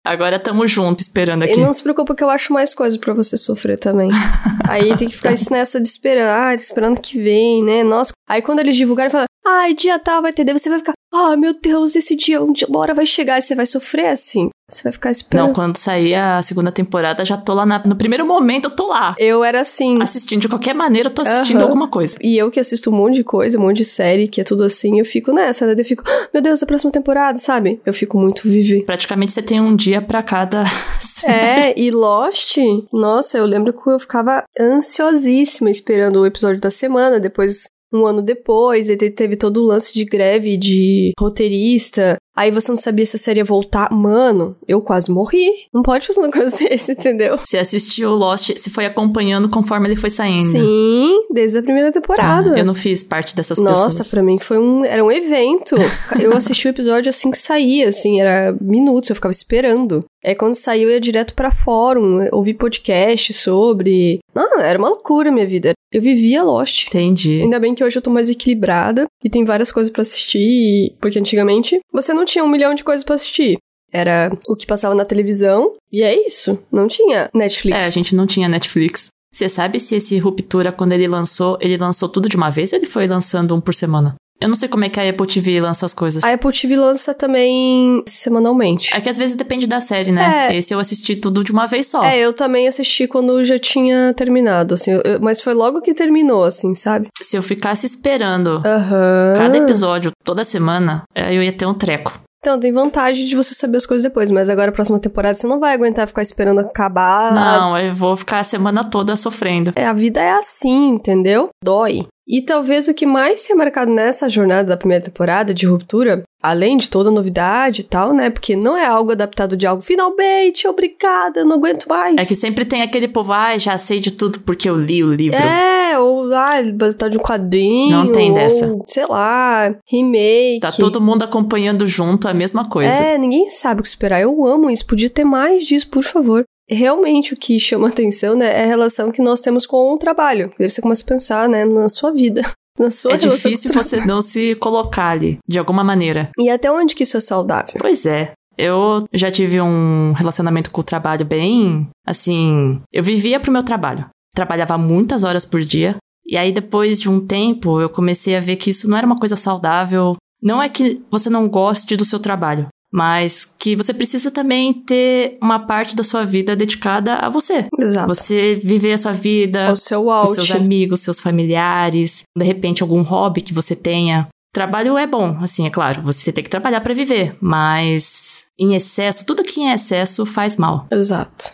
Agora 0.05 0.39
tamo 0.39 0.67
junto, 0.69 1.01
esperando 1.01 1.45
E 1.45 1.51
aqui. 1.51 1.61
não 1.61 1.73
se 1.73 1.83
preocupa 1.83 2.15
que 2.15 2.23
eu 2.23 2.31
acho 2.31 2.53
mais 2.53 2.73
coisa 2.75 2.97
pra 2.99 3.13
você 3.15 3.37
sofrer 3.37 3.79
também. 3.79 4.11
Aí 4.69 4.95
tem 4.97 5.09
que 5.09 5.17
ficar 5.17 5.33
isso 5.33 5.51
nessa 5.51 5.81
de 5.81 5.89
esperar, 5.89 6.55
esperando 6.55 7.01
que 7.01 7.21
vem, 7.21 7.65
né? 7.65 7.83
Nossa. 7.83 8.13
Aí 8.29 8.43
quando 8.43 8.61
eles 8.61 8.77
divulgarem, 8.77 9.11
fala, 9.11 9.25
ai, 9.45 9.73
dia 9.75 9.99
tal 9.99 10.21
vai 10.23 10.33
ter, 10.33 10.45
daí 10.45 10.57
você 10.57 10.69
vai 10.69 10.79
ficar, 10.79 10.93
ah, 11.17 11.37
meu 11.37 11.55
Deus, 11.61 11.97
esse 11.97 12.15
dia, 12.17 12.43
um 12.43 12.53
dia, 12.53 12.67
uma 12.69 12.79
hora 12.81 12.95
vai 12.95 13.07
chegar 13.07 13.39
e 13.39 13.43
você 13.43 13.55
vai 13.55 13.67
sofrer 13.67 14.09
assim. 14.09 14.49
Você 14.69 14.83
vai 14.83 14.93
ficar 14.93 15.13
esperando. 15.13 15.47
Não, 15.47 15.55
quando 15.55 15.77
sair 15.77 16.17
a 16.17 16.43
segunda 16.43 16.73
temporada, 16.73 17.25
já 17.25 17.37
tô 17.37 17.55
lá 17.55 17.65
na- 17.65 17.81
no 17.87 17.95
primeiro 17.95 18.27
momento, 18.27 18.65
eu 18.65 18.71
tô 18.73 18.89
lá. 18.89 19.15
Eu 19.17 19.45
era 19.45 19.61
assim. 19.61 20.03
Assistindo, 20.03 20.41
de 20.41 20.49
qualquer 20.49 20.75
maneira, 20.75 21.09
eu 21.09 21.15
tô 21.15 21.23
assistindo 21.23 21.59
Aham. 21.59 21.67
alguma 21.67 21.87
coisa. 21.89 22.19
E 22.21 22.37
eu 22.37 22.51
que 22.51 22.59
assisto 22.59 22.91
um 22.91 22.93
monte 22.93 23.15
de 23.15 23.23
coisa, 23.25 23.57
um 23.59 23.63
monte 23.63 23.77
de 23.77 23.85
série, 23.85 24.27
que 24.27 24.41
é 24.41 24.45
tudo 24.45 24.65
assim, 24.65 24.99
eu 24.99 25.05
fico 25.05 25.33
nessa, 25.33 25.67
né? 25.67 25.75
Eu 25.79 25.85
fico, 25.85 26.03
"Ah, 26.05 26.29
meu 26.35 26.43
Deus, 26.43 26.61
a 26.65 26.67
próxima 26.67 26.91
temporada, 26.91 27.39
sabe? 27.39 27.81
Eu 27.87 27.95
fico 27.95 28.19
muito 28.19 28.43
viver. 28.49 28.83
Praticamente 28.85 29.31
você 29.33 29.41
tem 29.41 29.61
um 29.61 29.77
dia 29.77 30.03
pra 30.03 30.21
cada 30.21 30.65
série. 31.01 31.69
É, 31.69 31.79
e 31.81 31.93
Lost, 31.93 32.57
nossa, 32.93 33.39
eu 33.39 33.47
lembro 33.47 33.73
que 33.73 33.89
eu 33.89 34.01
ficava 34.01 34.43
ansiosíssima 34.59 35.71
esperando 35.71 36.17
o 36.21 36.27
episódio 36.27 36.61
da 36.61 36.71
semana, 36.73 37.21
depois 37.21 37.67
um 37.93 38.05
ano 38.07 38.21
depois, 38.23 38.89
e 38.89 38.97
te- 38.97 39.11
teve 39.11 39.37
todo 39.37 39.63
o 39.63 39.67
lance 39.67 39.93
de 39.95 40.05
greve 40.05 40.57
de 40.57 41.13
roteirista. 41.19 42.17
Aí 42.37 42.51
você 42.51 42.71
não 42.71 42.77
sabia 42.77 43.07
se 43.07 43.17
a 43.17 43.19
série 43.19 43.41
ia 43.41 43.45
voltar. 43.45 43.91
Mano, 43.91 44.55
eu 44.69 44.83
quase 44.83 45.11
morri. 45.11 45.49
Não 45.73 45.83
pode 45.83 46.07
fazer 46.07 46.21
um 46.21 46.25
negócio 46.25 46.69
desse, 46.69 46.93
entendeu? 46.93 47.39
Você 47.39 47.57
assistiu 47.57 48.11
Lost, 48.11 48.51
você 48.55 48.69
foi 48.69 48.85
acompanhando 48.85 49.49
conforme 49.49 49.89
ele 49.89 49.97
foi 49.97 50.11
saindo. 50.11 50.47
Sim, 50.51 51.19
desde 51.33 51.59
a 51.59 51.63
primeira 51.63 51.91
Tá, 51.91 52.01
temporada. 52.01 52.59
eu 52.59 52.65
não 52.65 52.75
fiz 52.75 53.03
parte 53.03 53.35
dessas 53.35 53.59
Nossa, 53.59 53.87
pessoas. 53.89 54.11
pra 54.11 54.23
mim 54.23 54.39
foi 54.39 54.59
um. 54.59 54.85
Era 54.85 55.03
um 55.03 55.11
evento. 55.11 55.77
Eu 56.21 56.37
assisti 56.37 56.67
o 56.69 56.71
episódio 56.71 57.09
assim 57.09 57.31
que 57.31 57.39
saía, 57.39 57.89
assim, 57.89 58.21
era 58.21 58.55
minutos, 58.61 59.09
eu 59.09 59.17
ficava 59.17 59.33
esperando. 59.33 60.05
Aí 60.27 60.35
quando 60.35 60.55
saiu, 60.55 60.89
eu 60.89 60.95
ia 60.95 61.01
direto 61.01 61.35
pra 61.35 61.53
fórum, 61.53 62.27
ouvir 62.33 62.55
podcast 62.55 63.33
sobre. 63.33 64.19
Não, 64.35 64.61
era 64.61 64.77
uma 64.77 64.89
loucura 64.89 65.29
a 65.29 65.33
minha 65.33 65.47
vida. 65.47 65.73
Eu 65.93 66.03
vivia 66.03 66.43
Lost. 66.43 66.89
Entendi. 66.89 67.43
Ainda 67.43 67.61
bem 67.61 67.77
que 67.77 67.85
hoje 67.85 67.97
eu 67.97 68.03
tô 68.03 68.11
mais 68.11 68.29
equilibrada 68.29 69.07
e 69.23 69.31
tem 69.31 69.45
várias 69.45 69.71
coisas 69.71 69.91
pra 69.91 70.03
assistir, 70.03 70.97
porque 71.01 71.19
antigamente 71.19 71.79
você 71.93 72.13
não 72.13 72.25
tinha 72.25 72.45
um 72.45 72.49
milhão 72.49 72.75
de 72.75 72.83
coisas 72.83 73.05
pra 73.05 73.15
assistir. 73.15 73.57
Era 73.93 74.37
o 74.49 74.57
que 74.57 74.67
passava 74.67 74.97
na 74.97 75.05
televisão. 75.05 75.75
E 75.93 76.03
é 76.03 76.27
isso. 76.27 76.59
Não 76.73 76.89
tinha 76.89 77.31
Netflix. 77.33 77.77
É, 77.79 77.81
a 77.81 77.91
gente 77.91 78.15
não 78.15 78.27
tinha 78.27 78.49
Netflix. 78.49 79.09
Você 79.33 79.49
sabe 79.49 79.79
se 79.79 79.95
esse 79.95 80.19
Ruptura, 80.19 80.73
quando 80.73 80.93
ele 80.93 81.07
lançou, 81.07 81.57
ele 81.61 81.77
lançou 81.77 82.09
tudo 82.09 82.29
de 82.29 82.37
uma 82.37 82.51
vez 82.51 82.73
ou 82.73 82.79
ele 82.79 82.87
foi 82.87 83.07
lançando 83.07 83.55
um 83.55 83.61
por 83.61 83.75
semana? 83.75 84.17
Eu 84.41 84.49
não 84.49 84.55
sei 84.55 84.69
como 84.69 84.85
é 84.85 84.89
que 84.91 85.01
a 85.01 85.09
Apple 85.09 85.27
TV 85.27 85.61
lança 85.61 85.87
as 85.87 85.95
coisas. 85.95 86.23
A 86.23 86.35
Apple 86.35 86.53
TV 86.53 86.77
lança 86.77 87.15
também 87.15 88.03
semanalmente. 88.07 88.95
É 88.95 89.01
que 89.01 89.09
às 89.09 89.17
vezes 89.17 89.35
depende 89.35 89.67
da 89.67 89.81
série, 89.81 90.13
né? 90.13 90.49
É. 90.51 90.57
Esse 90.57 90.75
eu 90.75 90.79
assisti 90.79 91.17
tudo 91.17 91.43
de 91.43 91.53
uma 91.53 91.67
vez 91.67 91.87
só. 91.87 92.05
É, 92.05 92.19
eu 92.19 92.33
também 92.35 92.69
assisti 92.69 93.07
quando 93.07 93.43
já 93.45 93.59
tinha 93.59 94.13
terminado, 94.15 94.75
assim. 94.75 94.91
eu- 94.93 95.03
mas 95.23 95.41
foi 95.41 95.55
logo 95.55 95.81
que 95.81 95.95
terminou, 95.95 96.45
assim, 96.45 96.75
sabe? 96.75 97.09
Se 97.21 97.37
eu 97.37 97.43
ficasse 97.43 97.87
esperando 97.87 98.63
Aham. 98.65 99.35
cada 99.37 99.57
episódio 99.57 100.11
toda 100.25 100.45
semana, 100.45 101.03
é, 101.15 101.35
eu 101.35 101.43
ia 101.43 101.53
ter 101.53 101.65
um 101.67 101.75
treco. 101.75 102.13
Então, 102.41 102.61
tem 102.61 102.73
vantagem 102.73 103.27
de 103.27 103.35
você 103.35 103.55
saber 103.55 103.79
as 103.79 103.87
coisas 103.87 104.05
depois, 104.05 104.31
mas 104.31 104.49
agora 104.49 104.71
a 104.71 104.73
próxima 104.73 105.01
temporada 105.01 105.35
você 105.35 105.47
não 105.49 105.59
vai 105.59 105.75
aguentar 105.75 106.07
ficar 106.07 106.23
esperando 106.23 106.61
acabar. 106.61 107.33
Não, 107.35 107.77
eu 107.77 107.93
vou 107.93 108.17
ficar 108.17 108.39
a 108.39 108.45
semana 108.45 108.85
toda 108.85 109.17
sofrendo. 109.17 109.73
É, 109.75 109.85
a 109.87 109.93
vida 109.93 110.21
é 110.21 110.31
assim, 110.31 110.91
entendeu? 110.91 111.49
Dói. 111.65 112.07
E 112.29 112.43
talvez 112.43 112.89
o 112.89 112.95
que 112.95 113.07
mais 113.07 113.45
tenha 113.45 113.57
marcado 113.57 113.91
nessa 113.91 114.29
jornada 114.29 114.71
da 114.71 114.77
primeira 114.77 115.05
temporada 115.05 115.55
de 115.55 115.65
ruptura, 115.65 116.25
além 116.43 116.77
de 116.77 116.89
toda 116.89 117.09
a 117.09 117.13
novidade 117.13 117.83
e 117.83 117.85
tal, 117.85 118.13
né? 118.13 118.31
Porque 118.31 118.57
não 118.57 118.77
é 118.77 118.85
algo 118.85 119.13
adaptado 119.13 119.57
de 119.57 119.65
algo, 119.65 119.81
finalmente, 119.81 120.67
obrigada, 120.67 121.41
eu 121.41 121.45
não 121.45 121.57
aguento 121.57 121.87
mais. 121.87 122.17
É 122.19 122.25
que 122.25 122.35
sempre 122.35 122.65
tem 122.65 122.83
aquele 122.83 123.07
povo, 123.07 123.33
ah, 123.33 123.57
já 123.57 123.79
sei 123.79 124.01
de 124.01 124.13
tudo 124.13 124.41
porque 124.41 124.69
eu 124.69 124.75
li 124.75 125.05
o 125.05 125.15
livro. 125.15 125.39
É, 125.39 125.99
ou 126.01 126.33
ah, 126.35 126.63
baseado 126.75 127.11
de 127.11 127.19
um 127.19 127.23
quadrinho. 127.23 127.97
Não 127.97 128.13
tem 128.13 128.31
ou, 128.31 128.35
dessa. 128.35 128.77
Sei 128.89 129.07
lá, 129.07 129.73
remake. 129.89 130.61
Tá 130.61 130.73
todo 130.73 131.01
mundo 131.01 131.23
acompanhando 131.23 131.87
junto 131.87 132.27
a 132.27 132.35
mesma 132.35 132.69
coisa. 132.69 132.93
É, 132.93 133.17
ninguém 133.17 133.49
sabe 133.49 133.81
o 133.81 133.83
que 133.83 133.89
esperar. 133.89 134.21
Eu 134.21 134.45
amo 134.45 134.69
isso. 134.69 134.85
Podia 134.85 135.09
ter 135.09 135.25
mais 135.25 135.65
disso, 135.65 135.89
por 135.89 136.03
favor. 136.03 136.45
Realmente 136.69 137.33
o 137.33 137.37
que 137.37 137.61
chama 137.61 137.89
atenção, 137.89 138.35
né, 138.35 138.61
é 138.61 138.65
a 138.65 138.67
relação 138.67 139.13
que 139.13 139.23
nós 139.23 139.41
temos 139.41 139.67
com 139.67 139.93
o 139.93 139.99
trabalho. 139.99 140.51
Daí 140.59 140.69
você 140.69 140.83
começa 140.83 141.05
a 141.05 141.07
pensar, 141.07 141.49
né, 141.49 141.65
na 141.65 141.89
sua 141.89 142.13
vida. 142.13 142.43
Na 142.79 142.91
sua 142.91 143.15
É 143.15 143.17
difícil 143.17 143.73
você 143.73 144.05
não 144.05 144.21
se 144.21 144.55
colocar 144.57 145.09
ali, 145.09 145.39
de 145.49 145.59
alguma 145.59 145.83
maneira. 145.83 146.29
E 146.39 146.51
até 146.51 146.71
onde 146.71 146.95
que 146.95 147.05
isso 147.05 147.17
é 147.17 147.21
saudável? 147.21 147.73
Pois 147.79 148.05
é. 148.05 148.35
Eu 148.59 149.07
já 149.15 149.31
tive 149.31 149.63
um 149.63 150.13
relacionamento 150.13 150.71
com 150.71 150.83
o 150.83 150.85
trabalho 150.85 151.25
bem. 151.25 151.89
Assim. 152.07 152.79
Eu 152.93 153.03
vivia 153.03 153.41
pro 153.41 153.51
meu 153.51 153.63
trabalho. 153.63 154.05
Trabalhava 154.35 154.77
muitas 154.77 155.25
horas 155.25 155.47
por 155.47 155.63
dia. 155.63 155.97
E 156.27 156.37
aí, 156.37 156.53
depois 156.53 157.01
de 157.01 157.09
um 157.09 157.25
tempo, 157.25 157.81
eu 157.81 157.89
comecei 157.89 158.37
a 158.37 158.41
ver 158.41 158.57
que 158.57 158.69
isso 158.69 158.91
não 158.91 158.99
era 158.99 159.07
uma 159.07 159.19
coisa 159.19 159.37
saudável. 159.37 160.15
Não 160.43 160.63
é 160.63 160.69
que 160.69 161.03
você 161.11 161.31
não 161.31 161.49
goste 161.49 161.97
do 161.97 162.05
seu 162.05 162.19
trabalho, 162.19 162.69
mas 162.93 163.45
que 163.59 163.75
você 163.77 163.93
precisa 163.93 164.31
também 164.31 164.73
ter 164.73 165.39
uma 165.43 165.59
parte 165.59 165.95
da 165.97 166.05
sua 166.05 166.25
vida 166.25 166.55
dedicada 166.57 167.17
a 167.17 167.29
você. 167.29 167.67
Exato. 167.79 168.09
Você 168.09 168.55
viver 168.55 168.93
a 168.93 168.99
sua 168.99 169.13
vida, 169.13 169.73
O 169.73 169.77
seu 169.77 170.07
os 170.07 170.29
out. 170.29 170.35
seus 170.35 170.51
amigos, 170.53 171.01
seus 171.01 171.21
familiares, 171.21 172.23
de 172.37 172.45
repente 172.45 172.83
algum 172.83 173.03
hobby 173.03 173.41
que 173.41 173.55
você 173.55 173.75
tenha. 173.75 174.29
Trabalho 174.55 174.97
é 174.97 175.07
bom, 175.07 175.37
assim, 175.43 175.67
é 175.67 175.71
claro, 175.71 176.01
você 176.01 176.33
tem 176.33 176.43
que 176.43 176.49
trabalhar 176.49 176.81
pra 176.81 176.95
viver, 176.95 177.37
mas 177.43 178.47
em 178.59 178.75
excesso, 178.75 179.27
tudo 179.27 179.45
que 179.45 179.61
em 179.61 179.71
excesso 179.71 180.25
faz 180.25 180.57
mal. 180.57 180.87
Exato. 180.91 181.53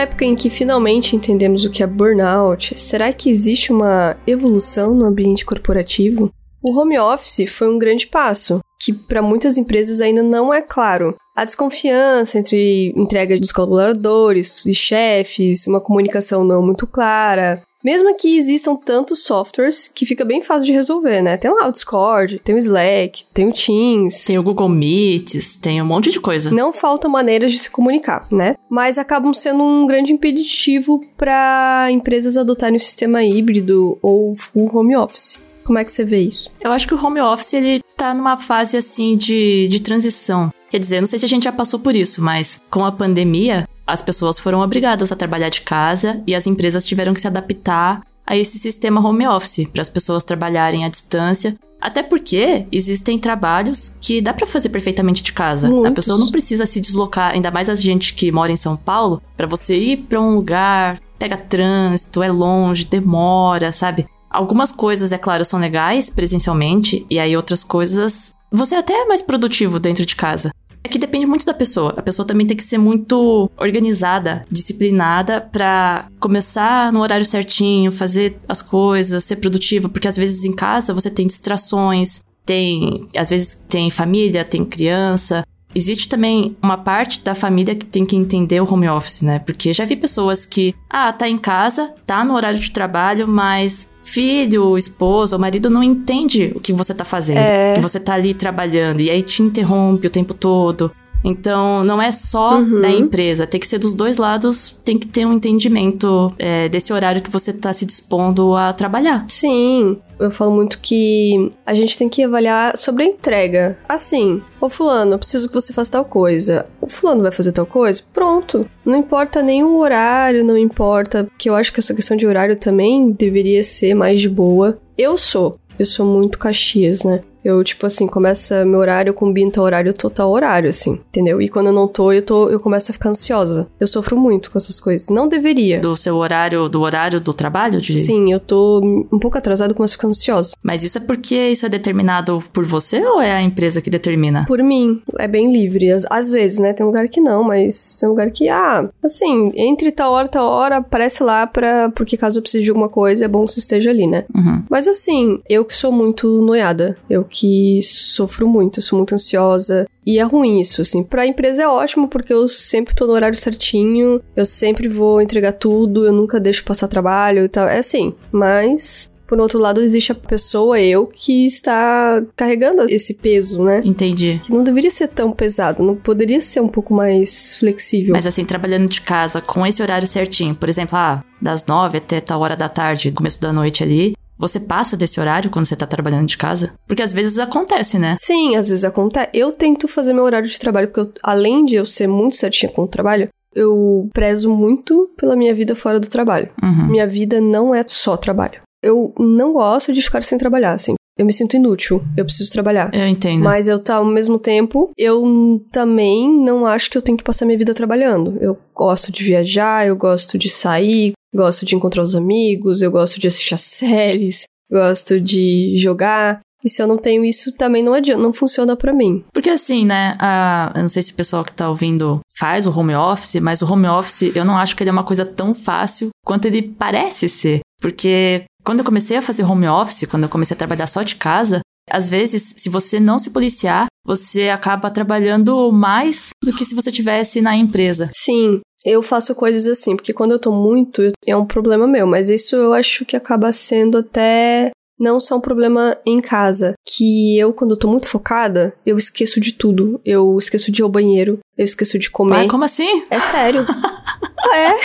Época 0.00 0.24
em 0.24 0.34
que 0.34 0.50
finalmente 0.50 1.16
entendemos 1.16 1.64
o 1.64 1.70
que 1.70 1.82
é 1.82 1.86
burnout, 1.86 2.78
será 2.78 3.12
que 3.12 3.30
existe 3.30 3.72
uma 3.72 4.16
evolução 4.26 4.94
no 4.94 5.04
ambiente 5.04 5.44
corporativo? 5.44 6.32
O 6.62 6.78
home 6.78 6.98
office 6.98 7.48
foi 7.48 7.68
um 7.68 7.78
grande 7.78 8.06
passo, 8.06 8.60
que 8.78 8.92
para 8.92 9.22
muitas 9.22 9.56
empresas 9.56 10.00
ainda 10.00 10.22
não 10.22 10.52
é 10.52 10.60
claro. 10.60 11.16
A 11.34 11.44
desconfiança 11.44 12.38
entre 12.38 12.92
entrega 12.96 13.38
dos 13.38 13.52
colaboradores 13.52 14.66
e 14.66 14.74
chefes, 14.74 15.66
uma 15.66 15.80
comunicação 15.80 16.44
não 16.44 16.62
muito 16.62 16.86
clara. 16.86 17.62
Mesmo 17.82 18.14
que 18.14 18.36
existam 18.36 18.76
tantos 18.76 19.24
softwares 19.24 19.88
que 19.88 20.04
fica 20.04 20.24
bem 20.24 20.42
fácil 20.42 20.66
de 20.66 20.72
resolver, 20.72 21.22
né? 21.22 21.36
Tem 21.36 21.50
lá 21.50 21.66
o 21.66 21.72
Discord, 21.72 22.38
tem 22.40 22.54
o 22.54 22.58
Slack, 22.58 23.24
tem 23.32 23.48
o 23.48 23.52
Teams. 23.52 24.24
Tem 24.26 24.38
o 24.38 24.42
Google 24.42 24.68
Meets, 24.68 25.56
tem 25.56 25.80
um 25.80 25.86
monte 25.86 26.10
de 26.10 26.20
coisa. 26.20 26.50
Não 26.50 26.72
faltam 26.72 27.10
maneiras 27.10 27.52
de 27.52 27.58
se 27.58 27.70
comunicar, 27.70 28.26
né? 28.30 28.56
Mas 28.68 28.98
acabam 28.98 29.32
sendo 29.32 29.62
um 29.62 29.86
grande 29.86 30.12
impeditivo 30.12 31.02
para 31.16 31.88
empresas 31.90 32.36
adotarem 32.36 32.76
o 32.76 32.80
sistema 32.80 33.24
híbrido 33.24 33.98
ou 34.02 34.36
full 34.36 34.70
home 34.74 34.96
office. 34.96 35.38
Como 35.64 35.78
é 35.78 35.84
que 35.84 35.92
você 35.92 36.04
vê 36.04 36.20
isso? 36.20 36.50
Eu 36.60 36.72
acho 36.72 36.86
que 36.86 36.94
o 36.94 37.02
home 37.02 37.20
office, 37.20 37.54
ele 37.54 37.80
tá 37.96 38.12
numa 38.12 38.36
fase, 38.36 38.76
assim, 38.76 39.16
de, 39.16 39.68
de 39.68 39.80
transição. 39.80 40.52
Quer 40.70 40.78
dizer, 40.78 41.00
não 41.00 41.06
sei 41.06 41.18
se 41.18 41.24
a 41.24 41.28
gente 41.28 41.44
já 41.44 41.52
passou 41.52 41.80
por 41.80 41.96
isso, 41.96 42.22
mas 42.22 42.60
com 42.70 42.84
a 42.84 42.92
pandemia, 42.92 43.68
as 43.90 44.02
pessoas 44.02 44.38
foram 44.38 44.60
obrigadas 44.60 45.12
a 45.12 45.16
trabalhar 45.16 45.48
de 45.48 45.60
casa 45.60 46.22
e 46.26 46.34
as 46.34 46.46
empresas 46.46 46.84
tiveram 46.84 47.14
que 47.14 47.20
se 47.20 47.26
adaptar 47.26 48.02
a 48.26 48.36
esse 48.36 48.58
sistema 48.58 49.00
home 49.00 49.26
office, 49.26 49.66
para 49.72 49.82
as 49.82 49.88
pessoas 49.88 50.22
trabalharem 50.22 50.84
à 50.84 50.88
distância. 50.88 51.56
Até 51.80 52.02
porque 52.02 52.66
existem 52.70 53.18
trabalhos 53.18 53.96
que 54.00 54.20
dá 54.20 54.34
pra 54.34 54.46
fazer 54.46 54.68
perfeitamente 54.68 55.22
de 55.22 55.32
casa. 55.32 55.66
A 55.66 55.70
Muitos. 55.70 55.94
pessoa 55.94 56.18
não 56.18 56.30
precisa 56.30 56.66
se 56.66 56.80
deslocar, 56.80 57.32
ainda 57.32 57.50
mais 57.50 57.68
a 57.68 57.74
gente 57.74 58.14
que 58.14 58.30
mora 58.30 58.52
em 58.52 58.56
São 58.56 58.76
Paulo, 58.76 59.22
pra 59.36 59.46
você 59.46 59.76
ir 59.76 59.96
pra 60.08 60.20
um 60.20 60.34
lugar, 60.34 60.98
pega 61.18 61.36
trânsito, 61.36 62.22
é 62.22 62.30
longe, 62.30 62.84
demora, 62.84 63.72
sabe? 63.72 64.06
Algumas 64.30 64.70
coisas, 64.70 65.10
é 65.10 65.18
claro, 65.18 65.44
são 65.44 65.58
legais 65.58 66.10
presencialmente, 66.10 67.04
e 67.10 67.18
aí 67.18 67.34
outras 67.34 67.64
coisas 67.64 68.32
você 68.52 68.74
até 68.74 68.92
é 68.92 69.06
mais 69.06 69.22
produtivo 69.22 69.78
dentro 69.78 70.04
de 70.04 70.14
casa. 70.14 70.52
É 70.82 70.88
que 70.88 70.98
depende 70.98 71.26
muito 71.26 71.44
da 71.44 71.52
pessoa. 71.52 71.94
A 71.96 72.02
pessoa 72.02 72.26
também 72.26 72.46
tem 72.46 72.56
que 72.56 72.62
ser 72.62 72.78
muito 72.78 73.50
organizada, 73.56 74.44
disciplinada 74.50 75.40
pra 75.40 76.08
começar 76.18 76.92
no 76.92 77.00
horário 77.00 77.24
certinho, 77.24 77.92
fazer 77.92 78.38
as 78.48 78.62
coisas, 78.62 79.24
ser 79.24 79.36
produtiva, 79.36 79.88
porque 79.88 80.08
às 80.08 80.16
vezes 80.16 80.44
em 80.44 80.52
casa 80.52 80.94
você 80.94 81.10
tem 81.10 81.26
distrações, 81.26 82.20
tem, 82.44 83.06
às 83.16 83.30
vezes 83.30 83.64
tem 83.68 83.90
família, 83.90 84.44
tem 84.44 84.64
criança. 84.64 85.44
Existe 85.74 86.08
também 86.08 86.56
uma 86.62 86.76
parte 86.76 87.22
da 87.22 87.34
família 87.34 87.74
que 87.74 87.86
tem 87.86 88.04
que 88.04 88.16
entender 88.16 88.60
o 88.60 88.72
home 88.72 88.88
office, 88.88 89.22
né? 89.22 89.38
Porque 89.38 89.72
já 89.72 89.84
vi 89.84 89.96
pessoas 89.96 90.44
que, 90.44 90.74
ah, 90.88 91.12
tá 91.12 91.28
em 91.28 91.38
casa, 91.38 91.94
tá 92.04 92.24
no 92.24 92.34
horário 92.34 92.58
de 92.58 92.70
trabalho, 92.70 93.28
mas 93.28 93.88
filho, 94.02 94.76
esposa, 94.76 95.36
ou 95.36 95.40
marido 95.40 95.70
não 95.70 95.82
entende 95.82 96.52
o 96.54 96.60
que 96.60 96.72
você 96.72 96.92
tá 96.92 97.04
fazendo. 97.04 97.38
É. 97.38 97.74
Que 97.74 97.80
você 97.80 98.00
tá 98.00 98.14
ali 98.14 98.34
trabalhando 98.34 99.00
e 99.00 99.10
aí 99.10 99.22
te 99.22 99.42
interrompe 99.42 100.06
o 100.06 100.10
tempo 100.10 100.34
todo. 100.34 100.90
Então, 101.24 101.84
não 101.84 102.00
é 102.00 102.10
só 102.10 102.58
Uhum. 102.58 102.80
da 102.80 102.90
empresa, 102.90 103.46
tem 103.46 103.60
que 103.60 103.66
ser 103.66 103.78
dos 103.78 103.94
dois 103.94 104.16
lados, 104.16 104.80
tem 104.84 104.98
que 104.98 105.06
ter 105.06 105.26
um 105.26 105.34
entendimento 105.34 106.30
é, 106.38 106.68
desse 106.68 106.92
horário 106.92 107.22
que 107.22 107.30
você 107.30 107.52
tá 107.52 107.72
se 107.72 107.84
dispondo 107.84 108.54
a 108.56 108.72
trabalhar. 108.72 109.26
Sim, 109.28 109.98
eu 110.18 110.30
falo 110.30 110.50
muito 110.52 110.78
que 110.80 111.52
a 111.64 111.74
gente 111.74 111.96
tem 111.96 112.08
que 112.08 112.22
avaliar 112.22 112.76
sobre 112.76 113.04
a 113.04 113.06
entrega. 113.06 113.78
Assim, 113.88 114.42
ô 114.60 114.68
fulano, 114.68 115.12
eu 115.14 115.18
preciso 115.18 115.48
que 115.48 115.54
você 115.54 115.72
faça 115.72 115.92
tal 115.92 116.04
coisa. 116.04 116.66
O 116.80 116.86
fulano 116.88 117.22
vai 117.22 117.32
fazer 117.32 117.52
tal 117.52 117.66
coisa? 117.66 118.02
Pronto. 118.12 118.68
Não 118.84 118.96
importa 118.96 119.40
o 119.42 119.78
horário, 119.78 120.44
não 120.44 120.56
importa. 120.56 121.24
Porque 121.24 121.48
eu 121.48 121.54
acho 121.54 121.72
que 121.72 121.80
essa 121.80 121.94
questão 121.94 122.16
de 122.16 122.26
horário 122.26 122.56
também 122.56 123.12
deveria 123.12 123.62
ser 123.62 123.94
mais 123.94 124.20
de 124.20 124.28
boa. 124.28 124.78
Eu 124.96 125.16
sou. 125.16 125.56
Eu 125.78 125.86
sou 125.86 126.04
muito 126.04 126.38
Caxias, 126.38 127.04
né? 127.04 127.22
Eu, 127.44 127.62
tipo 127.64 127.86
assim, 127.86 128.06
começa 128.06 128.64
meu 128.64 128.80
horário, 128.80 129.10
eu 129.10 129.14
combino 129.14 129.50
tal 129.50 129.64
horário, 129.64 129.90
eu 129.90 129.94
tô 129.94 130.10
tal 130.10 130.30
horário, 130.30 130.68
assim, 130.68 131.00
entendeu? 131.08 131.40
E 131.40 131.48
quando 131.48 131.66
eu 131.66 131.72
não 131.72 131.88
tô, 131.88 132.12
eu 132.12 132.22
tô, 132.22 132.48
eu 132.48 132.60
começo 132.60 132.90
a 132.90 132.94
ficar 132.94 133.10
ansiosa. 133.10 133.68
Eu 133.78 133.86
sofro 133.86 134.16
muito 134.16 134.50
com 134.50 134.58
essas 134.58 134.78
coisas. 134.78 135.08
Não 135.08 135.28
deveria. 135.28 135.80
Do 135.80 135.96
seu 135.96 136.16
horário, 136.16 136.68
do 136.68 136.80
horário 136.80 137.20
do 137.20 137.32
trabalho, 137.32 137.80
de... 137.80 137.96
Sim, 137.98 138.32
eu 138.32 138.40
tô 138.40 138.80
um 139.12 139.18
pouco 139.18 139.38
atrasada, 139.38 139.74
começo 139.74 139.94
a 139.94 139.96
ficar 139.96 140.08
ansiosa. 140.08 140.54
Mas 140.62 140.82
isso 140.82 140.98
é 140.98 141.00
porque 141.00 141.34
isso 141.48 141.66
é 141.66 141.68
determinado 141.68 142.42
por 142.52 142.64
você 142.64 143.04
ou 143.04 143.20
é 143.20 143.32
a 143.32 143.42
empresa 143.42 143.80
que 143.80 143.90
determina? 143.90 144.44
Por 144.46 144.62
mim, 144.62 145.00
é 145.18 145.26
bem 145.26 145.52
livre. 145.52 145.90
Às, 145.90 146.06
às 146.10 146.30
vezes, 146.30 146.58
né? 146.58 146.72
Tem 146.72 146.84
lugar 146.84 147.08
que 147.08 147.20
não, 147.20 147.42
mas 147.42 147.96
tem 147.96 148.08
lugar 148.08 148.30
que, 148.30 148.48
ah, 148.48 148.88
assim, 149.02 149.52
entre 149.54 149.90
tal 149.90 150.12
hora 150.12 150.26
e 150.26 150.30
tal 150.30 150.46
hora, 150.46 150.76
aparece 150.76 151.22
lá 151.22 151.46
pra. 151.46 151.90
Porque 151.90 152.16
caso 152.16 152.38
eu 152.38 152.42
precise 152.42 152.64
de 152.64 152.70
alguma 152.70 152.88
coisa, 152.88 153.24
é 153.24 153.28
bom 153.28 153.44
que 153.44 153.52
você 153.52 153.60
esteja 153.60 153.90
ali, 153.90 154.06
né? 154.06 154.24
Uhum. 154.34 154.62
Mas 154.68 154.86
assim, 154.86 155.38
eu 155.48 155.64
que 155.64 155.74
sou 155.74 155.92
muito 155.92 156.40
noiada, 156.42 156.96
eu 157.08 157.24
que 157.30 157.80
sofro 157.82 158.48
muito, 158.48 158.82
sou 158.82 158.98
muito 158.98 159.14
ansiosa. 159.14 159.86
E 160.04 160.18
é 160.18 160.22
ruim 160.22 160.60
isso, 160.60 160.80
assim. 160.82 161.02
Pra 161.04 161.26
empresa 161.26 161.62
é 161.62 161.68
ótimo, 161.68 162.08
porque 162.08 162.32
eu 162.32 162.48
sempre 162.48 162.94
tô 162.94 163.06
no 163.06 163.12
horário 163.12 163.36
certinho, 163.36 164.20
eu 164.34 164.44
sempre 164.44 164.88
vou 164.88 165.20
entregar 165.20 165.52
tudo, 165.52 166.04
eu 166.04 166.12
nunca 166.12 166.40
deixo 166.40 166.64
passar 166.64 166.88
trabalho 166.88 167.44
e 167.44 167.48
tal. 167.48 167.68
É 167.68 167.78
assim, 167.78 168.12
mas 168.32 169.10
Por 169.30 169.38
outro 169.38 169.60
lado, 169.60 169.80
existe 169.80 170.10
a 170.10 170.14
pessoa, 170.16 170.80
eu, 170.80 171.06
que 171.06 171.46
está 171.46 172.20
carregando 172.34 172.82
esse 172.90 173.14
peso, 173.14 173.62
né? 173.62 173.80
Entendi. 173.86 174.40
Que 174.44 174.52
não 174.52 174.64
deveria 174.64 174.90
ser 174.90 175.06
tão 175.06 175.30
pesado, 175.30 175.84
não 175.84 175.94
poderia 175.94 176.40
ser 176.40 176.60
um 176.60 176.66
pouco 176.66 176.92
mais 176.92 177.54
flexível. 177.54 178.12
Mas 178.12 178.26
assim, 178.26 178.44
trabalhando 178.44 178.88
de 178.88 179.00
casa 179.00 179.40
com 179.40 179.64
esse 179.64 179.80
horário 179.80 180.04
certinho, 180.04 180.52
por 180.52 180.68
exemplo, 180.68 180.98
ah, 180.98 181.22
das 181.40 181.64
nove 181.64 181.98
até 181.98 182.20
tal 182.20 182.40
hora 182.40 182.56
da 182.56 182.68
tarde, 182.68 183.12
começo 183.12 183.40
da 183.40 183.52
noite 183.52 183.84
ali, 183.84 184.14
você 184.40 184.58
passa 184.58 184.96
desse 184.96 185.20
horário 185.20 185.50
quando 185.50 185.66
você 185.66 185.76
tá 185.76 185.86
trabalhando 185.86 186.26
de 186.26 186.38
casa? 186.38 186.72
Porque 186.86 187.02
às 187.02 187.12
vezes 187.12 187.38
acontece, 187.38 187.98
né? 187.98 188.14
Sim, 188.18 188.56
às 188.56 188.70
vezes 188.70 188.84
acontece. 188.84 189.28
Eu 189.34 189.52
tento 189.52 189.86
fazer 189.86 190.14
meu 190.14 190.24
horário 190.24 190.48
de 190.48 190.58
trabalho, 190.58 190.88
porque 190.88 191.00
eu, 191.00 191.12
além 191.22 191.66
de 191.66 191.74
eu 191.74 191.84
ser 191.84 192.06
muito 192.06 192.36
certinha 192.36 192.72
com 192.72 192.82
o 192.82 192.88
trabalho, 192.88 193.28
eu 193.54 194.08
prezo 194.14 194.50
muito 194.50 195.10
pela 195.16 195.36
minha 195.36 195.54
vida 195.54 195.76
fora 195.76 196.00
do 196.00 196.08
trabalho. 196.08 196.48
Uhum. 196.62 196.88
Minha 196.88 197.06
vida 197.06 197.38
não 197.40 197.74
é 197.74 197.84
só 197.86 198.16
trabalho. 198.16 198.60
Eu 198.82 199.12
não 199.18 199.52
gosto 199.52 199.92
de 199.92 200.00
ficar 200.00 200.22
sem 200.22 200.38
trabalhar, 200.38 200.72
assim. 200.72 200.94
Eu 201.18 201.26
me 201.26 201.34
sinto 201.34 201.54
inútil, 201.54 202.02
eu 202.16 202.24
preciso 202.24 202.50
trabalhar. 202.50 202.90
Eu 202.94 203.06
entendo. 203.06 203.44
Mas 203.44 203.68
eu 203.68 203.78
tá 203.78 203.96
ao 203.96 204.06
mesmo 204.06 204.38
tempo, 204.38 204.90
eu 204.96 205.62
também 205.70 206.32
não 206.32 206.64
acho 206.64 206.88
que 206.88 206.96
eu 206.96 207.02
tenho 207.02 207.18
que 207.18 207.24
passar 207.24 207.44
minha 207.44 207.58
vida 207.58 207.74
trabalhando. 207.74 208.38
Eu 208.40 208.56
gosto 208.74 209.12
de 209.12 209.22
viajar, 209.22 209.86
eu 209.86 209.94
gosto 209.96 210.38
de 210.38 210.48
sair, 210.48 211.12
gosto 211.34 211.64
de 211.66 211.74
encontrar 211.74 212.02
os 212.02 212.14
amigos, 212.14 212.82
eu 212.82 212.90
gosto 212.90 213.20
de 213.20 213.26
assistir 213.28 213.54
as 213.54 213.60
séries, 213.80 214.44
gosto 214.70 215.20
de 215.20 215.74
jogar. 215.76 216.40
E 216.62 216.68
se 216.68 216.82
eu 216.82 216.86
não 216.86 216.98
tenho 216.98 217.24
isso, 217.24 217.52
também 217.52 217.82
não 217.82 217.94
adianta, 217.94 218.20
não 218.22 218.34
funciona 218.34 218.76
pra 218.76 218.92
mim. 218.92 219.24
Porque 219.32 219.48
assim, 219.48 219.86
né? 219.86 220.14
a- 220.18 220.70
eu 220.74 220.82
não 220.82 220.88
sei 220.88 221.00
se 221.02 221.12
o 221.12 221.16
pessoal 221.16 221.42
que 221.42 221.52
tá 221.54 221.68
ouvindo 221.70 222.20
faz 222.36 222.66
o 222.66 222.78
home 222.78 222.94
office, 222.94 223.36
mas 223.36 223.62
o 223.62 223.72
home 223.72 223.86
office 223.86 224.30
eu 224.34 224.44
não 224.44 224.56
acho 224.58 224.76
que 224.76 224.82
ele 224.82 224.90
é 224.90 224.92
uma 224.92 225.04
coisa 225.04 225.24
tão 225.24 225.54
fácil 225.54 226.10
quanto 226.24 226.44
ele 226.44 226.60
parece 226.62 227.28
ser. 227.30 227.60
Porque 227.80 228.44
quando 228.62 228.80
eu 228.80 228.84
comecei 228.84 229.16
a 229.16 229.22
fazer 229.22 229.42
home 229.42 229.66
office, 229.66 230.04
quando 230.10 230.24
eu 230.24 230.28
comecei 230.28 230.54
a 230.54 230.58
trabalhar 230.58 230.86
só 230.86 231.02
de 231.02 231.16
casa, 231.16 231.60
às 231.90 232.10
vezes, 232.10 232.54
se 232.58 232.68
você 232.68 233.00
não 233.00 233.18
se 233.18 233.30
policiar, 233.30 233.86
você 234.04 234.50
acaba 234.50 234.90
trabalhando 234.90 235.72
mais 235.72 236.28
do 236.44 236.52
que 236.52 236.64
se 236.64 236.74
você 236.74 236.92
tivesse 236.92 237.40
na 237.40 237.56
empresa. 237.56 238.10
Sim, 238.12 238.60
eu 238.84 239.02
faço 239.02 239.34
coisas 239.34 239.66
assim, 239.66 239.96
porque 239.96 240.12
quando 240.12 240.32
eu 240.32 240.38
tô 240.38 240.52
muito, 240.52 241.12
é 241.26 241.36
um 241.36 241.46
problema 241.46 241.86
meu, 241.86 242.06
mas 242.06 242.28
isso 242.28 242.56
eu 242.56 242.72
acho 242.72 243.04
que 243.04 243.16
acaba 243.16 243.52
sendo 243.52 243.98
até 243.98 244.70
não 244.98 245.18
só 245.18 245.36
um 245.36 245.40
problema 245.40 245.96
em 246.04 246.20
casa, 246.20 246.74
que 246.86 247.38
eu 247.38 247.54
quando 247.54 247.70
eu 247.70 247.78
tô 247.78 247.88
muito 247.88 248.06
focada, 248.06 248.74
eu 248.84 248.98
esqueço 248.98 249.40
de 249.40 249.52
tudo. 249.52 249.98
Eu 250.04 250.36
esqueço 250.38 250.70
de 250.70 250.82
ir 250.82 250.84
ao 250.84 250.90
banheiro, 250.90 251.38
eu 251.56 251.64
esqueço 251.64 251.98
de 251.98 252.10
comer. 252.10 252.42
Ué, 252.42 252.48
como 252.48 252.64
assim? 252.64 253.02
É 253.10 253.18
sério. 253.18 253.64
é. 254.54 254.76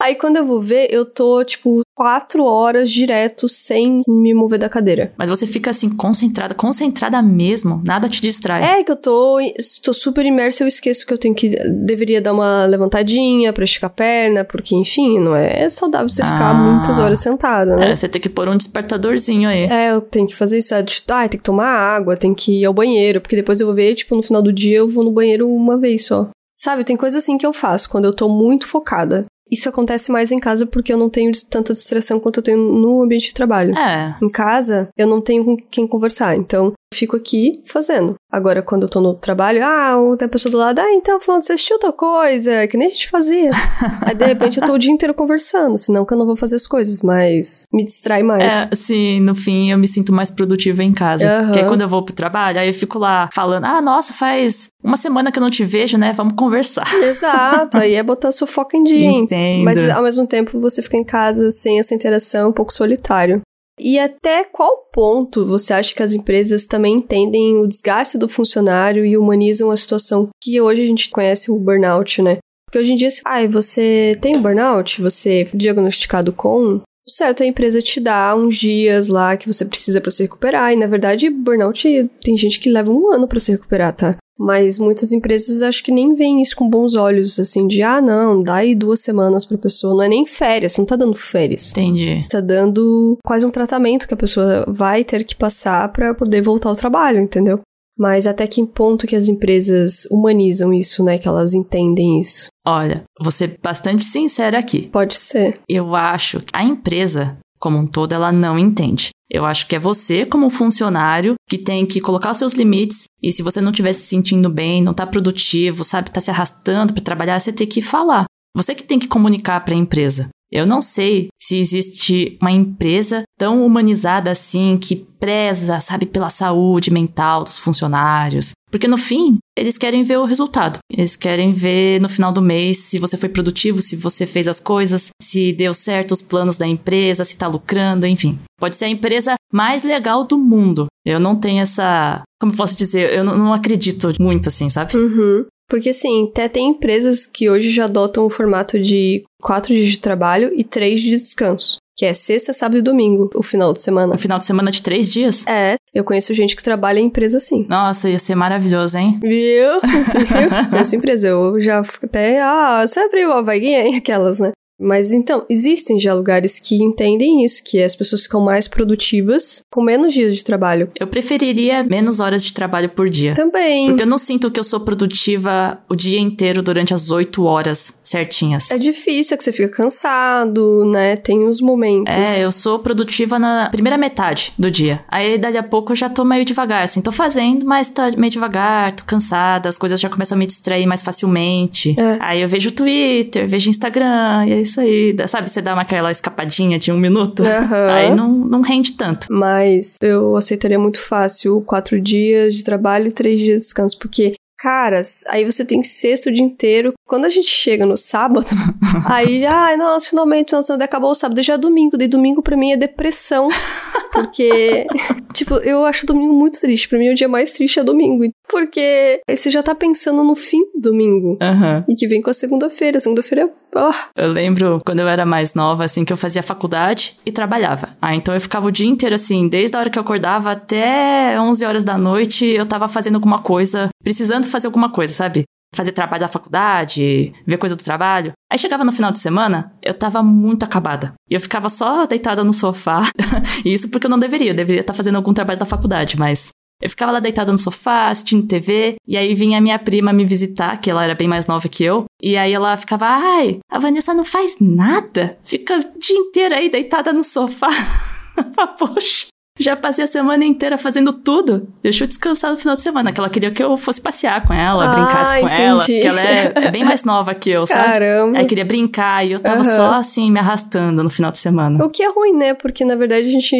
Aí 0.00 0.14
quando 0.14 0.36
eu 0.36 0.46
vou 0.46 0.60
ver, 0.60 0.92
eu 0.92 1.04
tô, 1.04 1.42
tipo, 1.42 1.80
quatro 1.98 2.44
horas 2.44 2.92
direto 2.92 3.48
sem 3.48 3.96
me 4.06 4.32
mover 4.32 4.56
da 4.56 4.68
cadeira. 4.68 5.12
Mas 5.18 5.28
você 5.30 5.44
fica 5.48 5.70
assim, 5.70 5.90
concentrada, 5.90 6.54
concentrada 6.54 7.20
mesmo, 7.20 7.82
nada 7.84 8.08
te 8.08 8.22
distrai. 8.22 8.62
É 8.78 8.84
que 8.84 8.92
eu 8.92 8.96
tô, 8.96 9.38
tô 9.82 9.92
super 9.92 10.24
imersa, 10.24 10.62
eu 10.62 10.68
esqueço 10.68 11.04
que 11.04 11.12
eu 11.12 11.18
tenho 11.18 11.34
que. 11.34 11.48
Deveria 11.84 12.22
dar 12.22 12.32
uma 12.32 12.66
levantadinha 12.66 13.52
pra 13.52 13.64
esticar 13.64 13.90
a 13.90 13.92
perna, 13.92 14.44
porque, 14.44 14.76
enfim, 14.76 15.18
não 15.18 15.34
é 15.34 15.68
saudável 15.68 16.08
você 16.08 16.22
ficar 16.22 16.50
Ah. 16.50 16.54
muitas 16.54 17.00
horas 17.00 17.18
sentada, 17.18 17.76
né? 17.76 17.90
É, 17.90 17.96
você 17.96 18.08
tem 18.08 18.20
que 18.20 18.28
pôr 18.28 18.48
um 18.48 18.56
despertadorzinho 18.56 19.48
aí. 19.48 19.64
É, 19.64 19.90
eu 19.90 20.00
tenho 20.00 20.28
que 20.28 20.36
fazer 20.36 20.58
isso. 20.58 20.72
É, 20.74 20.80
de- 20.82 21.02
ah, 21.08 21.28
tem 21.28 21.38
que 21.38 21.44
tomar 21.44 21.66
água, 21.66 22.16
tem 22.16 22.32
que 22.32 22.60
ir 22.60 22.64
ao 22.64 22.72
banheiro, 22.72 23.20
porque 23.20 23.34
depois 23.34 23.60
eu 23.60 23.66
vou 23.66 23.74
ver, 23.74 23.96
tipo, 23.96 24.14
no 24.14 24.22
final 24.22 24.40
do 24.40 24.52
dia 24.52 24.76
eu 24.78 24.88
vou 24.88 25.02
no 25.02 25.10
banheiro 25.10 25.48
uma 25.52 25.76
vez 25.76 26.04
só. 26.06 26.28
Sabe, 26.56 26.84
tem 26.84 26.96
coisa 26.96 27.18
assim 27.18 27.36
que 27.38 27.46
eu 27.46 27.52
faço 27.52 27.88
quando 27.90 28.04
eu 28.04 28.14
tô 28.14 28.28
muito 28.28 28.66
focada. 28.68 29.24
Isso 29.50 29.68
acontece 29.68 30.10
mais 30.10 30.30
em 30.30 30.38
casa 30.38 30.66
porque 30.66 30.92
eu 30.92 30.98
não 30.98 31.08
tenho 31.08 31.30
tanta 31.48 31.72
distração 31.72 32.20
quanto 32.20 32.38
eu 32.38 32.42
tenho 32.42 32.58
no 32.58 33.02
ambiente 33.02 33.28
de 33.28 33.34
trabalho. 33.34 33.76
É. 33.78 34.16
Em 34.22 34.28
casa, 34.28 34.88
eu 34.96 35.06
não 35.06 35.20
tenho 35.20 35.44
com 35.44 35.56
quem 35.56 35.86
conversar, 35.86 36.36
então 36.36 36.72
fico 36.92 37.16
aqui 37.16 37.62
fazendo. 37.66 38.14
Agora, 38.30 38.62
quando 38.62 38.82
eu 38.82 38.88
tô 38.88 39.00
no 39.00 39.14
trabalho, 39.14 39.64
ah, 39.64 39.94
tem 40.18 40.26
a 40.26 40.28
pessoa 40.28 40.50
do 40.50 40.58
lado, 40.58 40.78
ah, 40.78 40.92
então, 40.92 41.20
falando, 41.20 41.42
você 41.42 41.52
assistiu 41.52 41.78
tal 41.78 41.92
coisa, 41.92 42.66
que 42.66 42.76
nem 42.76 42.88
a 42.88 42.90
gente 42.90 43.08
fazia. 43.08 43.50
Aí, 44.04 44.14
de 44.14 44.24
repente, 44.24 44.60
eu 44.60 44.66
tô 44.66 44.74
o 44.74 44.78
dia 44.78 44.92
inteiro 44.92 45.14
conversando, 45.14 45.78
senão 45.78 46.04
que 46.04 46.12
eu 46.12 46.18
não 46.18 46.26
vou 46.26 46.36
fazer 46.36 46.56
as 46.56 46.66
coisas, 46.66 47.00
mas 47.02 47.66
me 47.72 47.84
distrai 47.84 48.22
mais. 48.22 48.70
É, 48.70 48.74
sim, 48.74 49.20
no 49.20 49.34
fim 49.34 49.70
eu 49.70 49.78
me 49.78 49.88
sinto 49.88 50.12
mais 50.12 50.30
produtiva 50.30 50.82
em 50.82 50.92
casa. 50.92 51.30
Aham. 51.30 51.44
Porque 51.46 51.58
aí 51.60 51.66
quando 51.66 51.80
eu 51.82 51.88
vou 51.88 52.04
pro 52.04 52.14
trabalho, 52.14 52.60
aí 52.60 52.68
eu 52.68 52.74
fico 52.74 52.98
lá 52.98 53.28
falando: 53.32 53.64
ah, 53.64 53.80
nossa, 53.80 54.12
faz 54.12 54.68
uma 54.82 54.96
semana 54.96 55.32
que 55.32 55.38
eu 55.38 55.42
não 55.42 55.50
te 55.50 55.64
vejo, 55.64 55.96
né? 55.96 56.12
Vamos 56.12 56.34
conversar. 56.34 56.86
Exato, 57.02 57.78
aí 57.78 57.94
é 57.94 58.02
botar 58.02 58.32
sua 58.32 58.46
foca 58.46 58.76
em 58.76 58.82
dia. 58.82 59.10
Entendo. 59.10 59.64
Mas 59.64 59.88
ao 59.88 60.02
mesmo 60.02 60.26
tempo 60.26 60.60
você 60.60 60.82
fica 60.82 60.96
em 60.96 61.04
casa 61.04 61.50
sem 61.50 61.78
essa 61.78 61.94
interação, 61.94 62.42
é 62.42 62.46
um 62.46 62.52
pouco 62.52 62.72
solitário. 62.72 63.40
E 63.78 63.98
até 63.98 64.44
qual 64.44 64.88
ponto 64.92 65.46
você 65.46 65.72
acha 65.72 65.94
que 65.94 66.02
as 66.02 66.12
empresas 66.12 66.66
também 66.66 66.96
entendem 66.96 67.58
o 67.58 67.66
desgaste 67.66 68.18
do 68.18 68.28
funcionário 68.28 69.04
e 69.04 69.16
humanizam 69.16 69.70
a 69.70 69.76
situação 69.76 70.28
que 70.42 70.60
hoje 70.60 70.82
a 70.82 70.86
gente 70.86 71.10
conhece 71.10 71.50
o 71.50 71.58
burnout, 71.58 72.20
né? 72.22 72.38
Porque 72.66 72.78
hoje 72.78 72.92
em 72.92 72.96
dia, 72.96 73.10
se 73.10 73.22
ah, 73.24 73.46
você 73.46 74.18
tem 74.20 74.40
burnout, 74.40 75.00
você 75.00 75.46
foi 75.46 75.58
diagnosticado 75.58 76.32
com, 76.32 76.82
certo 77.08 77.42
é 77.42 77.44
a 77.44 77.48
empresa 77.48 77.80
te 77.80 78.00
dá 78.00 78.34
uns 78.36 78.56
dias 78.56 79.08
lá 79.08 79.36
que 79.36 79.46
você 79.46 79.64
precisa 79.64 80.00
pra 80.00 80.10
se 80.10 80.22
recuperar. 80.22 80.72
E 80.72 80.76
na 80.76 80.86
verdade, 80.86 81.30
burnout 81.30 82.10
tem 82.22 82.36
gente 82.36 82.60
que 82.60 82.70
leva 82.70 82.90
um 82.90 83.12
ano 83.12 83.26
pra 83.26 83.40
se 83.40 83.52
recuperar, 83.52 83.94
tá? 83.94 84.16
Mas 84.38 84.78
muitas 84.78 85.12
empresas 85.12 85.62
acho 85.62 85.82
que 85.82 85.90
nem 85.90 86.14
veem 86.14 86.40
isso 86.40 86.54
com 86.54 86.68
bons 86.68 86.94
olhos, 86.94 87.40
assim, 87.40 87.66
de 87.66 87.82
ah, 87.82 88.00
não, 88.00 88.40
dá 88.40 88.56
aí 88.56 88.74
duas 88.74 89.00
semanas 89.00 89.44
pra 89.44 89.58
pessoa. 89.58 89.94
Não 89.94 90.02
é 90.02 90.08
nem 90.08 90.24
férias, 90.24 90.72
você 90.72 90.80
não 90.80 90.86
tá 90.86 90.94
dando 90.94 91.14
férias. 91.14 91.72
Entendi. 91.72 92.20
Você 92.20 92.28
tá 92.28 92.40
dando 92.40 93.18
quase 93.24 93.44
um 93.44 93.50
tratamento 93.50 94.06
que 94.06 94.14
a 94.14 94.18
pessoa 94.18 94.64
vai 94.68 95.02
ter 95.02 95.24
que 95.24 95.34
passar 95.34 95.88
pra 95.92 96.14
poder 96.14 96.40
voltar 96.40 96.68
ao 96.68 96.76
trabalho, 96.76 97.18
entendeu? 97.20 97.60
Mas 97.98 98.28
até 98.28 98.46
que 98.46 98.64
ponto 98.64 99.08
que 99.08 99.16
as 99.16 99.26
empresas 99.26 100.06
humanizam 100.08 100.72
isso, 100.72 101.02
né? 101.02 101.18
Que 101.18 101.26
elas 101.26 101.52
entendem 101.52 102.20
isso. 102.20 102.46
Olha, 102.64 103.02
vou 103.20 103.32
ser 103.32 103.58
bastante 103.60 104.04
sincera 104.04 104.56
aqui. 104.56 104.86
Pode 104.86 105.16
ser. 105.16 105.58
Eu 105.68 105.96
acho 105.96 106.38
que 106.38 106.52
a 106.54 106.62
empresa, 106.62 107.38
como 107.58 107.76
um 107.76 107.88
todo, 107.88 108.12
ela 108.12 108.30
não 108.30 108.56
entende. 108.56 109.10
Eu 109.30 109.44
acho 109.44 109.66
que 109.66 109.76
é 109.76 109.78
você, 109.78 110.24
como 110.24 110.48
funcionário, 110.48 111.34
que 111.48 111.58
tem 111.58 111.84
que 111.84 112.00
colocar 112.00 112.30
os 112.30 112.38
seus 112.38 112.54
limites. 112.54 113.04
E 113.22 113.30
se 113.30 113.42
você 113.42 113.60
não 113.60 113.70
estiver 113.70 113.92
se 113.92 114.06
sentindo 114.06 114.48
bem, 114.48 114.82
não 114.82 114.94
tá 114.94 115.06
produtivo, 115.06 115.84
sabe, 115.84 116.10
tá 116.10 116.20
se 116.20 116.30
arrastando 116.30 116.94
para 116.94 117.02
trabalhar, 117.02 117.38
você 117.38 117.52
tem 117.52 117.66
que 117.66 117.82
falar. 117.82 118.24
Você 118.56 118.74
que 118.74 118.82
tem 118.82 118.98
que 118.98 119.06
comunicar 119.06 119.60
para 119.64 119.74
a 119.74 119.78
empresa. 119.78 120.30
Eu 120.50 120.66
não 120.66 120.80
sei 120.80 121.28
se 121.38 121.56
existe 121.56 122.38
uma 122.40 122.50
empresa 122.50 123.22
tão 123.38 123.64
humanizada 123.64 124.30
assim 124.30 124.78
que 124.78 124.96
preza, 124.96 125.80
sabe, 125.80 126.06
pela 126.06 126.30
saúde 126.30 126.90
mental 126.90 127.44
dos 127.44 127.58
funcionários. 127.58 128.52
Porque 128.70 128.88
no 128.88 128.96
fim, 128.96 129.38
eles 129.56 129.78
querem 129.78 130.02
ver 130.02 130.18
o 130.18 130.24
resultado. 130.24 130.78
Eles 130.90 131.16
querem 131.16 131.52
ver 131.52 132.00
no 132.00 132.08
final 132.08 132.32
do 132.32 132.42
mês 132.42 132.78
se 132.78 132.98
você 132.98 133.16
foi 133.16 133.28
produtivo, 133.28 133.80
se 133.80 133.96
você 133.96 134.26
fez 134.26 134.46
as 134.46 134.60
coisas, 134.60 135.10
se 135.20 135.52
deu 135.52 135.72
certo 135.72 136.12
os 136.12 136.22
planos 136.22 136.56
da 136.56 136.66
empresa, 136.66 137.24
se 137.24 137.36
tá 137.36 137.46
lucrando, 137.46 138.06
enfim. 138.06 138.38
Pode 138.58 138.76
ser 138.76 138.86
a 138.86 138.90
empresa 138.90 139.34
mais 139.52 139.82
legal 139.82 140.24
do 140.24 140.38
mundo. 140.38 140.86
Eu 141.04 141.18
não 141.18 141.36
tenho 141.36 141.62
essa. 141.62 142.22
Como 142.40 142.54
posso 142.54 142.76
dizer? 142.76 143.12
Eu 143.12 143.24
não 143.24 143.52
acredito 143.52 144.12
muito 144.20 144.48
assim, 144.48 144.68
sabe? 144.68 144.96
Uhum. 144.96 145.46
Porque, 145.68 145.90
assim, 145.90 146.28
até 146.30 146.48
tem 146.48 146.70
empresas 146.70 147.26
que 147.26 147.50
hoje 147.50 147.70
já 147.70 147.84
adotam 147.84 148.24
o 148.24 148.30
formato 148.30 148.80
de 148.80 149.22
quatro 149.40 149.74
dias 149.74 149.88
de 149.88 150.00
trabalho 150.00 150.50
e 150.54 150.64
três 150.64 151.00
de 151.00 151.10
descanso. 151.10 151.76
Que 151.96 152.06
é 152.06 152.14
sexta, 152.14 152.52
sábado 152.52 152.78
e 152.78 152.82
domingo, 152.82 153.28
o 153.34 153.42
final 153.42 153.72
de 153.72 153.82
semana. 153.82 154.12
No 154.12 154.18
final 154.18 154.38
de 154.38 154.44
semana 154.44 154.70
de 154.70 154.80
três 154.82 155.10
dias. 155.10 155.44
É, 155.48 155.74
eu 155.92 156.04
conheço 156.04 156.32
gente 156.32 156.54
que 156.54 156.62
trabalha 156.62 157.00
em 157.00 157.06
empresa 157.06 157.38
assim. 157.38 157.66
Nossa, 157.68 158.08
ia 158.08 158.20
ser 158.20 158.36
maravilhoso, 158.36 158.96
hein? 158.96 159.18
Viu? 159.20 159.80
Viu? 159.80 160.70
Conheço 160.70 160.94
empresa. 160.94 161.28
Eu 161.28 161.60
já 161.60 161.82
fico 161.82 162.06
até. 162.06 162.40
Ah, 162.40 162.86
você 162.86 163.00
abriu 163.00 163.30
uma 163.30 163.42
vaguinha 163.42 163.82
aí? 163.82 163.96
Aquelas, 163.96 164.38
né? 164.38 164.52
Mas 164.78 165.12
então, 165.12 165.44
existem 165.48 165.98
já 165.98 166.14
lugares 166.14 166.58
que 166.58 166.76
entendem 166.76 167.44
isso, 167.44 167.62
que 167.64 167.82
as 167.82 167.96
pessoas 167.96 168.22
ficam 168.22 168.40
mais 168.40 168.68
produtivas 168.68 169.62
com 169.70 169.82
menos 169.82 170.14
dias 170.14 170.36
de 170.36 170.44
trabalho. 170.44 170.90
Eu 170.98 171.06
preferiria 171.06 171.82
menos 171.82 172.20
horas 172.20 172.44
de 172.44 172.52
trabalho 172.52 172.88
por 172.88 173.08
dia. 173.08 173.34
Também. 173.34 173.88
Porque 173.88 174.02
eu 174.02 174.06
não 174.06 174.18
sinto 174.18 174.50
que 174.50 174.60
eu 174.60 174.64
sou 174.64 174.80
produtiva 174.80 175.78
o 175.88 175.96
dia 175.96 176.20
inteiro 176.20 176.62
durante 176.62 176.94
as 176.94 177.10
oito 177.10 177.44
horas 177.44 178.00
certinhas. 178.04 178.70
É 178.70 178.78
difícil, 178.78 179.34
é 179.34 179.38
que 179.38 179.44
você 179.44 179.52
fica 179.52 179.68
cansado, 179.68 180.84
né? 180.86 181.16
Tem 181.16 181.44
os 181.44 181.60
momentos. 181.60 182.14
É, 182.14 182.44
eu 182.44 182.52
sou 182.52 182.78
produtiva 182.78 183.38
na 183.38 183.68
primeira 183.70 183.98
metade 183.98 184.52
do 184.58 184.70
dia. 184.70 185.04
Aí, 185.08 185.38
dali 185.38 185.56
a 185.56 185.62
pouco, 185.62 185.92
eu 185.92 185.96
já 185.96 186.08
tô 186.08 186.24
meio 186.24 186.44
devagar. 186.44 186.84
Assim, 186.84 187.00
tô 187.00 187.10
fazendo, 187.10 187.66
mas 187.66 187.88
tá 187.88 188.10
meio 188.16 188.30
devagar, 188.30 188.92
tô 188.92 189.04
cansada, 189.04 189.68
as 189.68 189.76
coisas 189.76 189.98
já 189.98 190.08
começam 190.08 190.36
a 190.36 190.38
me 190.38 190.46
distrair 190.46 190.86
mais 190.86 191.02
facilmente. 191.02 191.96
É. 191.98 192.18
Aí 192.20 192.40
eu 192.40 192.48
vejo 192.48 192.70
Twitter, 192.70 193.48
vejo 193.48 193.68
Instagram, 193.68 194.46
e 194.46 194.52
é 194.52 194.67
isso 194.68 194.80
aí. 194.80 195.16
Sabe, 195.26 195.50
você 195.50 195.60
dá 195.60 195.74
uma, 195.74 195.82
aquela 195.82 196.10
escapadinha 196.10 196.78
de 196.78 196.92
um 196.92 196.98
minuto. 196.98 197.42
Aham. 197.42 197.90
Aí 197.90 198.14
não, 198.14 198.30
não 198.32 198.60
rende 198.60 198.92
tanto. 198.92 199.26
Mas 199.30 199.96
eu 200.00 200.36
aceitaria 200.36 200.78
muito 200.78 201.00
fácil 201.00 201.60
quatro 201.62 202.00
dias 202.00 202.54
de 202.54 202.64
trabalho 202.64 203.08
e 203.08 203.12
três 203.12 203.40
dias 203.40 203.56
de 203.56 203.62
descanso, 203.62 203.98
porque 203.98 204.34
Caras, 204.58 205.22
aí 205.28 205.44
você 205.44 205.64
tem 205.64 205.84
sexto 205.84 206.26
o 206.26 206.32
dia 206.32 206.42
inteiro. 206.42 206.92
Quando 207.06 207.26
a 207.26 207.28
gente 207.28 207.46
chega 207.46 207.86
no 207.86 207.96
sábado, 207.96 208.44
aí 209.06 209.38
já, 209.38 209.54
ai, 209.54 209.76
nossa, 209.76 210.10
finalmente, 210.10 210.52
nossa, 210.52 210.74
acabou 210.74 211.12
o 211.12 211.14
sábado, 211.14 211.40
já 211.40 211.54
é 211.54 211.58
domingo. 211.58 211.96
Daí 211.96 212.08
domingo 212.08 212.42
pra 212.42 212.56
mim 212.56 212.72
é 212.72 212.76
depressão. 212.76 213.48
Porque, 214.12 214.84
tipo, 215.32 215.54
eu 215.58 215.84
acho 215.84 216.06
domingo 216.06 216.34
muito 216.34 216.60
triste. 216.60 216.88
Pra 216.88 216.98
mim, 216.98 217.10
o 217.10 217.14
dia 217.14 217.28
mais 217.28 217.52
triste 217.52 217.78
é 217.78 217.84
domingo. 217.84 218.24
Porque 218.48 219.20
você 219.28 219.48
já 219.48 219.62
tá 219.62 219.76
pensando 219.76 220.24
no 220.24 220.34
fim 220.34 220.60
do 220.74 220.90
domingo. 220.90 221.38
Aham. 221.40 221.84
E 221.88 221.94
que 221.94 222.08
vem 222.08 222.20
com 222.20 222.30
a 222.30 222.34
segunda-feira. 222.34 222.98
Segunda-feira 222.98 223.44
é. 223.44 223.67
Ó, 223.74 223.92
Eu 224.16 224.32
lembro 224.32 224.78
quando 224.84 225.00
eu 225.00 225.08
era 225.08 225.24
mais 225.24 225.54
nova, 225.54 225.84
assim, 225.84 226.04
que 226.04 226.12
eu 226.12 226.16
fazia 226.16 226.42
faculdade 226.42 227.18
e 227.24 227.32
trabalhava. 227.32 227.90
Ah, 228.00 228.14
então 228.14 228.34
eu 228.34 228.40
ficava 228.40 228.66
o 228.66 228.72
dia 228.72 228.86
inteiro, 228.86 229.14
assim, 229.14 229.48
desde 229.48 229.76
a 229.76 229.80
hora 229.80 229.90
que 229.90 229.98
eu 229.98 230.02
acordava 230.02 230.52
até 230.52 231.38
11 231.40 231.64
horas 231.64 231.84
da 231.84 231.96
noite, 231.98 232.46
eu 232.46 232.66
tava 232.66 232.88
fazendo 232.88 233.16
alguma 233.16 233.40
coisa, 233.40 233.88
precisando 234.02 234.46
fazer 234.46 234.66
alguma 234.66 234.90
coisa, 234.90 235.12
sabe? 235.12 235.44
Fazer 235.74 235.92
trabalho 235.92 236.22
da 236.22 236.28
faculdade, 236.28 237.32
ver 237.46 237.58
coisa 237.58 237.76
do 237.76 237.82
trabalho. 237.82 238.32
Aí 238.50 238.58
chegava 238.58 238.84
no 238.84 238.92
final 238.92 239.12
de 239.12 239.18
semana, 239.18 239.72
eu 239.82 239.92
tava 239.92 240.22
muito 240.22 240.64
acabada. 240.64 241.12
E 241.30 241.34
eu 241.34 241.40
ficava 241.40 241.68
só 241.68 242.06
deitada 242.06 242.42
no 242.42 242.54
sofá. 242.54 243.02
e 243.64 243.72
isso 243.72 243.90
porque 243.90 244.06
eu 244.06 244.10
não 244.10 244.18
deveria, 244.18 244.52
eu 244.52 244.56
deveria 244.56 244.80
estar 244.80 244.94
fazendo 244.94 245.16
algum 245.16 245.34
trabalho 245.34 245.58
da 245.58 245.66
faculdade, 245.66 246.18
mas 246.18 246.50
eu 246.80 246.88
ficava 246.88 247.10
lá 247.10 247.18
deitada 247.18 247.50
no 247.50 247.58
sofá, 247.58 248.08
assistindo 248.08 248.46
TV, 248.46 248.96
e 249.06 249.16
aí 249.16 249.34
vinha 249.34 249.60
minha 249.60 249.78
prima 249.78 250.12
me 250.12 250.24
visitar, 250.24 250.76
que 250.76 250.88
ela 250.88 251.02
era 251.02 251.14
bem 251.14 251.26
mais 251.26 251.46
nova 251.48 251.68
que 251.68 251.82
eu, 251.82 252.04
e 252.22 252.36
aí 252.36 252.52
ela 252.52 252.76
ficava, 252.76 253.06
ai, 253.06 253.58
a 253.70 253.78
Vanessa 253.78 254.12
não 254.14 254.24
faz 254.24 254.56
nada, 254.60 255.38
fica 255.42 255.74
o 255.78 255.98
dia 255.98 256.16
inteiro 256.16 256.54
aí 256.54 256.68
deitada 256.68 257.12
no 257.12 257.22
sofá. 257.24 257.68
Poxa, 258.78 259.26
já 259.60 259.74
passei 259.76 260.04
a 260.04 260.06
semana 260.06 260.44
inteira 260.44 260.78
fazendo 260.78 261.12
tudo, 261.12 261.66
deixa 261.82 262.04
eu 262.04 262.08
descansar 262.08 262.52
no 262.52 262.58
final 262.58 262.76
de 262.76 262.82
semana, 262.82 263.12
que 263.12 263.18
ela 263.18 263.28
queria 263.28 263.50
que 263.50 263.60
eu 263.60 263.76
fosse 263.76 264.00
passear 264.00 264.46
com 264.46 264.52
ela, 264.54 264.84
Ah, 264.84 264.88
brincasse 264.94 265.40
com 265.40 265.48
ela, 265.48 265.82
entendi. 265.82 265.94
porque 265.94 266.06
ela 266.06 266.20
é, 266.20 266.52
é 266.54 266.70
bem 266.70 266.84
mais 266.84 267.02
nova 267.02 267.34
que 267.34 267.50
eu, 267.50 267.66
sabe? 267.66 267.92
caramba. 267.92 268.38
Aí 268.38 268.46
queria 268.46 268.64
brincar, 268.64 269.26
e 269.26 269.32
eu 269.32 269.40
tava 269.40 269.62
Aham. 269.62 269.64
só 269.64 269.92
assim, 269.94 270.30
me 270.30 270.38
arrastando 270.38 271.02
no 271.02 271.10
final 271.10 271.32
de 271.32 271.38
semana. 271.38 271.84
O 271.84 271.90
que 271.90 272.04
é 272.04 272.08
ruim, 272.08 272.32
né? 272.36 272.54
Porque 272.54 272.84
na 272.84 272.94
verdade 272.94 273.26
a 273.28 273.32
gente, 273.32 273.56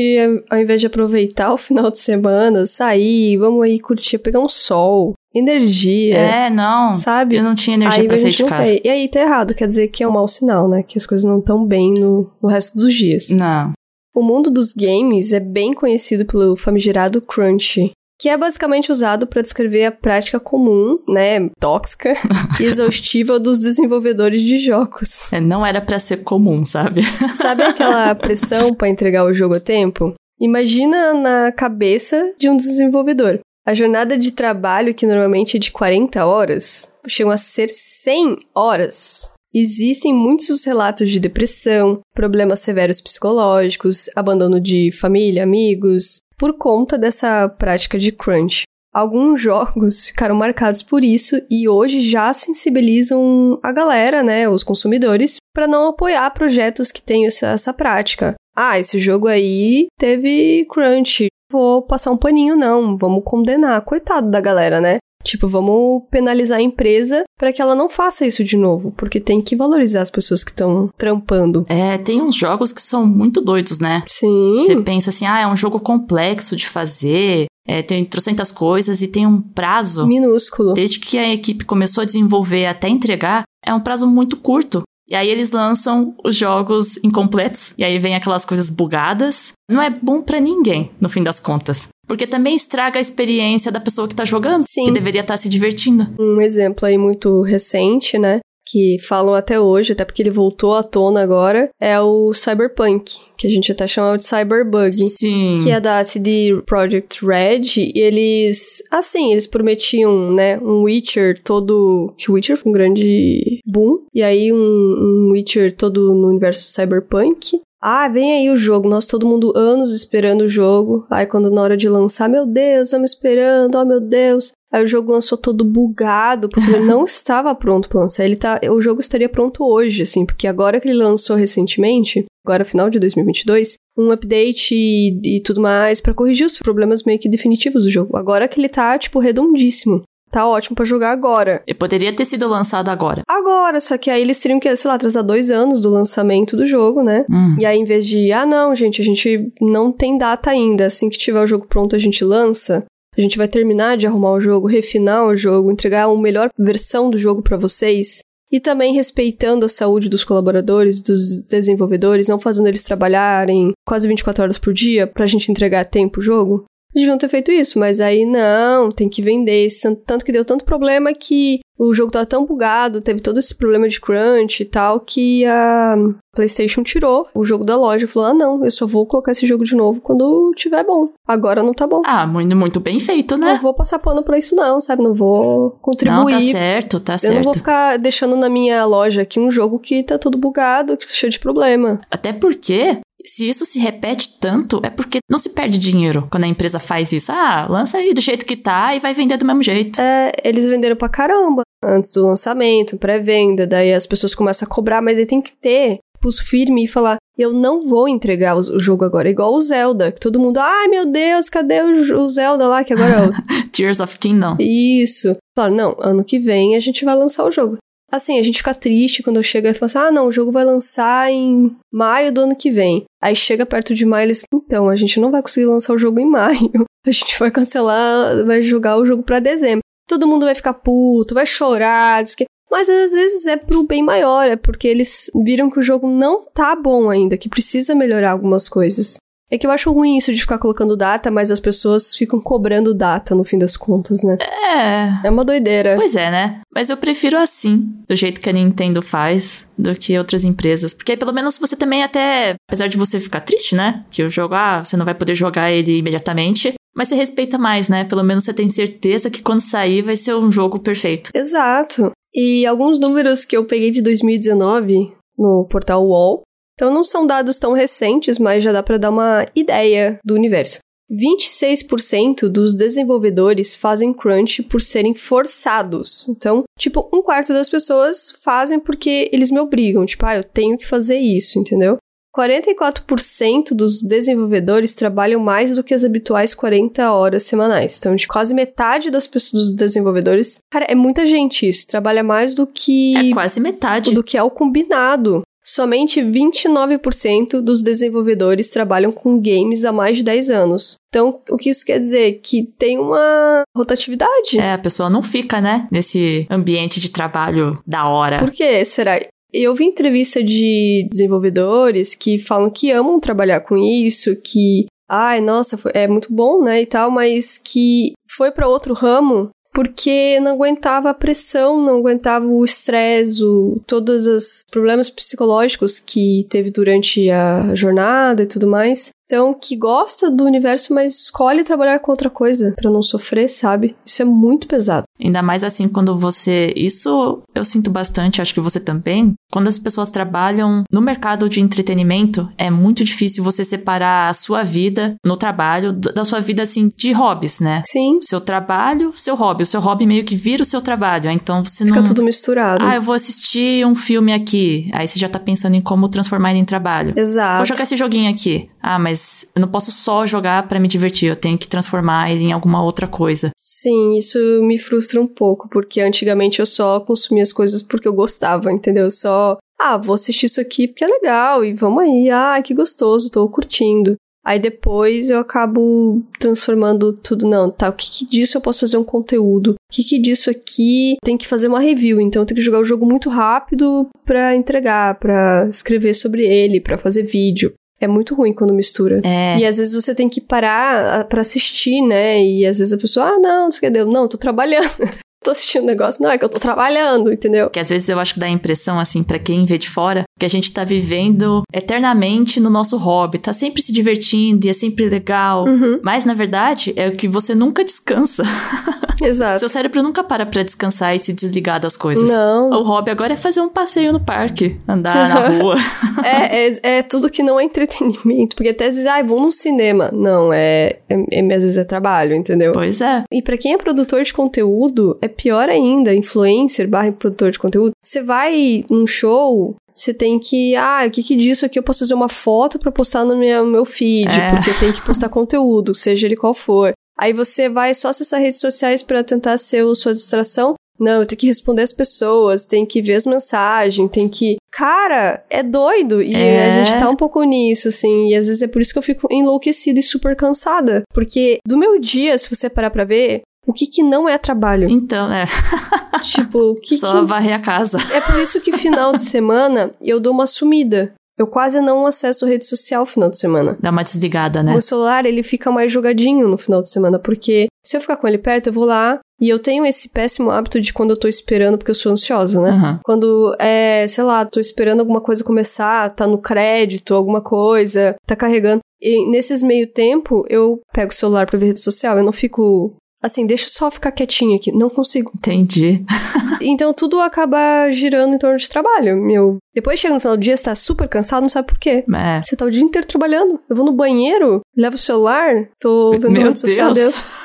ao 0.49 0.59
invés 0.61 0.81
de 0.81 0.87
aproveitar 0.87 1.53
o 1.53 1.59
final 1.59 1.91
de 1.91 1.99
semana, 1.99 2.65
sair, 2.65 3.37
vamos 3.37 3.65
aí 3.65 3.81
curtir, 3.81 4.19
pegar 4.19 4.39
um 4.39 4.49
sol, 4.49 5.15
energia, 5.39 6.16
É, 6.16 6.51
não, 6.51 6.93
sabe? 6.95 7.36
eu 7.36 7.43
não 7.43 7.55
tinha 7.55 7.76
energia 7.76 8.03
aí 8.03 8.09
pra 8.09 8.16
sair 8.16 8.32
de 8.32 8.45
casa. 8.45 8.80
E 8.84 8.89
aí 8.89 9.09
tá 9.09 9.20
errado, 9.20 9.55
quer 9.55 9.66
dizer 9.66 9.89
que 9.89 10.03
é 10.03 10.09
um 10.09 10.12
mau 10.12 10.28
sinal, 10.28 10.68
né? 10.68 10.82
Que 10.82 10.99
as 10.99 11.07
coisas 11.07 11.24
não 11.24 11.39
estão 11.39 11.64
bem 11.64 11.93
no, 11.95 12.30
no 12.43 12.49
resto 12.49 12.76
dos 12.76 12.93
dias. 12.95 13.30
Não. 13.30 13.72
O 14.14 14.22
mundo 14.22 14.51
dos 14.51 14.72
games 14.72 15.32
é 15.32 15.41
bem 15.41 15.72
conhecido 15.72 16.24
pelo 16.24 16.57
famigerado 16.57 17.20
crunch, 17.22 17.93
que 18.20 18.28
é 18.28 18.36
basicamente 18.36 18.91
usado 18.91 19.28
para 19.28 19.43
descrever 19.43 19.84
a 19.84 19.93
prática 19.93 20.41
comum, 20.41 20.99
né, 21.09 21.49
tóxica 21.61 22.16
e 22.59 22.62
exaustiva 22.64 23.39
dos 23.39 23.61
desenvolvedores 23.61 24.43
de 24.43 24.59
jogos. 24.59 25.32
É, 25.32 25.41
não 25.41 25.64
era 25.64 25.80
pra 25.80 26.01
ser 26.01 26.18
comum, 26.24 26.64
sabe? 26.64 27.03
Sabe 27.36 27.62
aquela 27.62 28.12
pressão 28.16 28.74
para 28.74 28.89
entregar 28.89 29.24
o 29.24 29.32
jogo 29.32 29.55
a 29.55 29.61
tempo? 29.61 30.14
Imagina 30.41 31.14
na 31.14 31.53
cabeça 31.53 32.32
de 32.39 32.49
um 32.49 32.57
desenvolvedor. 32.57 33.41
A 33.69 33.75
jornada 33.75 34.16
de 34.16 34.33
trabalho, 34.33 34.95
que 34.95 35.05
normalmente 35.05 35.59
é 35.59 35.61
de 35.61 35.71
40 35.71 36.25
horas, 36.25 36.95
chegam 37.07 37.31
a 37.31 37.37
ser 37.37 37.69
100 37.69 38.39
horas. 38.55 39.35
Existem 39.53 40.14
muitos 40.14 40.64
relatos 40.64 41.11
de 41.11 41.21
depressão, 41.21 42.01
problemas 42.14 42.61
severos 42.61 42.99
psicológicos, 42.99 44.09
abandono 44.16 44.59
de 44.59 44.91
família, 44.91 45.43
amigos, 45.43 46.21
por 46.39 46.57
conta 46.57 46.97
dessa 46.97 47.47
prática 47.47 47.99
de 47.99 48.11
crunch. 48.11 48.62
Alguns 48.91 49.37
jogos 49.45 50.07
ficaram 50.07 50.35
marcados 50.35 50.83
por 50.83 51.05
isso 51.05 51.39
e 51.51 51.69
hoje 51.69 52.01
já 52.01 52.33
sensibilizam 52.33 53.61
a 53.62 53.71
galera, 53.71 54.23
né, 54.23 54.49
os 54.49 54.64
consumidores, 54.64 55.37
para 55.55 55.69
não 55.69 55.89
apoiar 55.89 56.31
projetos 56.31 56.91
que 56.91 57.03
têm 57.03 57.27
essa, 57.27 57.49
essa 57.49 57.75
prática. 57.75 58.35
Ah, 58.57 58.79
esse 58.79 58.99
jogo 58.99 59.29
aí 59.29 59.89
teve 59.99 60.66
crunch, 60.71 61.29
vou 61.51 61.82
passar 61.82 62.11
um 62.11 62.16
paninho 62.16 62.57
não, 62.57 62.96
vamos 62.96 63.22
condenar. 63.24 63.80
Coitado 63.82 64.30
da 64.30 64.40
galera, 64.40 64.80
né? 64.80 64.99
Tipo, 65.24 65.49
vamos 65.49 66.05
penalizar 66.11 66.59
a 66.59 66.62
empresa 66.62 67.24
para 67.38 67.53
que 67.53 67.61
ela 67.61 67.74
não 67.74 67.90
faça 67.90 68.24
isso 68.24 68.42
de 68.44 68.57
novo, 68.57 68.92
porque 68.92 69.20
tem 69.20 69.40
que 69.40 69.57
valorizar 69.57 70.01
as 70.01 70.11
pessoas 70.11 70.42
que 70.42 70.51
estão 70.51 70.88
trampando. 70.96 71.66
É, 71.68 71.99
tem 71.99 72.22
uns 72.22 72.34
jogos 72.34 72.72
que 72.72 72.80
são 72.80 73.05
muito 73.05 73.40
doidos, 73.40 73.78
né? 73.78 74.05
Sim. 74.07 74.55
Você 74.57 74.80
pensa 74.80 75.11
assim, 75.11 75.26
ah, 75.26 75.40
é 75.40 75.46
um 75.46 75.57
jogo 75.57 75.80
complexo 75.80 76.57
de 76.57 76.66
fazer, 76.66 77.46
é, 77.66 77.82
tem 77.82 78.05
trocentas 78.05 78.51
coisas 78.51 79.03
e 79.03 79.09
tem 79.09 79.26
um 79.26 79.42
prazo. 79.42 80.07
Minúsculo. 80.07 80.72
Desde 80.72 80.99
que 80.99 81.18
a 81.18 81.32
equipe 81.34 81.64
começou 81.64 82.03
a 82.03 82.07
desenvolver 82.07 82.64
até 82.64 82.88
entregar, 82.88 83.42
é 83.62 83.74
um 83.74 83.80
prazo 83.80 84.07
muito 84.07 84.38
curto. 84.38 84.82
E 85.09 85.15
aí 85.15 85.29
eles 85.29 85.53
lançam 85.53 86.15
os 86.23 86.37
jogos 86.37 86.99
incompletos, 87.03 87.73
e 87.79 87.85
aí 87.85 87.99
vem 87.99 88.15
aquelas 88.15 88.45
coisas 88.45 88.69
bugadas. 88.69 89.53
Não 89.71 89.81
é 89.81 89.89
bom 89.89 90.21
pra 90.21 90.39
ninguém, 90.39 90.91
no 91.01 91.09
fim 91.09 91.23
das 91.23 91.41
contas. 91.41 91.89
Porque 92.07 92.27
também 92.27 92.55
estraga 92.55 92.99
a 92.99 93.01
experiência 93.01 93.73
da 93.73 93.81
pessoa 93.81 94.09
que 94.09 94.15
tá 94.15 94.25
jogando, 94.25 94.63
Sim. 94.63 94.87
que 94.87 94.91
deveria 94.91 95.21
estar 95.21 95.37
se 95.37 95.49
divertindo. 95.49 96.07
Um 96.19 96.41
exemplo 96.41 96.87
aí 96.87 96.97
muito 96.97 97.43
recente, 97.43 98.19
né? 98.19 98.41
Que 98.71 98.99
falam 99.01 99.35
até 99.35 99.59
hoje, 99.59 99.93
até 99.93 100.05
porque 100.05 100.23
ele 100.23 100.31
voltou 100.31 100.75
à 100.75 100.83
tona 100.83 101.23
agora, 101.23 101.71
é 101.81 101.99
o 102.01 102.35
Cyberpunk, 102.35 103.19
que 103.37 103.47
a 103.47 103.51
gente 103.51 103.73
até 103.73 103.87
chama 103.87 104.16
de 104.16 104.25
Cyberbug. 104.25 104.93
Sim. 104.93 105.59
Que 105.62 105.71
é 105.71 105.81
da 105.81 106.05
CD 106.05 106.61
Projekt 106.66 107.25
Red, 107.25 107.62
e 107.77 107.99
eles, 107.99 108.83
assim, 108.91 109.33
eles 109.33 109.47
prometiam, 109.47 110.33
né, 110.33 110.59
um 110.59 110.83
Witcher 110.83 111.41
todo, 111.43 112.12
que 112.19 112.31
o 112.31 112.35
Witcher 112.35 112.57
foi 112.57 112.71
um 112.71 112.75
grande 112.75 113.61
boom, 113.66 114.01
e 114.14 114.23
aí 114.23 114.53
um, 114.53 114.57
um 114.57 115.31
Witcher 115.33 115.75
todo 115.75 116.14
no 116.14 116.29
universo 116.29 116.69
Cyberpunk. 116.69 117.59
Ah, 117.81 118.09
vem 118.09 118.33
aí 118.33 118.51
o 118.51 118.57
jogo, 118.57 118.89
nós 118.89 119.07
todo 119.07 119.26
mundo 119.26 119.53
anos 119.57 119.93
esperando 119.93 120.43
o 120.43 120.49
jogo, 120.49 121.07
aí 121.09 121.26
quando 121.26 121.49
na 121.49 121.62
hora 121.62 121.76
de 121.76 121.89
lançar, 121.89 122.29
meu 122.29 122.45
Deus, 122.45 122.89
estamos 122.89 123.12
esperando, 123.12 123.76
oh 123.76 123.85
meu 123.85 124.01
Deus. 124.01 124.53
Aí 124.70 124.85
o 124.85 124.89
jogo 124.89 125.12
lançou 125.12 125.39
todo 125.39 125.64
bugado, 125.64 126.49
porque 126.49 126.70
ele 126.70 126.85
não 126.85 127.05
estava 127.07 127.55
pronto 127.55 127.89
pra 127.89 128.01
lançar. 128.01 128.24
Ele 128.24 128.37
tá, 128.37 128.61
o 128.70 128.83
jogo 128.83 129.01
estaria 129.01 129.29
pronto 129.29 129.64
hoje, 129.64 130.03
assim, 130.03 130.26
porque 130.26 130.47
agora 130.47 130.81
que 130.81 130.89
ele 130.89 130.99
lançou 130.99 131.37
recentemente, 131.37 132.26
agora 132.45 132.64
final 132.64 132.91
de 132.91 132.99
2022, 132.99 133.76
um 133.97 134.11
update 134.11 134.74
e, 134.74 135.37
e 135.37 135.41
tudo 135.41 135.61
mais 135.61 136.01
pra 136.01 136.12
corrigir 136.12 136.47
os 136.47 136.59
problemas 136.59 137.05
meio 137.05 137.18
que 137.18 137.29
definitivos 137.29 137.85
do 137.85 137.91
jogo. 137.91 138.16
Agora 138.16 138.47
que 138.47 138.61
ele 138.61 138.68
tá, 138.68 138.99
tipo, 138.99 139.20
redondíssimo. 139.20 140.03
Tá 140.31 140.47
ótimo 140.47 140.76
pra 140.76 140.85
jogar 140.85 141.11
agora. 141.11 141.62
E 141.66 141.74
poderia 141.74 142.14
ter 142.14 142.24
sido 142.24 142.49
lançado 142.49 142.89
agora. 142.89 143.22
Agora, 143.26 143.81
só 143.81 143.97
que 143.97 144.11
aí 144.11 144.20
eles 144.20 144.39
teriam 144.39 144.61
que, 144.61 144.74
sei 144.76 144.89
lá, 144.89 144.95
atrasar 144.95 145.22
dois 145.22 145.51
anos 145.51 145.81
do 145.83 145.91
lançamento 145.91 146.57
do 146.57 146.66
jogo, 146.66 147.03
né? 147.03 147.24
Hum. 147.31 147.57
E 147.59 147.64
aí, 147.64 147.79
em 147.79 147.85
vez 147.85 148.07
de, 148.07 148.31
ah, 148.33 148.45
não, 148.45 148.74
gente, 148.74 149.01
a 149.01 149.05
gente 149.05 149.53
não 149.61 149.91
tem 149.91 150.18
data 150.18 150.51
ainda. 150.51 150.87
Assim 150.87 151.09
que 151.09 151.18
tiver 151.18 151.43
o 151.43 151.47
jogo 151.47 151.66
pronto, 151.66 151.97
a 151.97 151.99
gente 151.99 152.24
lança. 152.24 152.85
A 153.16 153.20
gente 153.20 153.37
vai 153.37 153.49
terminar 153.49 153.97
de 153.97 154.07
arrumar 154.07 154.33
o 154.33 154.41
jogo, 154.41 154.68
refinar 154.68 155.26
o 155.26 155.37
jogo, 155.37 155.72
entregar 155.72 156.09
uma 156.09 156.22
melhor 156.22 156.51
versão 156.57 157.11
do 157.11 157.18
jogo 157.18 157.43
pra 157.43 157.57
vocês. 157.57 158.20
E 158.51 158.61
também 158.61 158.95
respeitando 158.95 159.66
a 159.66 159.68
saúde 159.68 160.09
dos 160.09 160.24
colaboradores, 160.24 161.03
dos 161.03 161.43
desenvolvedores, 161.43 162.29
não 162.29 162.39
fazendo 162.39 162.68
eles 162.68 162.85
trabalharem 162.85 163.72
quase 163.87 164.09
24 164.09 164.43
horas 164.43 164.59
por 164.59 164.72
dia 164.72 165.07
pra 165.07 165.26
gente 165.26 165.51
entregar 165.51 165.81
a 165.81 165.85
tempo 165.85 166.20
o 166.20 166.22
jogo. 166.22 166.64
Deviam 166.99 167.16
ter 167.18 167.28
feito 167.28 167.51
isso, 167.53 167.78
mas 167.78 168.01
aí 168.01 168.26
não, 168.26 168.90
tem 168.90 169.09
que 169.09 169.22
vender. 169.22 169.66
Esse- 169.66 169.94
Tanto 170.07 170.24
que 170.24 170.32
deu 170.32 170.44
tanto 170.44 170.64
problema 170.64 171.12
que 171.14 171.61
o 171.78 171.94
jogo 171.94 172.11
tava 172.11 172.26
tão 172.26 172.44
bugado, 172.44 173.01
teve 173.01 173.20
todo 173.20 173.38
esse 173.38 173.55
problema 173.55 173.88
de 173.88 174.01
crunch 174.01 174.61
e 174.62 174.66
tal, 174.66 174.99
que 174.99 175.44
a 175.46 175.94
PlayStation 176.34 176.82
tirou 176.82 177.28
o 177.32 177.44
jogo 177.44 177.64
da 177.64 177.76
loja 177.76 178.05
e 178.05 178.09
falou: 178.09 178.28
ah, 178.30 178.34
não, 178.34 178.64
eu 178.64 178.70
só 178.70 178.84
vou 178.86 179.07
colocar 179.07 179.30
esse 179.32 179.46
jogo 179.46 179.64
de 179.64 179.76
novo 179.76 180.01
quando 180.01 180.53
tiver 180.57 180.84
bom. 180.84 181.09
Agora 181.26 181.62
não 181.62 181.72
tá 181.72 181.86
bom. 181.86 182.03
Ah, 182.05 182.26
muito, 182.26 182.57
muito 182.57 182.80
bem 182.80 182.99
feito, 182.99 183.36
Não 183.36 183.46
né? 183.55 183.59
vou 183.62 183.72
passar 183.74 183.99
pano 184.01 184.22
pra 184.24 184.36
isso, 184.38 184.57
não, 184.57 184.80
sabe? 184.80 185.03
Não 185.03 185.14
vou 185.14 185.70
Não, 185.70 185.78
contribuir. 185.80 186.32
tá 186.32 186.40
certo, 186.40 186.99
tá 187.01 187.16
eu 187.22 187.34
não 187.34 187.42
vou 187.42 187.53
certo. 187.55 187.59
ficar 187.59 187.96
deixando 187.99 188.36
na 188.36 188.49
minha 188.49 188.84
loja 188.84 189.22
aqui 189.22 189.38
um 189.38 189.51
jogo 189.51 189.78
que 189.78 190.03
tá 190.03 190.18
todo 190.18 190.36
bugado, 190.36 190.96
que 190.96 191.07
tá 191.07 191.12
cheio 191.14 191.30
de 191.30 191.38
problema. 191.38 192.01
Até 192.11 192.32
porque, 192.32 192.99
se 193.29 193.49
isso 193.49 193.64
se 193.64 193.79
repete 193.79 194.39
tanto, 194.41 194.81
é 194.83 194.91
porque 194.91 195.18
não 195.29 195.39
se 195.39 195.51
perde 195.51 195.79
dinheiro 195.79 196.26
quando 196.31 196.45
a 196.45 196.49
empresa 196.49 196.79
faz 196.79 197.12
isso. 197.12 197.31
Ah, 197.33 197.66
lança 197.68 197.99
aí 197.99 198.14
do 198.14 198.20
jeito 198.20 198.47
que 198.47 198.57
tá 198.57 198.95
e 198.95 199.01
vai 199.01 199.12
vender 199.14 199.37
do 199.37 199.45
mesmo 199.45 199.62
jeito. 199.62 200.01
É, 200.01 200.33
eles 200.45 200.66
venderam 200.66 200.97
pra 200.97 201.09
caramba 201.09 201.62
antes 201.85 202.12
do 202.12 202.26
lançamento, 202.26 202.97
pré-venda, 202.97 203.66
daí 203.66 203.93
as 203.93 204.07
pessoas 204.07 204.35
começam 204.35 204.66
a 204.66 204.70
cobrar, 204.70 205.03
mas 205.03 205.18
aí 205.18 205.26
tem 205.26 205.41
que 205.41 205.53
ter 205.53 205.99
pulso 206.20 206.45
firme 206.45 206.85
e 206.85 206.89
falar: 206.89 207.18
eu 207.37 207.53
não 207.53 207.87
vou 207.87 208.09
entregar 208.09 208.57
o, 208.57 208.81
jogo 208.81 209.05
agora, 209.05 209.31
igual 209.31 209.55
o 209.55 209.61
Zelda, 209.61 210.11
que 210.11 210.20
todo 210.20 210.41
mundo, 210.41 210.59
ai 210.59 210.89
meu 210.89 211.07
Deus, 211.07 211.49
cadê 211.49 211.83
o, 211.83 212.16
o 212.16 212.29
Zelda 212.29 212.66
lá, 212.66 212.83
que 212.83 212.93
agora 212.93 213.14
é 213.14 213.26
o. 213.29 213.31
Tears 213.70 214.01
of 214.01 214.18
Kingdom. 214.18 214.57
Isso. 214.59 215.37
Claro, 215.57 215.74
não, 215.74 215.97
ano 216.01 216.24
que 216.24 216.39
vem 216.39 216.74
a 216.74 216.81
gente 216.81 217.05
vai 217.05 217.14
lançar 217.14 217.45
o 217.45 217.53
jogo. 217.53 217.79
Assim, 218.11 218.39
a 218.39 218.43
gente 218.43 218.59
fica 218.59 218.75
triste 218.75 219.23
quando 219.23 219.37
eu 219.37 219.43
chego 219.43 219.67
e 219.67 219.75
falo 219.75 219.87
assim: 219.87 219.99
ah, 219.99 220.11
não, 220.11 220.29
o 220.29 220.33
jogo 220.33 220.51
vai 220.51 220.65
lançar 220.65 221.31
em 221.31 221.77
maio 221.93 222.33
do 222.33 222.41
ano 222.41 222.57
que 222.57 222.71
vem. 222.71 223.05
Aí 223.23 223.37
chega 223.37 223.67
perto 223.67 223.95
de 223.95 224.07
maio 224.07 224.25
e 224.25 224.27
eles, 224.29 224.43
então, 224.53 224.89
a 224.89 224.97
gente 224.97 225.21
não 225.21 225.31
vai 225.31 225.43
conseguir 225.43 225.67
lançar 225.67 225.93
o 225.93 225.99
jogo 225.99 226.19
em 226.19 226.27
maio. 226.27 226.71
A 227.07 227.11
gente 227.11 227.39
vai 227.39 227.51
cancelar, 227.51 228.45
vai 228.45 228.61
jogar 228.61 228.99
o 228.99 229.07
jogo 229.07 229.23
pra 229.23 229.41
dezembro. 229.41 229.81
todo 230.07 230.27
mundo 230.27 230.45
vai 230.45 230.55
ficar 230.55 230.75
puto, 230.75 231.33
vai 231.33 231.47
chorar, 231.47 232.23
isso 232.23 232.37
que. 232.37 232.45
Mas 232.71 232.91
às 232.91 233.13
vezes 233.13 233.47
é 233.47 233.57
pro 233.57 233.87
bem 233.87 234.03
maior, 234.03 234.47
é 234.47 234.57
porque 234.57 234.87
eles 234.87 235.31
viram 235.43 235.71
que 235.71 235.79
o 235.79 235.83
jogo 235.83 236.07
não 236.07 236.45
tá 236.45 236.77
bom 236.77 237.09
ainda, 237.09 237.39
que 237.39 237.49
precisa 237.49 237.95
melhorar 237.95 238.33
algumas 238.33 238.69
coisas. 238.69 239.17
É 239.51 239.57
que 239.57 239.66
eu 239.66 239.70
acho 239.70 239.90
ruim 239.90 240.16
isso 240.16 240.32
de 240.32 240.40
ficar 240.40 240.59
colocando 240.59 240.96
data, 240.96 241.30
mas 241.30 241.51
as 241.51 241.59
pessoas 241.59 242.14
ficam 242.14 242.40
cobrando 242.40 242.92
data 242.92 243.34
no 243.34 243.44
fim 243.44 243.59
das 243.59 243.76
contas, 243.76 244.22
né? 244.22 244.36
É. 244.40 245.26
É 245.26 245.30
uma 245.30 245.44
doideira. 245.44 245.94
Pois 245.96 246.14
é, 246.16 246.30
né? 246.30 246.61
Mas 246.74 246.90
eu 246.90 246.96
prefiro 246.96 247.38
assim, 247.38 247.90
do 248.07 248.14
jeito 248.14 248.40
que 248.40 248.49
a 248.49 248.53
Nintendo 248.53 249.01
faz, 249.01 249.66
do 249.76 249.94
que 249.94 250.18
outras 250.18 250.44
empresas. 250.44 250.92
Porque 250.92 251.12
aí 251.12 251.18
pelo 251.18 251.32
menos 251.32 251.59
você 251.59 251.74
também 251.74 252.03
até. 252.03 252.57
Apesar 252.68 252.88
de 252.88 252.99
você 252.99 253.18
ficar 253.18 253.40
triste, 253.40 253.74
né? 253.74 254.05
Que 254.11 254.22
o 254.22 254.28
jogo, 254.28 254.55
ah, 254.55 254.84
você 254.84 254.96
não 254.96 255.05
vai 255.05 255.14
poder 255.14 255.34
jogar 255.34 255.70
ele 255.70 255.99
imediatamente. 255.99 256.74
Mas 256.94 257.09
você 257.09 257.14
respeita 257.14 257.57
mais, 257.57 257.88
né? 257.88 258.05
Pelo 258.05 258.24
menos 258.24 258.44
você 258.44 258.53
tem 258.53 258.68
certeza 258.68 259.30
que 259.30 259.42
quando 259.42 259.61
sair 259.61 260.03
vai 260.03 260.16
ser 260.16 260.34
um 260.34 260.53
jogo 260.53 260.78
perfeito. 260.78 261.30
Exato. 261.34 262.12
E 262.34 262.66
alguns 262.66 263.01
números 263.01 263.44
que 263.44 263.57
eu 263.57 263.64
peguei 263.64 263.90
de 263.90 264.03
2019 264.03 265.12
no 265.38 265.64
portal 265.70 266.05
UOL 266.05 266.42
então 266.79 266.95
não 266.95 267.03
são 267.03 267.26
dados 267.26 267.59
tão 267.59 267.72
recentes, 267.72 268.39
mas 268.39 268.62
já 268.62 268.70
dá 268.70 268.85
para 268.85 268.99
dar 268.99 269.11
uma 269.11 269.45
ideia 269.53 270.20
do 270.24 270.35
universo. 270.35 270.79
26% 271.11 272.47
dos 272.49 272.72
desenvolvedores 272.72 273.74
fazem 273.74 274.12
crunch 274.12 274.62
por 274.62 274.81
serem 274.81 275.12
forçados. 275.12 276.29
Então, 276.29 276.62
tipo, 276.79 277.09
um 277.12 277.20
quarto 277.20 277.53
das 277.53 277.68
pessoas 277.68 278.33
fazem 278.43 278.79
porque 278.79 279.29
eles 279.33 279.51
me 279.51 279.59
obrigam. 279.59 280.07
Tipo, 280.07 280.26
ah, 280.26 280.37
eu 280.37 280.45
tenho 280.45 280.79
que 280.79 280.87
fazer 280.87 281.18
isso, 281.18 281.59
entendeu? 281.59 281.97
44% 282.37 283.74
dos 283.74 284.01
desenvolvedores 284.01 284.95
trabalham 284.95 285.41
mais 285.41 285.74
do 285.74 285.83
que 285.83 285.93
as 285.93 286.05
habituais 286.05 286.55
40 286.55 287.11
horas 287.11 287.43
semanais. 287.43 287.97
Então, 287.99 288.14
de 288.14 288.29
quase 288.29 288.55
metade 288.55 289.11
das 289.11 289.26
pessoas 289.26 289.64
dos 289.64 289.74
desenvolvedores, 289.74 290.59
cara, 290.70 290.87
é 290.89 290.95
muita 290.95 291.26
gente 291.26 291.68
isso, 291.68 291.89
trabalha 291.89 292.22
mais 292.22 292.55
do 292.55 292.64
que 292.64 293.16
É 293.16 293.33
quase 293.33 293.59
metade. 293.61 294.14
do 294.14 294.22
que 294.22 294.37
é 294.39 294.43
o 294.43 294.51
combinado. 294.51 295.43
Somente 295.69 296.23
29% 296.23 297.61
dos 297.61 297.83
desenvolvedores 297.83 298.71
trabalham 298.71 299.12
com 299.12 299.39
games 299.39 299.85
há 299.85 299.93
mais 299.93 300.16
de 300.16 300.23
10 300.23 300.51
anos. 300.51 300.95
Então, 301.11 301.43
o 301.51 301.59
que 301.59 301.69
isso 301.69 301.85
quer 301.85 302.01
dizer? 302.01 302.41
Que 302.43 302.62
tem 302.79 302.99
uma 302.99 303.64
rotatividade. 303.77 304.59
É, 304.59 304.73
a 304.73 304.79
pessoa 304.79 305.11
não 305.11 305.23
fica, 305.23 305.61
né? 305.61 305.87
Nesse 305.93 306.47
ambiente 306.51 306.99
de 306.99 307.11
trabalho 307.11 307.79
da 307.87 308.09
hora. 308.09 308.39
Por 308.39 308.51
que 308.51 308.83
será? 308.87 309.21
Eu 309.53 309.75
vi 309.75 309.85
entrevista 309.85 310.43
de 310.43 311.07
desenvolvedores 311.11 312.14
que 312.14 312.39
falam 312.39 312.71
que 312.71 312.91
amam 312.91 313.21
trabalhar 313.21 313.61
com 313.61 313.77
isso, 313.77 314.41
que, 314.43 314.87
ai, 315.07 315.43
nossa, 315.43 315.79
é 315.93 316.09
muito 316.09 316.33
bom, 316.33 316.62
né, 316.62 316.81
e 316.81 316.87
tal, 316.87 317.11
mas 317.11 317.59
que 317.59 318.12
foi 318.27 318.51
para 318.51 318.69
outro 318.69 318.95
ramo 318.95 319.51
porque 319.73 320.41
não 320.41 320.53
aguentava 320.53 321.11
a 321.11 321.14
pressão, 321.14 321.81
não 321.81 321.99
aguentava 321.99 322.47
o 322.47 322.64
estresse, 322.64 323.43
todos 323.87 324.27
os 324.27 324.64
problemas 324.71 325.09
psicológicos 325.11 326.01
que 326.01 326.47
teve 326.49 326.71
durante 326.71 327.31
a 327.31 327.75
jornada 327.75 328.43
e 328.43 328.47
tudo 328.47 328.66
mais. 328.66 329.11
Então, 329.31 329.53
que 329.53 329.76
gosta 329.76 330.31
do 330.31 330.45
universo, 330.45 330.95
mas 330.95 331.14
escolhe 331.14 331.62
trabalhar 331.62 331.99
com 331.99 332.11
outra 332.11 332.31
coisa 332.31 332.72
pra 332.74 332.91
não 332.91 333.03
sofrer, 333.03 333.47
sabe? 333.51 333.95
Isso 334.05 334.22
é 334.22 334.24
muito 334.24 334.66
pesado. 334.66 335.05
Ainda 335.22 335.43
mais 335.43 335.62
assim 335.62 335.87
quando 335.87 336.16
você. 336.16 336.72
Isso 336.74 337.43
eu 337.55 337.62
sinto 337.62 337.91
bastante, 337.91 338.41
acho 338.41 338.55
que 338.55 338.61
você 338.61 338.81
também. 338.81 339.35
Quando 339.53 339.68
as 339.68 339.79
pessoas 339.79 340.09
trabalham 340.09 340.85
no 340.91 341.01
mercado 341.03 341.49
de 341.49 341.61
entretenimento, 341.61 342.49
é 342.57 342.70
muito 342.70 343.05
difícil 343.05 343.45
você 343.45 343.62
separar 343.62 344.31
a 344.31 344.33
sua 344.33 344.62
vida 344.62 345.16
no 345.24 345.37
trabalho 345.37 345.93
da 345.93 346.24
sua 346.24 346.41
vida 346.41 346.62
assim 346.62 346.91
de 346.97 347.12
hobbies, 347.12 347.61
né? 347.61 347.83
Sim, 347.85 348.18
Seu 348.22 348.41
trabalho, 348.41 349.12
seu 349.14 349.35
hobby. 349.35 349.62
O 349.62 349.66
seu 349.66 349.81
hobby 349.81 350.07
meio 350.07 350.24
que 350.24 350.37
vira 350.37 350.62
o 350.62 350.66
seu 350.66 350.81
trabalho. 350.81 351.31
Então 351.31 351.62
você 351.62 351.85
fica 351.85 352.01
não. 352.01 352.07
tudo 352.07 352.24
misturado. 352.24 352.87
Ah, 352.87 352.95
eu 352.95 353.03
vou 353.03 353.14
assistir 353.14 353.85
um 353.87 353.95
filme 353.95 354.33
aqui. 354.33 354.91
Aí 354.95 355.07
você 355.07 355.18
já 355.18 355.29
tá 355.29 355.39
pensando 355.39 355.74
em 355.74 355.83
como 355.83 356.09
transformar 356.09 356.51
ele 356.51 356.61
em 356.61 356.64
trabalho. 356.64 357.12
Exato. 357.14 357.59
Vou 357.59 357.66
jogar 357.66 357.83
esse 357.83 357.97
joguinho 357.97 358.31
aqui. 358.31 358.68
Ah, 358.81 358.99
mas 358.99 359.18
eu 359.55 359.61
não 359.61 359.69
posso 359.69 359.91
só 359.91 360.25
jogar 360.27 360.69
pra 360.69 360.81
me 360.81 360.89
divertir. 360.89 361.29
Eu 361.29 361.37
tenho 361.37 361.59
que 361.59 361.69
transformar 361.69 362.31
ele 362.31 362.45
em 362.45 362.53
alguma 362.53 362.83
outra 362.83 363.07
coisa. 363.07 363.51
Sim, 363.59 364.14
isso 364.16 364.39
me 364.62 364.79
frustra 364.79 365.21
um 365.21 365.27
pouco, 365.27 365.69
porque 365.69 366.01
antigamente 366.01 366.61
eu 366.61 366.66
só 366.66 367.01
consumia 367.01 367.43
as 367.43 367.53
coisas 367.53 367.83
porque 367.83 368.09
eu 368.09 368.14
gostava, 368.14 368.73
entendeu? 368.73 369.11
Só, 369.11 369.59
ah, 369.79 369.97
vou 369.97 370.14
assistir 370.14 370.47
isso 370.47 370.61
aqui 370.61 370.89
porque 370.89 371.05
é 371.05 371.09
legal 371.09 371.64
e 371.64 371.73
vamos 371.73 372.03
aí, 372.03 372.31
ah, 372.31 372.61
que 372.62 372.75
gostoso, 372.75 373.31
tô 373.31 373.49
curtindo. 373.49 374.16
Aí 374.49 374.59
depois 374.59 375.29
eu 375.29 375.39
acabo 375.39 376.23
transformando 376.39 377.12
tudo, 377.12 377.47
não, 377.47 377.71
tá, 377.71 377.91
o 377.91 377.93
que, 377.93 378.09
que 378.11 378.25
disso 378.25 378.57
eu 378.57 378.62
posso 378.62 378.81
fazer 378.81 378.97
um 378.97 379.05
conteúdo? 379.05 379.73
O 379.73 379.77
que, 379.93 380.03
que 380.03 380.19
disso 380.19 380.49
aqui 380.49 381.16
tem 381.23 381.37
que 381.37 381.47
fazer 381.47 381.69
uma 381.69 381.81
review? 381.81 382.19
Então 382.19 382.41
eu 382.41 382.47
tenho 382.47 382.57
que 382.57 382.64
jogar 382.64 382.79
o 382.79 382.85
jogo 382.85 383.05
muito 383.05 383.29
rápido 383.29 384.09
pra 384.25 384.55
entregar, 384.55 385.19
pra 385.19 385.69
escrever 385.69 386.14
sobre 386.14 386.47
ele, 386.47 386.81
pra 386.81 386.97
fazer 386.97 387.25
vídeo. 387.25 387.75
É 388.01 388.07
muito 388.07 388.34
ruim 388.34 388.53
quando 388.53 388.72
mistura. 388.72 389.20
É. 389.24 389.59
E 389.59 389.66
às 389.66 389.78
vezes 389.78 389.92
você 389.92 390.14
tem 390.14 390.28
que 390.28 390.40
parar 390.40 391.24
pra 391.24 391.40
assistir, 391.40 392.01
né? 392.03 392.42
E 392.42 392.64
às 392.64 392.78
vezes 392.78 392.92
a 392.92 392.99
pessoa, 392.99 393.26
ah, 393.26 393.38
não, 393.38 393.64
não 393.64 393.70
sei 393.70 393.78
o 393.78 393.80
que 393.80 393.90
deu. 393.90 394.07
Não, 394.07 394.28
tô 394.28 394.38
trabalhando. 394.38 394.88
tô 395.42 395.51
assistindo 395.51 395.82
um 395.82 395.86
negócio. 395.86 396.22
Não, 396.22 396.30
é 396.30 396.38
que 396.38 396.44
eu 396.44 396.49
tô 396.49 396.61
trabalhando, 396.61 397.32
entendeu? 397.32 397.70
Que 397.70 397.80
às 397.80 397.88
vezes 397.88 398.09
eu 398.09 398.20
acho 398.20 398.34
que 398.34 398.40
dá 398.40 398.46
a 398.46 398.51
impressão, 398.51 399.01
assim, 399.01 399.22
pra 399.22 399.38
quem 399.38 399.64
vê 399.64 399.78
de 399.78 399.88
fora, 399.88 400.24
que 400.39 400.47
a 400.47 400.49
gente 400.49 400.70
tá 400.72 400.84
vivendo 400.84 401.62
eternamente 401.72 402.61
no 402.61 402.70
nosso 402.70 402.97
hobby, 402.97 403.39
tá 403.39 403.53
sempre 403.53 403.82
se 403.82 403.93
divertindo 403.93 404.66
e 404.66 404.70
é 404.70 404.72
sempre 404.72 405.09
legal. 405.09 405.64
Uhum, 405.66 405.99
Mas, 406.03 406.24
na 406.24 406.34
verdade, 406.34 406.93
é 406.97 407.09
o 407.09 407.16
que 407.16 407.26
você 407.28 407.55
nunca 407.55 407.84
descansa. 407.84 408.43
exato. 409.22 409.59
Seu 409.61 409.68
cérebro 409.68 410.03
nunca 410.03 410.22
para 410.22 410.47
pra 410.47 410.62
descansar 410.62 411.14
e 411.16 411.18
se 411.18 411.32
desligar 411.32 411.80
das 411.80 411.97
coisas. 411.97 412.30
Não. 412.30 412.70
O 412.70 412.82
hobby 412.82 413.11
agora 413.11 413.32
é 413.32 413.36
fazer 413.36 413.61
um 413.61 413.68
passeio 413.68 414.12
no 414.12 414.20
parque, 414.20 414.78
andar 414.86 415.28
na 415.28 415.49
rua. 415.49 415.76
É, 416.24 416.66
é, 416.66 416.80
é 416.99 417.03
tudo 417.03 417.30
que 417.30 417.43
não 417.45 417.59
é 417.61 417.64
entretenimento. 417.64 418.57
Porque 418.57 418.70
até 418.70 418.86
às 418.86 418.95
vezes, 418.97 419.07
ai, 419.09 419.22
vou 419.22 419.41
no 419.41 419.53
cinema. 419.53 420.11
Não, 420.12 420.53
é, 420.53 420.99
é, 421.09 421.14
é- 421.30 421.55
Às 421.55 421.62
vezes 421.62 421.76
é 421.78 421.84
trabalho, 421.84 422.34
entendeu? 422.34 422.72
pois 422.72 423.01
é. 423.01 423.22
E 423.32 423.41
pra 423.41 423.57
quem 423.57 423.72
é 423.72 423.78
produtor 423.78 424.22
de 424.22 424.32
conteúdo, 424.32 425.16
é 425.22 425.28
pior 425.28 425.68
ainda, 425.68 426.14
influencer 426.14 426.89
barra 426.89 427.12
produtor 427.12 427.51
de 427.53 427.59
conteúdo. 427.59 427.93
Você 428.03 428.20
vai 428.22 428.84
num 428.91 429.07
show, 429.07 429.76
você 430.01 430.14
tem 430.14 430.38
que, 430.38 430.74
ah, 430.76 431.05
o 431.07 431.11
que 431.11 431.22
que 431.22 431.34
disso 431.36 431.66
aqui 431.66 431.78
eu 431.78 431.82
posso 431.82 432.01
fazer 432.01 432.14
uma 432.14 432.28
foto 432.28 432.78
pra 432.78 432.92
postar 432.92 433.24
no 433.24 433.36
meu, 433.36 433.66
meu 433.66 433.84
feed, 433.84 434.28
É. 434.32 434.51
porque 434.51 434.70
tenho 434.78 434.92
que 434.92 435.05
postar 435.05 435.28
conteúdo, 435.30 435.94
seja 435.94 436.26
ele 436.26 436.36
qual 436.36 436.55
for. 436.55 436.92
Aí 437.18 437.32
você 437.32 437.68
vai 437.68 437.92
só 437.94 438.09
acessar 438.09 438.40
redes 438.40 438.61
sociais 438.61 439.03
pra 439.03 439.24
tentar 439.24 439.59
ser 439.59 439.84
a 439.84 439.94
sua 439.94 440.12
distração. 440.14 440.74
Não, 441.01 441.20
eu 441.20 441.26
tenho 441.26 441.38
que 441.38 441.46
responder 441.46 441.82
as 441.82 441.92
pessoas, 441.92 442.66
tem 442.66 442.84
que 442.84 443.01
ver 443.01 443.14
as 443.14 443.24
mensagens, 443.26 444.11
tem 444.11 444.28
que. 444.28 444.57
Cara, 444.72 445.44
é 445.49 445.62
doido. 445.62 446.20
E 446.22 446.34
É. 446.34 446.70
a 446.80 446.84
gente 446.84 446.99
tá 446.99 447.09
um 447.09 447.14
pouco 447.16 447.42
nisso, 447.44 447.86
assim. 447.88 448.28
E 448.28 448.34
às 448.36 448.46
vezes 448.49 448.62
é 448.62 448.68
por 448.68 448.82
isso 448.82 448.92
que 448.92 448.99
eu 448.99 449.03
fico 449.03 449.28
enlouquecida 449.32 449.99
e 450.01 450.03
super 450.03 450.34
cansada. 450.36 451.03
Porque 451.14 451.59
do 451.66 451.76
meu 451.76 452.01
dia, 452.01 452.36
se 452.36 452.49
você 452.53 452.68
parar 452.68 452.90
pra 452.90 453.05
ver, 453.05 453.42
o 453.69 453.73
que 453.75 453.87
que 453.87 454.03
não 454.03 454.27
é 454.27 454.39
trabalho? 454.39 454.89
Então, 454.89 455.31
é. 455.31 455.45
tipo, 456.25 456.71
o 456.71 456.75
que 456.75 456.95
Só 456.95 457.21
que... 457.21 457.27
varrer 457.27 457.55
a 457.55 457.59
casa. 457.59 457.99
É 458.14 458.21
por 458.23 458.41
isso 458.41 458.62
que 458.62 458.73
final 458.73 459.12
de 459.12 459.21
semana 459.21 459.91
eu 460.01 460.19
dou 460.19 460.33
uma 460.33 460.47
sumida. 460.47 461.12
Eu 461.37 461.47
quase 461.47 461.79
não 461.79 462.07
acesso 462.07 462.47
rede 462.47 462.64
social 462.64 463.05
final 463.05 463.29
de 463.29 463.39
semana. 463.39 463.77
Dá 463.79 463.91
uma 463.91 464.03
desligada, 464.03 464.62
né? 464.62 464.75
O 464.75 464.81
celular, 464.81 465.27
ele 465.27 465.43
fica 465.43 465.71
mais 465.71 465.93
jogadinho 465.93 466.49
no 466.49 466.57
final 466.57 466.81
de 466.81 466.89
semana, 466.89 467.19
porque 467.19 467.69
se 467.87 467.95
eu 467.95 468.01
ficar 468.01 468.16
com 468.16 468.27
ele 468.27 468.39
perto, 468.39 468.69
eu 468.69 468.73
vou 468.73 468.87
lá 468.87 469.21
e 469.39 469.51
eu 469.51 469.59
tenho 469.59 469.85
esse 469.85 470.09
péssimo 470.09 470.51
hábito 470.51 470.81
de 470.81 470.93
quando 470.93 471.11
eu 471.11 471.16
tô 471.16 471.29
esperando, 471.29 471.77
porque 471.77 471.91
eu 471.91 471.95
sou 471.95 472.11
ansiosa, 472.11 472.61
né? 472.62 472.71
Aham. 472.71 473.01
Quando 473.05 473.55
é, 473.61 474.07
sei 474.09 474.25
lá, 474.25 474.47
tô 474.47 474.59
esperando 474.59 475.01
alguma 475.01 475.21
coisa 475.21 475.45
começar, 475.45 476.09
tá 476.11 476.27
no 476.27 476.39
crédito, 476.39 477.14
alguma 477.14 477.43
coisa, 477.43 478.16
tá 478.27 478.35
carregando. 478.35 478.81
E 479.01 479.31
nesses 479.31 479.62
meio 479.62 479.87
tempo, 479.93 480.45
eu 480.49 480.81
pego 480.93 481.12
o 481.12 481.14
celular 481.14 481.47
pra 481.47 481.59
ver 481.59 481.66
rede 481.66 481.81
social, 481.81 482.16
eu 482.16 482.25
não 482.25 482.33
fico 482.33 482.97
assim, 483.23 483.47
deixa 483.47 483.66
eu 483.66 483.71
só 483.71 483.91
ficar 483.91 484.12
quietinha 484.12 484.57
aqui, 484.57 484.73
não 484.73 484.91
consigo. 484.91 485.33
Entendi. 485.35 486.05
Então 486.61 486.93
tudo 486.93 487.21
acaba 487.21 487.89
girando 487.93 488.35
em 488.35 488.39
torno 488.39 488.57
de 488.57 488.69
trabalho, 488.69 489.16
meu. 489.16 489.59
Depois 489.73 490.01
chega 490.01 490.14
no 490.14 490.19
final 490.19 490.37
do 490.37 490.43
dia, 490.43 490.57
você 490.57 490.64
tá 490.64 490.75
super 490.75 491.07
cansado, 491.07 491.43
não 491.43 491.49
sabe 491.49 491.69
por 491.69 491.79
quê. 491.79 492.05
É. 492.12 492.43
Você 492.43 492.57
tá 492.57 492.64
o 492.64 492.71
dia 492.71 492.83
inteiro 492.83 493.07
trabalhando. 493.07 493.61
Eu 493.71 493.77
vou 493.77 493.85
no 493.85 493.93
banheiro, 493.93 494.61
levo 494.77 494.97
o 494.97 494.99
celular, 494.99 495.69
tô 495.81 496.11
vendo 496.11 496.33
Meu 496.33 496.43
rede 496.47 496.59
social. 496.59 496.93
Deus. 496.93 497.12
Deus. 497.14 497.25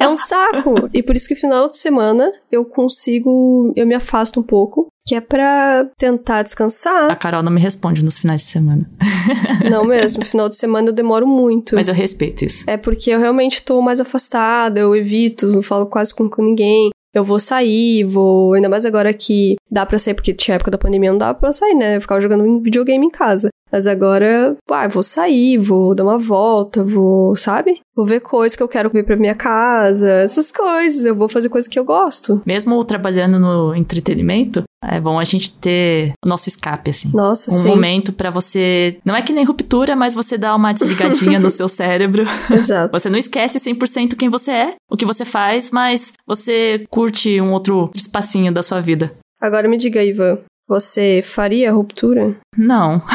É 0.00 0.08
um 0.08 0.16
saco. 0.16 0.88
e 0.94 1.02
por 1.02 1.14
isso 1.14 1.28
que 1.28 1.34
final 1.34 1.68
de 1.68 1.76
semana 1.76 2.32
eu 2.50 2.64
consigo, 2.64 3.72
eu 3.76 3.86
me 3.86 3.94
afasto 3.94 4.40
um 4.40 4.42
pouco, 4.42 4.88
que 5.06 5.14
é 5.14 5.20
pra 5.20 5.86
tentar 5.98 6.38
A 6.38 6.42
descansar. 6.42 7.18
Carol 7.18 7.42
não 7.42 7.52
me 7.52 7.60
responde 7.60 8.04
nos 8.04 8.18
finais 8.18 8.42
de 8.42 8.46
semana. 8.48 8.90
não 9.70 9.84
mesmo, 9.84 10.24
final 10.24 10.48
de 10.48 10.56
semana 10.56 10.88
eu 10.88 10.92
demoro 10.92 11.26
muito. 11.26 11.74
Mas 11.74 11.88
eu 11.88 11.94
respeito 11.94 12.44
isso. 12.44 12.64
É 12.68 12.76
porque 12.76 13.10
eu 13.10 13.18
realmente 13.18 13.62
tô 13.62 13.80
mais 13.80 14.00
afastada, 14.00 14.80
eu 14.80 14.94
evito, 14.94 15.46
não 15.48 15.62
falo 15.62 15.86
quase 15.86 16.14
com, 16.14 16.28
com 16.28 16.42
ninguém. 16.42 16.90
Eu 17.12 17.24
vou 17.24 17.40
sair, 17.40 18.04
vou. 18.04 18.54
Ainda 18.54 18.68
mais 18.68 18.86
agora 18.86 19.12
que 19.12 19.56
dá 19.68 19.84
pra 19.84 19.98
sair, 19.98 20.14
porque 20.14 20.32
tinha 20.32 20.54
época 20.54 20.70
da 20.70 20.78
pandemia 20.78 21.10
não 21.10 21.18
dava 21.18 21.36
pra 21.36 21.52
sair, 21.52 21.74
né? 21.74 21.96
Eu 21.96 22.00
ficava 22.00 22.20
jogando 22.20 22.44
um 22.44 22.62
videogame 22.62 23.04
em 23.04 23.10
casa. 23.10 23.48
Mas 23.70 23.86
agora, 23.86 24.56
ah, 24.70 24.88
vou 24.88 25.02
sair, 25.02 25.58
vou 25.58 25.94
dar 25.94 26.04
uma 26.04 26.18
volta, 26.18 26.82
vou, 26.82 27.36
sabe? 27.36 27.80
Vou 27.94 28.06
ver 28.06 28.20
coisas 28.20 28.56
que 28.56 28.62
eu 28.62 28.68
quero 28.68 28.90
ver 28.90 29.04
pra 29.04 29.16
minha 29.16 29.34
casa, 29.34 30.08
essas 30.08 30.50
coisas. 30.50 31.04
Eu 31.04 31.14
vou 31.14 31.28
fazer 31.28 31.48
coisas 31.48 31.68
que 31.68 31.78
eu 31.78 31.84
gosto. 31.84 32.42
Mesmo 32.46 32.82
trabalhando 32.84 33.38
no 33.38 33.74
entretenimento, 33.74 34.64
é 34.82 34.98
bom 35.00 35.18
a 35.18 35.24
gente 35.24 35.50
ter 35.52 36.12
o 36.24 36.28
nosso 36.28 36.48
escape, 36.48 36.90
assim. 36.90 37.10
Nossa, 37.14 37.52
um 37.52 37.58
sim. 37.58 37.68
momento 37.68 38.12
pra 38.12 38.30
você. 38.30 38.98
Não 39.04 39.14
é 39.14 39.22
que 39.22 39.32
nem 39.32 39.44
ruptura, 39.44 39.94
mas 39.94 40.14
você 40.14 40.38
dá 40.38 40.54
uma 40.54 40.72
desligadinha 40.72 41.38
no 41.38 41.50
seu 41.50 41.68
cérebro. 41.68 42.24
Exato. 42.50 42.90
Você 42.92 43.10
não 43.10 43.18
esquece 43.18 43.58
100% 43.58 44.16
quem 44.16 44.28
você 44.28 44.50
é, 44.50 44.74
o 44.90 44.96
que 44.96 45.04
você 45.04 45.24
faz, 45.24 45.70
mas 45.70 46.12
você 46.26 46.86
curte 46.88 47.40
um 47.40 47.52
outro 47.52 47.90
espacinho 47.94 48.52
da 48.52 48.62
sua 48.62 48.80
vida. 48.80 49.12
Agora 49.40 49.68
me 49.68 49.78
diga, 49.78 50.02
Ivan, 50.02 50.38
você 50.70 51.20
faria 51.20 51.68
a 51.68 51.72
ruptura? 51.72 52.36
Não. 52.56 53.00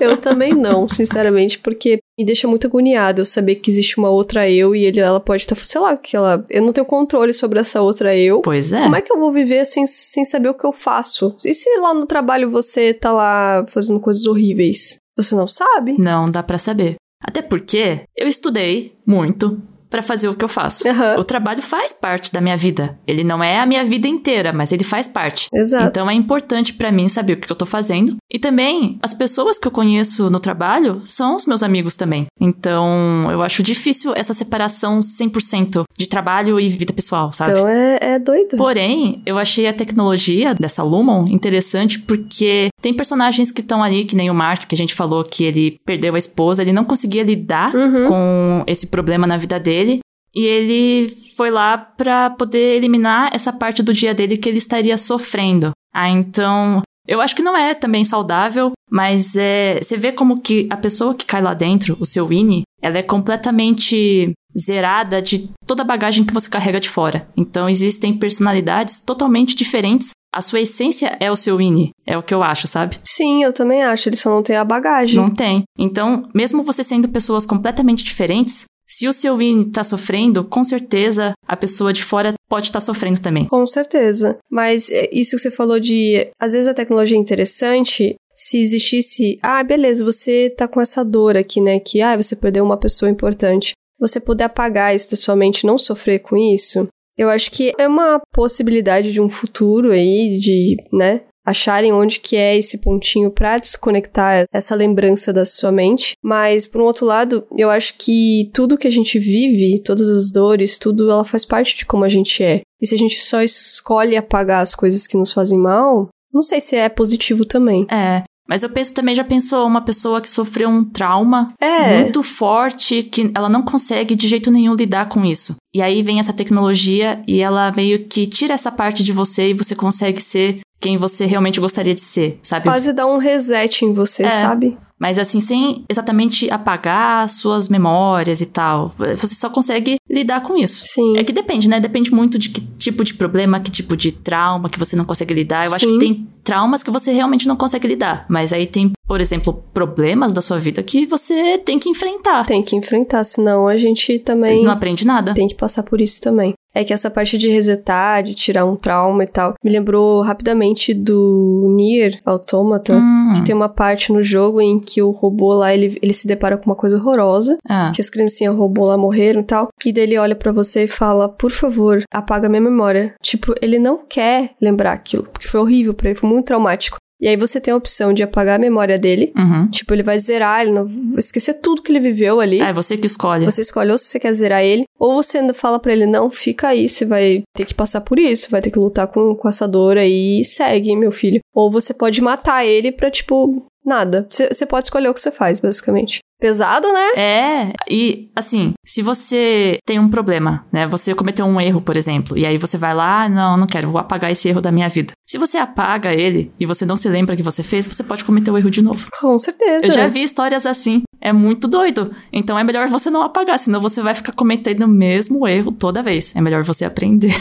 Eu 0.00 0.16
também 0.16 0.52
não, 0.54 0.88
sinceramente, 0.88 1.58
porque 1.58 1.98
me 2.18 2.24
deixa 2.24 2.48
muito 2.48 2.66
agoniada 2.66 3.20
eu 3.20 3.24
saber 3.24 3.56
que 3.56 3.70
existe 3.70 3.98
uma 3.98 4.08
outra 4.08 4.50
eu 4.50 4.74
e 4.74 4.82
ele, 4.84 4.98
ela 4.98 5.20
pode 5.20 5.42
estar, 5.42 5.54
sei 5.56 5.80
lá, 5.80 5.96
que 5.96 6.16
ela, 6.16 6.44
eu 6.48 6.62
não 6.62 6.72
tenho 6.72 6.86
controle 6.86 7.32
sobre 7.34 7.60
essa 7.60 7.82
outra 7.82 8.16
eu. 8.16 8.40
Pois 8.40 8.72
é. 8.72 8.82
Como 8.82 8.96
é 8.96 9.02
que 9.02 9.12
eu 9.12 9.18
vou 9.18 9.30
viver 9.30 9.64
sem, 9.66 9.86
sem 9.86 10.24
saber 10.24 10.48
o 10.48 10.54
que 10.54 10.64
eu 10.64 10.72
faço? 10.72 11.36
E 11.44 11.52
se 11.52 11.68
lá 11.78 11.92
no 11.94 12.06
trabalho 12.06 12.50
você 12.50 12.94
tá 12.94 13.12
lá 13.12 13.64
fazendo 13.68 14.00
coisas 14.00 14.24
horríveis? 14.26 14.96
Você 15.16 15.36
não 15.36 15.46
sabe? 15.46 15.96
Não 15.98 16.30
dá 16.30 16.42
pra 16.42 16.58
saber. 16.58 16.94
Até 17.22 17.42
porque 17.42 18.00
eu 18.16 18.26
estudei 18.26 18.96
muito 19.06 19.60
pra 19.94 20.02
fazer 20.02 20.28
o 20.28 20.34
que 20.34 20.44
eu 20.44 20.48
faço. 20.48 20.88
Aham. 20.88 21.20
O 21.20 21.22
trabalho 21.22 21.62
faz 21.62 21.92
parte 21.92 22.32
da 22.32 22.40
minha 22.40 22.56
vida. 22.56 22.98
Ele 23.06 23.22
não 23.22 23.44
é 23.44 23.60
a 23.60 23.66
minha 23.66 23.84
vida 23.84 24.08
inteira, 24.08 24.52
mas 24.52 24.72
ele 24.72 24.82
faz 24.82 25.06
parte. 25.06 25.46
Exato. 25.54 25.86
Então 25.86 26.10
é 26.10 26.14
importante 26.14 26.74
pra 26.74 26.90
mim 26.90 27.08
saber 27.08 27.34
o 27.34 27.36
que 27.36 27.52
eu 27.52 27.54
tô 27.54 27.64
fazendo. 27.64 28.16
E 28.34 28.38
também, 28.40 28.98
as 29.00 29.14
pessoas 29.14 29.60
que 29.60 29.68
eu 29.68 29.70
conheço 29.70 30.28
no 30.28 30.40
trabalho 30.40 31.00
são 31.04 31.36
os 31.36 31.46
meus 31.46 31.62
amigos 31.62 31.94
também. 31.94 32.26
Então, 32.40 33.28
eu 33.30 33.40
acho 33.42 33.62
difícil 33.62 34.12
essa 34.16 34.34
separação 34.34 34.98
100% 34.98 35.84
de 35.96 36.08
trabalho 36.08 36.58
e 36.58 36.68
vida 36.68 36.92
pessoal, 36.92 37.30
sabe? 37.30 37.52
Então 37.52 37.68
é, 37.68 37.96
é 38.00 38.18
doido. 38.18 38.56
Porém, 38.56 39.22
eu 39.24 39.38
achei 39.38 39.68
a 39.68 39.72
tecnologia 39.72 40.52
dessa 40.52 40.82
Lumon 40.82 41.26
interessante 41.28 42.00
porque 42.00 42.70
tem 42.82 42.92
personagens 42.92 43.52
que 43.52 43.60
estão 43.60 43.84
ali, 43.84 44.02
que 44.02 44.16
nem 44.16 44.28
o 44.30 44.34
Mark, 44.34 44.64
que 44.66 44.74
a 44.74 44.78
gente 44.78 44.94
falou 44.94 45.22
que 45.22 45.44
ele 45.44 45.78
perdeu 45.86 46.16
a 46.16 46.18
esposa, 46.18 46.60
ele 46.62 46.72
não 46.72 46.84
conseguia 46.84 47.22
lidar 47.22 47.72
Uhum. 47.72 48.08
com 48.08 48.64
esse 48.66 48.88
problema 48.88 49.28
na 49.28 49.36
vida 49.36 49.60
dele. 49.60 50.00
E 50.34 50.44
ele 50.44 51.16
foi 51.36 51.52
lá 51.52 51.78
pra 51.78 52.30
poder 52.30 52.76
eliminar 52.78 53.30
essa 53.32 53.52
parte 53.52 53.80
do 53.80 53.92
dia 53.94 54.12
dele 54.12 54.36
que 54.36 54.48
ele 54.48 54.58
estaria 54.58 54.96
sofrendo. 54.96 55.70
Ah, 55.94 56.08
então. 56.10 56.82
Eu 57.06 57.20
acho 57.20 57.36
que 57.36 57.42
não 57.42 57.56
é 57.56 57.74
também 57.74 58.04
saudável, 58.04 58.72
mas 58.90 59.36
é, 59.36 59.78
você 59.82 59.96
vê 59.96 60.12
como 60.12 60.40
que 60.40 60.66
a 60.70 60.76
pessoa 60.76 61.14
que 61.14 61.26
cai 61.26 61.42
lá 61.42 61.54
dentro, 61.54 61.96
o 62.00 62.06
seu 62.06 62.26
Winnie, 62.26 62.62
ela 62.80 62.98
é 62.98 63.02
completamente 63.02 64.32
zerada 64.56 65.20
de 65.20 65.50
toda 65.66 65.82
a 65.82 65.86
bagagem 65.86 66.24
que 66.24 66.32
você 66.32 66.48
carrega 66.48 66.80
de 66.80 66.88
fora. 66.88 67.28
Então 67.36 67.68
existem 67.68 68.16
personalidades 68.16 69.00
totalmente 69.00 69.54
diferentes. 69.54 70.10
A 70.34 70.40
sua 70.40 70.60
essência 70.60 71.16
é 71.20 71.30
o 71.30 71.36
seu 71.36 71.58
Winnie, 71.58 71.90
é 72.06 72.18
o 72.18 72.22
que 72.22 72.34
eu 72.34 72.42
acho, 72.42 72.66
sabe? 72.66 72.96
Sim, 73.04 73.44
eu 73.44 73.52
também 73.52 73.82
acho. 73.82 74.08
Ele 74.08 74.16
só 74.16 74.30
não 74.30 74.42
tem 74.42 74.56
a 74.56 74.64
bagagem. 74.64 75.16
Não 75.16 75.30
tem. 75.30 75.62
Então, 75.78 76.28
mesmo 76.34 76.62
você 76.62 76.82
sendo 76.82 77.08
pessoas 77.08 77.46
completamente 77.46 78.02
diferentes, 78.02 78.64
se 78.96 79.08
o 79.08 79.12
seu 79.12 79.36
Winnie 79.36 79.72
tá 79.72 79.82
sofrendo, 79.82 80.44
com 80.44 80.62
certeza 80.62 81.32
a 81.48 81.56
pessoa 81.56 81.92
de 81.92 82.04
fora 82.04 82.32
pode 82.48 82.66
estar 82.66 82.78
sofrendo 82.78 83.20
também. 83.20 83.46
Com 83.46 83.66
certeza. 83.66 84.38
Mas 84.48 84.88
é, 84.88 85.08
isso 85.12 85.32
que 85.32 85.42
você 85.42 85.50
falou 85.50 85.80
de. 85.80 86.30
Às 86.38 86.52
vezes 86.52 86.68
a 86.68 86.74
tecnologia 86.74 87.16
é 87.16 87.20
interessante. 87.20 88.14
Se 88.36 88.58
existisse. 88.58 89.36
Ah, 89.42 89.64
beleza, 89.64 90.04
você 90.04 90.48
tá 90.56 90.68
com 90.68 90.80
essa 90.80 91.04
dor 91.04 91.36
aqui, 91.36 91.60
né? 91.60 91.80
Que 91.80 92.00
ah, 92.00 92.16
você 92.16 92.36
perdeu 92.36 92.64
uma 92.64 92.76
pessoa 92.76 93.10
importante. 93.10 93.72
Você 93.98 94.20
poder 94.20 94.44
apagar 94.44 94.94
isso 94.94 95.10
da 95.10 95.16
sua 95.16 95.34
mente 95.34 95.66
não 95.66 95.76
sofrer 95.76 96.20
com 96.20 96.36
isso. 96.36 96.86
Eu 97.18 97.28
acho 97.28 97.50
que 97.50 97.72
é 97.76 97.88
uma 97.88 98.20
possibilidade 98.32 99.12
de 99.12 99.20
um 99.20 99.28
futuro 99.28 99.90
aí, 99.90 100.38
de, 100.38 100.76
né? 100.92 101.22
Acharem 101.44 101.92
onde 101.92 102.20
que 102.20 102.36
é 102.36 102.56
esse 102.56 102.78
pontinho 102.78 103.30
pra 103.30 103.58
desconectar 103.58 104.44
essa 104.52 104.74
lembrança 104.74 105.32
da 105.32 105.44
sua 105.44 105.70
mente. 105.70 106.16
Mas, 106.22 106.66
por 106.66 106.80
um 106.80 106.84
outro 106.84 107.04
lado, 107.04 107.46
eu 107.56 107.70
acho 107.70 107.94
que 107.98 108.50
tudo 108.54 108.78
que 108.78 108.86
a 108.88 108.90
gente 108.90 109.18
vive, 109.18 109.82
todas 109.82 110.08
as 110.08 110.30
dores, 110.30 110.78
tudo, 110.78 111.10
ela 111.10 111.24
faz 111.24 111.44
parte 111.44 111.76
de 111.76 111.84
como 111.84 112.04
a 112.04 112.08
gente 112.08 112.42
é. 112.42 112.60
E 112.80 112.86
se 112.86 112.94
a 112.94 112.98
gente 112.98 113.20
só 113.20 113.42
escolhe 113.42 114.16
apagar 114.16 114.62
as 114.62 114.74
coisas 114.74 115.06
que 115.06 115.16
nos 115.16 115.32
fazem 115.32 115.58
mal, 115.58 116.08
não 116.32 116.42
sei 116.42 116.60
se 116.60 116.76
é 116.76 116.88
positivo 116.88 117.44
também. 117.44 117.86
É. 117.90 118.22
Mas 118.46 118.62
eu 118.62 118.68
penso 118.68 118.92
também, 118.92 119.14
já 119.14 119.24
pensou 119.24 119.66
uma 119.66 119.80
pessoa 119.80 120.20
que 120.20 120.28
sofreu 120.28 120.68
um 120.68 120.84
trauma 120.84 121.54
É. 121.58 122.02
muito 122.02 122.22
forte, 122.22 123.02
que 123.02 123.30
ela 123.34 123.48
não 123.48 123.62
consegue 123.62 124.14
de 124.14 124.28
jeito 124.28 124.50
nenhum 124.50 124.74
lidar 124.74 125.08
com 125.08 125.24
isso. 125.24 125.56
E 125.74 125.80
aí 125.80 126.02
vem 126.02 126.18
essa 126.20 126.32
tecnologia 126.32 127.22
e 127.26 127.40
ela 127.40 127.72
meio 127.74 128.06
que 128.06 128.26
tira 128.26 128.52
essa 128.52 128.70
parte 128.70 129.02
de 129.02 129.12
você 129.12 129.48
e 129.48 129.54
você 129.54 129.74
consegue 129.74 130.20
ser 130.20 130.60
quem 130.84 130.98
você 130.98 131.24
realmente 131.24 131.58
gostaria 131.58 131.94
de 131.94 132.02
ser, 132.02 132.38
sabe? 132.42 132.64
Quase 132.64 132.92
dá 132.92 133.06
um 133.06 133.16
reset 133.16 133.86
em 133.86 133.94
você, 133.94 134.24
É. 134.24 134.28
sabe? 134.28 134.76
Mas 134.98 135.18
assim, 135.18 135.40
sem 135.40 135.82
exatamente 135.88 136.50
apagar 136.50 137.26
suas 137.28 137.68
memórias 137.70 138.42
e 138.42 138.46
tal. 138.46 138.92
Você 138.98 139.34
só 139.34 139.48
consegue 139.48 139.96
lidar 140.08 140.42
com 140.42 140.56
isso. 140.58 140.82
Sim. 140.84 141.16
É 141.16 141.24
que 141.24 141.32
depende, 141.32 141.68
né? 141.70 141.80
Depende 141.80 142.12
muito 142.12 142.38
de 142.38 142.50
que 142.50 142.60
tipo 142.60 143.02
de 143.02 143.14
problema, 143.14 143.60
que 143.60 143.70
tipo 143.70 143.96
de 143.96 144.12
trauma 144.12 144.68
que 144.68 144.78
você 144.78 144.94
não 144.94 145.04
consegue 145.06 145.32
lidar. 145.34 145.66
Eu 145.66 145.74
acho 145.74 145.88
Sim. 145.88 145.94
que 145.94 145.98
tem 145.98 146.28
traumas 146.44 146.82
que 146.82 146.90
você 146.90 147.12
realmente 147.12 147.48
não 147.48 147.56
consegue 147.56 147.88
lidar. 147.88 148.26
Mas 148.28 148.52
aí 148.52 148.66
tem, 148.66 148.92
por 149.08 149.20
exemplo, 149.22 149.64
problemas 149.72 150.32
da 150.34 150.40
sua 150.42 150.58
vida 150.58 150.82
que 150.82 151.06
você 151.06 151.56
tem 151.58 151.78
que 151.78 151.88
enfrentar. 151.88 152.44
Tem 152.46 152.62
que 152.62 152.76
enfrentar, 152.76 153.24
senão 153.24 153.66
a 153.66 153.76
gente 153.78 154.18
também 154.20 154.52
Mas 154.52 154.62
não 154.62 154.70
aprende 154.72 155.06
nada. 155.06 155.32
tem 155.34 155.48
que 155.48 155.54
passar 155.56 155.82
por 155.82 156.00
isso 156.00 156.20
também. 156.20 156.52
É 156.74 156.82
que 156.82 156.92
essa 156.92 157.08
parte 157.10 157.38
de 157.38 157.48
resetar, 157.48 158.22
de 158.22 158.34
tirar 158.34 158.64
um 158.64 158.74
trauma 158.76 159.22
e 159.24 159.26
tal, 159.26 159.54
me 159.62 159.70
lembrou 159.70 160.22
rapidamente 160.22 160.92
do 160.92 161.72
Nier 161.76 162.20
Automata, 162.24 162.94
Hum. 162.96 163.32
que 163.36 163.44
tem 163.44 163.54
uma 163.54 163.68
parte 163.68 164.12
no 164.12 164.22
jogo 164.22 164.60
em 164.60 164.80
que 164.80 165.00
o 165.02 165.10
robô 165.10 165.52
lá, 165.54 165.72
ele, 165.72 165.98
ele 166.02 166.12
se 166.12 166.26
depara 166.26 166.56
com 166.58 166.66
uma 166.66 166.74
coisa 166.76 166.96
horrorosa, 166.96 167.58
Ah, 167.68 167.92
que 167.94 168.00
as 168.00 168.10
criancinhas 168.10 168.54
robô 168.56 168.84
lá 168.86 168.96
morreram 168.96 169.40
e 169.40 169.44
tal, 169.44 169.68
e 169.84 169.92
daí 169.92 170.02
ele 170.04 170.18
olha 170.18 170.34
pra 170.34 170.52
você 170.52 170.84
e 170.84 170.88
fala, 170.88 171.28
por 171.28 171.50
favor, 171.50 172.02
apaga 172.12 172.48
minha 172.48 172.60
memória. 172.60 173.14
Tipo, 173.22 173.54
ele 173.62 173.78
não 173.78 174.00
quer 174.08 174.50
lembrar 174.60 174.92
aquilo, 174.92 175.24
porque 175.32 175.46
foi 175.48 175.60
horrível 175.60 175.94
pra 175.94 176.10
ele, 176.10 176.18
foi 176.18 176.28
muito 176.28 176.46
traumático. 176.46 176.98
E 177.24 177.28
aí 177.28 177.38
você 177.38 177.58
tem 177.58 177.72
a 177.72 177.76
opção 177.76 178.12
de 178.12 178.22
apagar 178.22 178.56
a 178.56 178.58
memória 178.58 178.98
dele, 178.98 179.32
uhum. 179.34 179.66
tipo, 179.70 179.94
ele 179.94 180.02
vai 180.02 180.18
zerar, 180.18 180.60
ele 180.60 180.72
não 180.72 180.86
vai 180.86 181.18
esquecer 181.18 181.54
tudo 181.54 181.80
que 181.80 181.90
ele 181.90 181.98
viveu 181.98 182.38
ali. 182.38 182.60
É 182.60 182.70
você 182.70 182.98
que 182.98 183.06
escolhe. 183.06 183.46
Você 183.46 183.62
escolhe 183.62 183.90
ou 183.90 183.96
se 183.96 184.04
você 184.04 184.20
quer 184.20 184.34
zerar 184.34 184.62
ele, 184.62 184.84
ou 184.98 185.14
você 185.14 185.38
ainda 185.38 185.54
fala 185.54 185.78
pra 185.78 185.94
ele, 185.94 186.04
não, 186.04 186.28
fica 186.28 186.68
aí, 186.68 186.86
você 186.86 187.06
vai 187.06 187.42
ter 187.56 187.64
que 187.64 187.72
passar 187.72 188.02
por 188.02 188.18
isso, 188.18 188.50
vai 188.50 188.60
ter 188.60 188.70
que 188.70 188.78
lutar 188.78 189.06
com, 189.06 189.34
com 189.34 189.48
essa 189.48 189.66
dor 189.66 189.96
aí 189.96 190.40
e 190.40 190.44
segue, 190.44 190.94
meu 190.94 191.10
filho. 191.10 191.40
Ou 191.54 191.70
você 191.70 191.94
pode 191.94 192.20
matar 192.20 192.62
ele 192.66 192.92
pra, 192.92 193.10
tipo, 193.10 193.64
nada. 193.82 194.26
Você 194.28 194.66
pode 194.66 194.84
escolher 194.84 195.08
o 195.08 195.14
que 195.14 195.20
você 195.20 195.30
faz, 195.30 195.60
basicamente. 195.60 196.18
Pesado, 196.44 196.92
né? 196.92 197.08
É, 197.16 197.72
e 197.88 198.28
assim, 198.36 198.74
se 198.84 199.00
você 199.00 199.78
tem 199.86 199.98
um 199.98 200.10
problema, 200.10 200.66
né? 200.70 200.84
Você 200.88 201.14
cometeu 201.14 201.46
um 201.46 201.58
erro, 201.58 201.80
por 201.80 201.96
exemplo, 201.96 202.36
e 202.36 202.44
aí 202.44 202.58
você 202.58 202.76
vai 202.76 202.94
lá, 202.94 203.22
ah, 203.22 203.28
não, 203.30 203.56
não 203.56 203.66
quero, 203.66 203.88
vou 203.88 203.98
apagar 203.98 204.30
esse 204.30 204.46
erro 204.46 204.60
da 204.60 204.70
minha 204.70 204.86
vida. 204.86 205.14
Se 205.26 205.38
você 205.38 205.56
apaga 205.56 206.12
ele 206.12 206.50
e 206.60 206.66
você 206.66 206.84
não 206.84 206.96
se 206.96 207.08
lembra 207.08 207.34
que 207.34 207.42
você 207.42 207.62
fez, 207.62 207.86
você 207.86 208.04
pode 208.04 208.26
cometer 208.26 208.50
o 208.50 208.58
erro 208.58 208.68
de 208.68 208.82
novo. 208.82 209.08
Com 209.18 209.38
certeza. 209.38 209.86
Eu 209.86 209.92
já 209.92 210.06
vi 210.06 210.22
histórias 210.22 210.66
assim, 210.66 211.04
é 211.18 211.32
muito 211.32 211.66
doido. 211.66 212.14
Então 212.30 212.58
é 212.58 212.62
melhor 212.62 212.88
você 212.88 213.08
não 213.08 213.22
apagar, 213.22 213.58
senão 213.58 213.80
você 213.80 214.02
vai 214.02 214.14
ficar 214.14 214.32
cometendo 214.32 214.82
o 214.82 214.88
mesmo 214.88 215.48
erro 215.48 215.72
toda 215.72 216.02
vez. 216.02 216.36
É 216.36 216.42
melhor 216.42 216.62
você 216.62 216.84
aprender. 216.84 217.34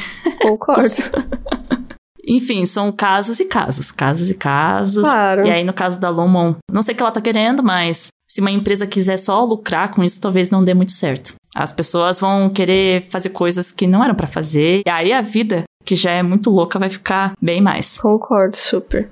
Concordo. 0.43 0.87
Enfim, 2.25 2.65
são 2.65 2.89
casos 2.89 3.41
e 3.41 3.45
casos, 3.45 3.91
casos 3.91 4.29
e 4.29 4.35
casos. 4.35 5.03
Claro. 5.03 5.45
E 5.45 5.51
aí, 5.51 5.65
no 5.65 5.73
caso 5.73 5.99
da 5.99 6.09
Lumon, 6.09 6.55
não 6.71 6.81
sei 6.81 6.93
o 6.93 6.97
que 6.97 7.03
ela 7.03 7.11
tá 7.11 7.19
querendo, 7.19 7.61
mas 7.61 8.13
se 8.33 8.41
uma 8.41 8.49
empresa 8.49 8.87
quiser 8.87 9.17
só 9.17 9.45
lucrar 9.45 9.91
com 9.91 10.03
isso, 10.03 10.19
talvez 10.19 10.49
não 10.49 10.63
dê 10.63 10.73
muito 10.73 10.91
certo. 10.91 11.35
As 11.53 11.71
pessoas 11.71 12.19
vão 12.19 12.49
querer 12.49 13.03
fazer 13.03 13.29
coisas 13.29 13.71
que 13.71 13.85
não 13.85 14.03
eram 14.03 14.15
pra 14.15 14.25
fazer, 14.25 14.81
e 14.83 14.89
aí 14.89 15.13
a 15.13 15.21
vida, 15.21 15.65
que 15.85 15.95
já 15.95 16.09
é 16.09 16.23
muito 16.23 16.49
louca, 16.49 16.79
vai 16.79 16.89
ficar 16.89 17.33
bem 17.39 17.61
mais. 17.61 17.99
Concordo, 17.99 18.57
super. 18.57 19.07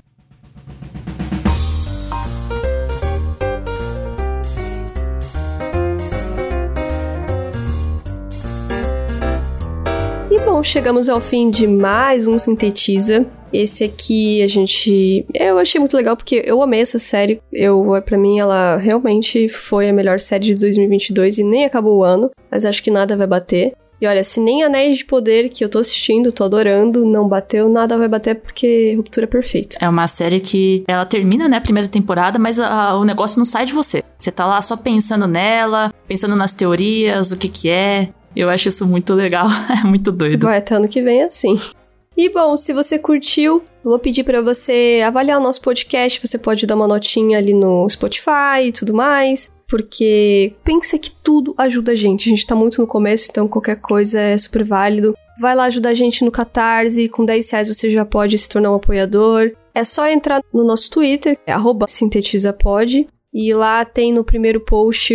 E 10.31 10.39
bom, 10.39 10.63
chegamos 10.63 11.09
ao 11.09 11.19
fim 11.19 11.49
de 11.49 11.67
mais 11.67 12.25
um 12.25 12.37
Sintetiza. 12.37 13.25
Esse 13.51 13.83
aqui 13.83 14.41
a 14.41 14.47
gente. 14.47 15.25
Eu 15.33 15.59
achei 15.59 15.77
muito 15.77 15.97
legal 15.97 16.15
porque 16.15 16.41
eu 16.45 16.61
amei 16.61 16.79
essa 16.79 16.97
série. 16.97 17.41
Eu, 17.51 18.01
para 18.05 18.17
mim, 18.17 18.39
ela 18.39 18.77
realmente 18.77 19.49
foi 19.49 19.89
a 19.89 19.93
melhor 19.93 20.21
série 20.21 20.45
de 20.45 20.55
2022 20.55 21.39
e 21.39 21.43
nem 21.43 21.65
acabou 21.65 21.97
o 21.97 22.03
ano, 22.05 22.31
mas 22.49 22.63
acho 22.63 22.81
que 22.81 22.89
nada 22.89 23.17
vai 23.17 23.27
bater. 23.27 23.73
E 23.99 24.07
olha, 24.07 24.23
se 24.23 24.39
nem 24.39 24.63
Anéis 24.63 24.99
de 24.99 25.05
Poder, 25.05 25.49
que 25.49 25.65
eu 25.65 25.69
tô 25.69 25.79
assistindo, 25.79 26.31
tô 26.31 26.45
adorando, 26.45 27.05
não 27.05 27.27
bateu, 27.27 27.67
nada 27.67 27.97
vai 27.97 28.07
bater 28.07 28.35
porque 28.35 28.95
Ruptura 28.95 29.25
é 29.25 29.27
perfeita. 29.27 29.77
É 29.81 29.89
uma 29.89 30.07
série 30.07 30.39
que 30.39 30.83
ela 30.87 31.05
termina, 31.05 31.49
né, 31.49 31.57
a 31.57 31.61
primeira 31.61 31.89
temporada, 31.89 32.39
mas 32.39 32.57
a, 32.57 32.95
o 32.95 33.03
negócio 33.03 33.37
não 33.37 33.45
sai 33.45 33.65
de 33.65 33.73
você. 33.73 34.01
Você 34.17 34.31
tá 34.31 34.47
lá 34.47 34.61
só 34.61 34.77
pensando 34.77 35.27
nela, 35.27 35.93
pensando 36.07 36.37
nas 36.37 36.53
teorias, 36.53 37.33
o 37.33 37.37
que 37.37 37.49
que 37.49 37.69
é. 37.69 38.09
Eu 38.35 38.49
acho 38.49 38.69
isso 38.69 38.87
muito 38.87 39.13
legal, 39.13 39.47
é 39.83 39.85
muito 39.85 40.11
doido. 40.11 40.47
Vai 40.47 40.57
até 40.57 40.75
ano 40.75 40.87
que 40.87 41.01
vem 41.01 41.23
assim. 41.23 41.57
E 42.15 42.29
bom, 42.29 42.55
se 42.57 42.73
você 42.73 42.99
curtiu, 42.99 43.63
vou 43.83 43.97
pedir 43.97 44.23
para 44.23 44.41
você 44.41 45.01
avaliar 45.05 45.39
o 45.39 45.43
nosso 45.43 45.61
podcast. 45.61 46.19
Você 46.25 46.37
pode 46.37 46.65
dar 46.65 46.75
uma 46.75 46.87
notinha 46.87 47.37
ali 47.37 47.53
no 47.53 47.87
Spotify 47.89 48.65
e 48.65 48.71
tudo 48.71 48.93
mais. 48.93 49.49
Porque 49.67 50.53
pensa 50.63 50.99
que 50.99 51.09
tudo 51.09 51.55
ajuda 51.57 51.93
a 51.93 51.95
gente. 51.95 52.27
A 52.27 52.31
gente 52.31 52.45
tá 52.45 52.53
muito 52.53 52.81
no 52.81 52.87
começo, 52.87 53.27
então 53.29 53.47
qualquer 53.47 53.77
coisa 53.77 54.19
é 54.19 54.37
super 54.37 54.63
válido. 54.63 55.15
Vai 55.39 55.55
lá 55.55 55.63
ajudar 55.65 55.89
a 55.89 55.93
gente 55.93 56.25
no 56.25 56.31
Catarse. 56.31 57.07
Com 57.07 57.23
10 57.23 57.49
reais 57.49 57.67
você 57.69 57.89
já 57.89 58.03
pode 58.03 58.37
se 58.37 58.49
tornar 58.49 58.71
um 58.71 58.75
apoiador. 58.75 59.53
É 59.73 59.83
só 59.83 60.05
entrar 60.07 60.41
no 60.53 60.65
nosso 60.65 60.91
Twitter, 60.91 61.39
é 61.47 61.55
sintetizapod. 61.87 63.07
E 63.33 63.53
lá 63.53 63.85
tem 63.85 64.11
no 64.13 64.23
primeiro 64.23 64.59
post 64.59 65.13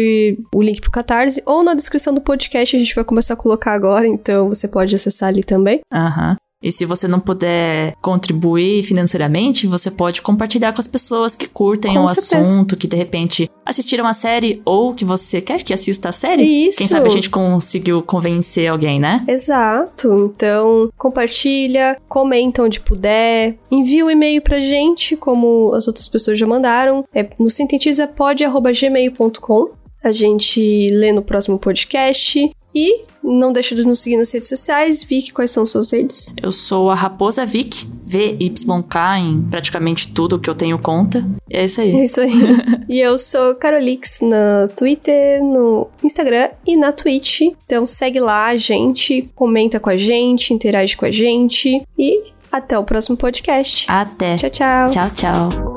o 0.54 0.62
link 0.62 0.80
pro 0.80 0.90
Catarse, 0.90 1.42
ou 1.44 1.62
na 1.62 1.74
descrição 1.74 2.14
do 2.14 2.20
podcast 2.20 2.74
a 2.74 2.78
gente 2.78 2.94
vai 2.94 3.04
começar 3.04 3.34
a 3.34 3.36
colocar 3.36 3.72
agora, 3.72 4.06
então 4.06 4.48
você 4.48 4.66
pode 4.66 4.94
acessar 4.94 5.28
ali 5.28 5.44
também. 5.44 5.80
Aham. 5.92 6.30
Uhum. 6.30 6.45
E 6.66 6.72
se 6.72 6.84
você 6.84 7.06
não 7.06 7.20
puder 7.20 7.94
contribuir 8.02 8.82
financeiramente, 8.82 9.68
você 9.68 9.88
pode 9.88 10.20
compartilhar 10.20 10.72
com 10.72 10.80
as 10.80 10.88
pessoas 10.88 11.36
que 11.36 11.46
curtem 11.46 11.94
com 11.94 12.02
o 12.02 12.08
certeza. 12.08 12.40
assunto, 12.40 12.76
que 12.76 12.88
de 12.88 12.96
repente 12.96 13.48
assistiram 13.64 14.04
a 14.04 14.12
série 14.12 14.60
ou 14.64 14.92
que 14.92 15.04
você 15.04 15.40
quer 15.40 15.62
que 15.62 15.72
assista 15.72 16.08
a 16.08 16.12
série. 16.12 16.42
Isso. 16.42 16.78
Quem 16.78 16.88
sabe 16.88 17.06
a 17.06 17.10
gente 17.10 17.30
conseguiu 17.30 18.02
convencer 18.02 18.68
alguém, 18.68 18.98
né? 18.98 19.20
Exato. 19.28 20.32
Então, 20.34 20.90
compartilha, 20.98 21.96
comenta 22.08 22.64
onde 22.64 22.80
puder, 22.80 23.56
envia 23.70 24.04
um 24.04 24.10
e-mail 24.10 24.42
pra 24.42 24.58
gente, 24.58 25.16
como 25.16 25.72
as 25.72 25.86
outras 25.86 26.08
pessoas 26.08 26.36
já 26.36 26.48
mandaram. 26.48 27.04
É 27.14 27.28
no 27.38 27.48
sintetizapod.gmail.com. 27.48 29.70
A 30.02 30.10
gente 30.10 30.90
lê 30.90 31.12
no 31.12 31.22
próximo 31.22 31.60
podcast. 31.60 32.50
E 32.76 33.06
não 33.24 33.54
deixa 33.54 33.74
de 33.74 33.82
nos 33.84 34.00
seguir 34.00 34.18
nas 34.18 34.30
redes 34.30 34.50
sociais. 34.50 35.02
Vic, 35.02 35.32
quais 35.32 35.50
são 35.50 35.64
suas 35.64 35.90
redes? 35.90 36.30
Eu 36.40 36.50
sou 36.50 36.90
a 36.90 36.94
Raposa 36.94 37.46
Vic, 37.46 37.86
V-Y-K 38.04 39.18
em 39.18 39.42
praticamente 39.50 40.12
tudo 40.12 40.38
que 40.38 40.50
eu 40.50 40.54
tenho 40.54 40.78
conta. 40.78 41.26
E 41.48 41.56
é 41.56 41.64
isso 41.64 41.80
aí. 41.80 41.96
É 41.96 42.04
isso 42.04 42.20
aí. 42.20 42.32
e 42.86 43.00
eu 43.00 43.18
sou 43.18 43.54
Carolix 43.54 44.20
no 44.20 44.68
Twitter, 44.76 45.42
no 45.42 45.88
Instagram 46.04 46.50
e 46.66 46.76
na 46.76 46.92
Twitch. 46.92 47.40
Então 47.64 47.86
segue 47.86 48.20
lá 48.20 48.48
a 48.48 48.56
gente, 48.56 49.30
comenta 49.34 49.80
com 49.80 49.88
a 49.88 49.96
gente, 49.96 50.52
interage 50.52 50.98
com 50.98 51.06
a 51.06 51.10
gente. 51.10 51.82
E 51.98 52.24
até 52.52 52.78
o 52.78 52.84
próximo 52.84 53.16
podcast. 53.16 53.86
Até. 53.88 54.36
Tchau, 54.36 54.50
tchau. 54.50 54.90
Tchau, 54.90 55.10
tchau. 55.14 55.75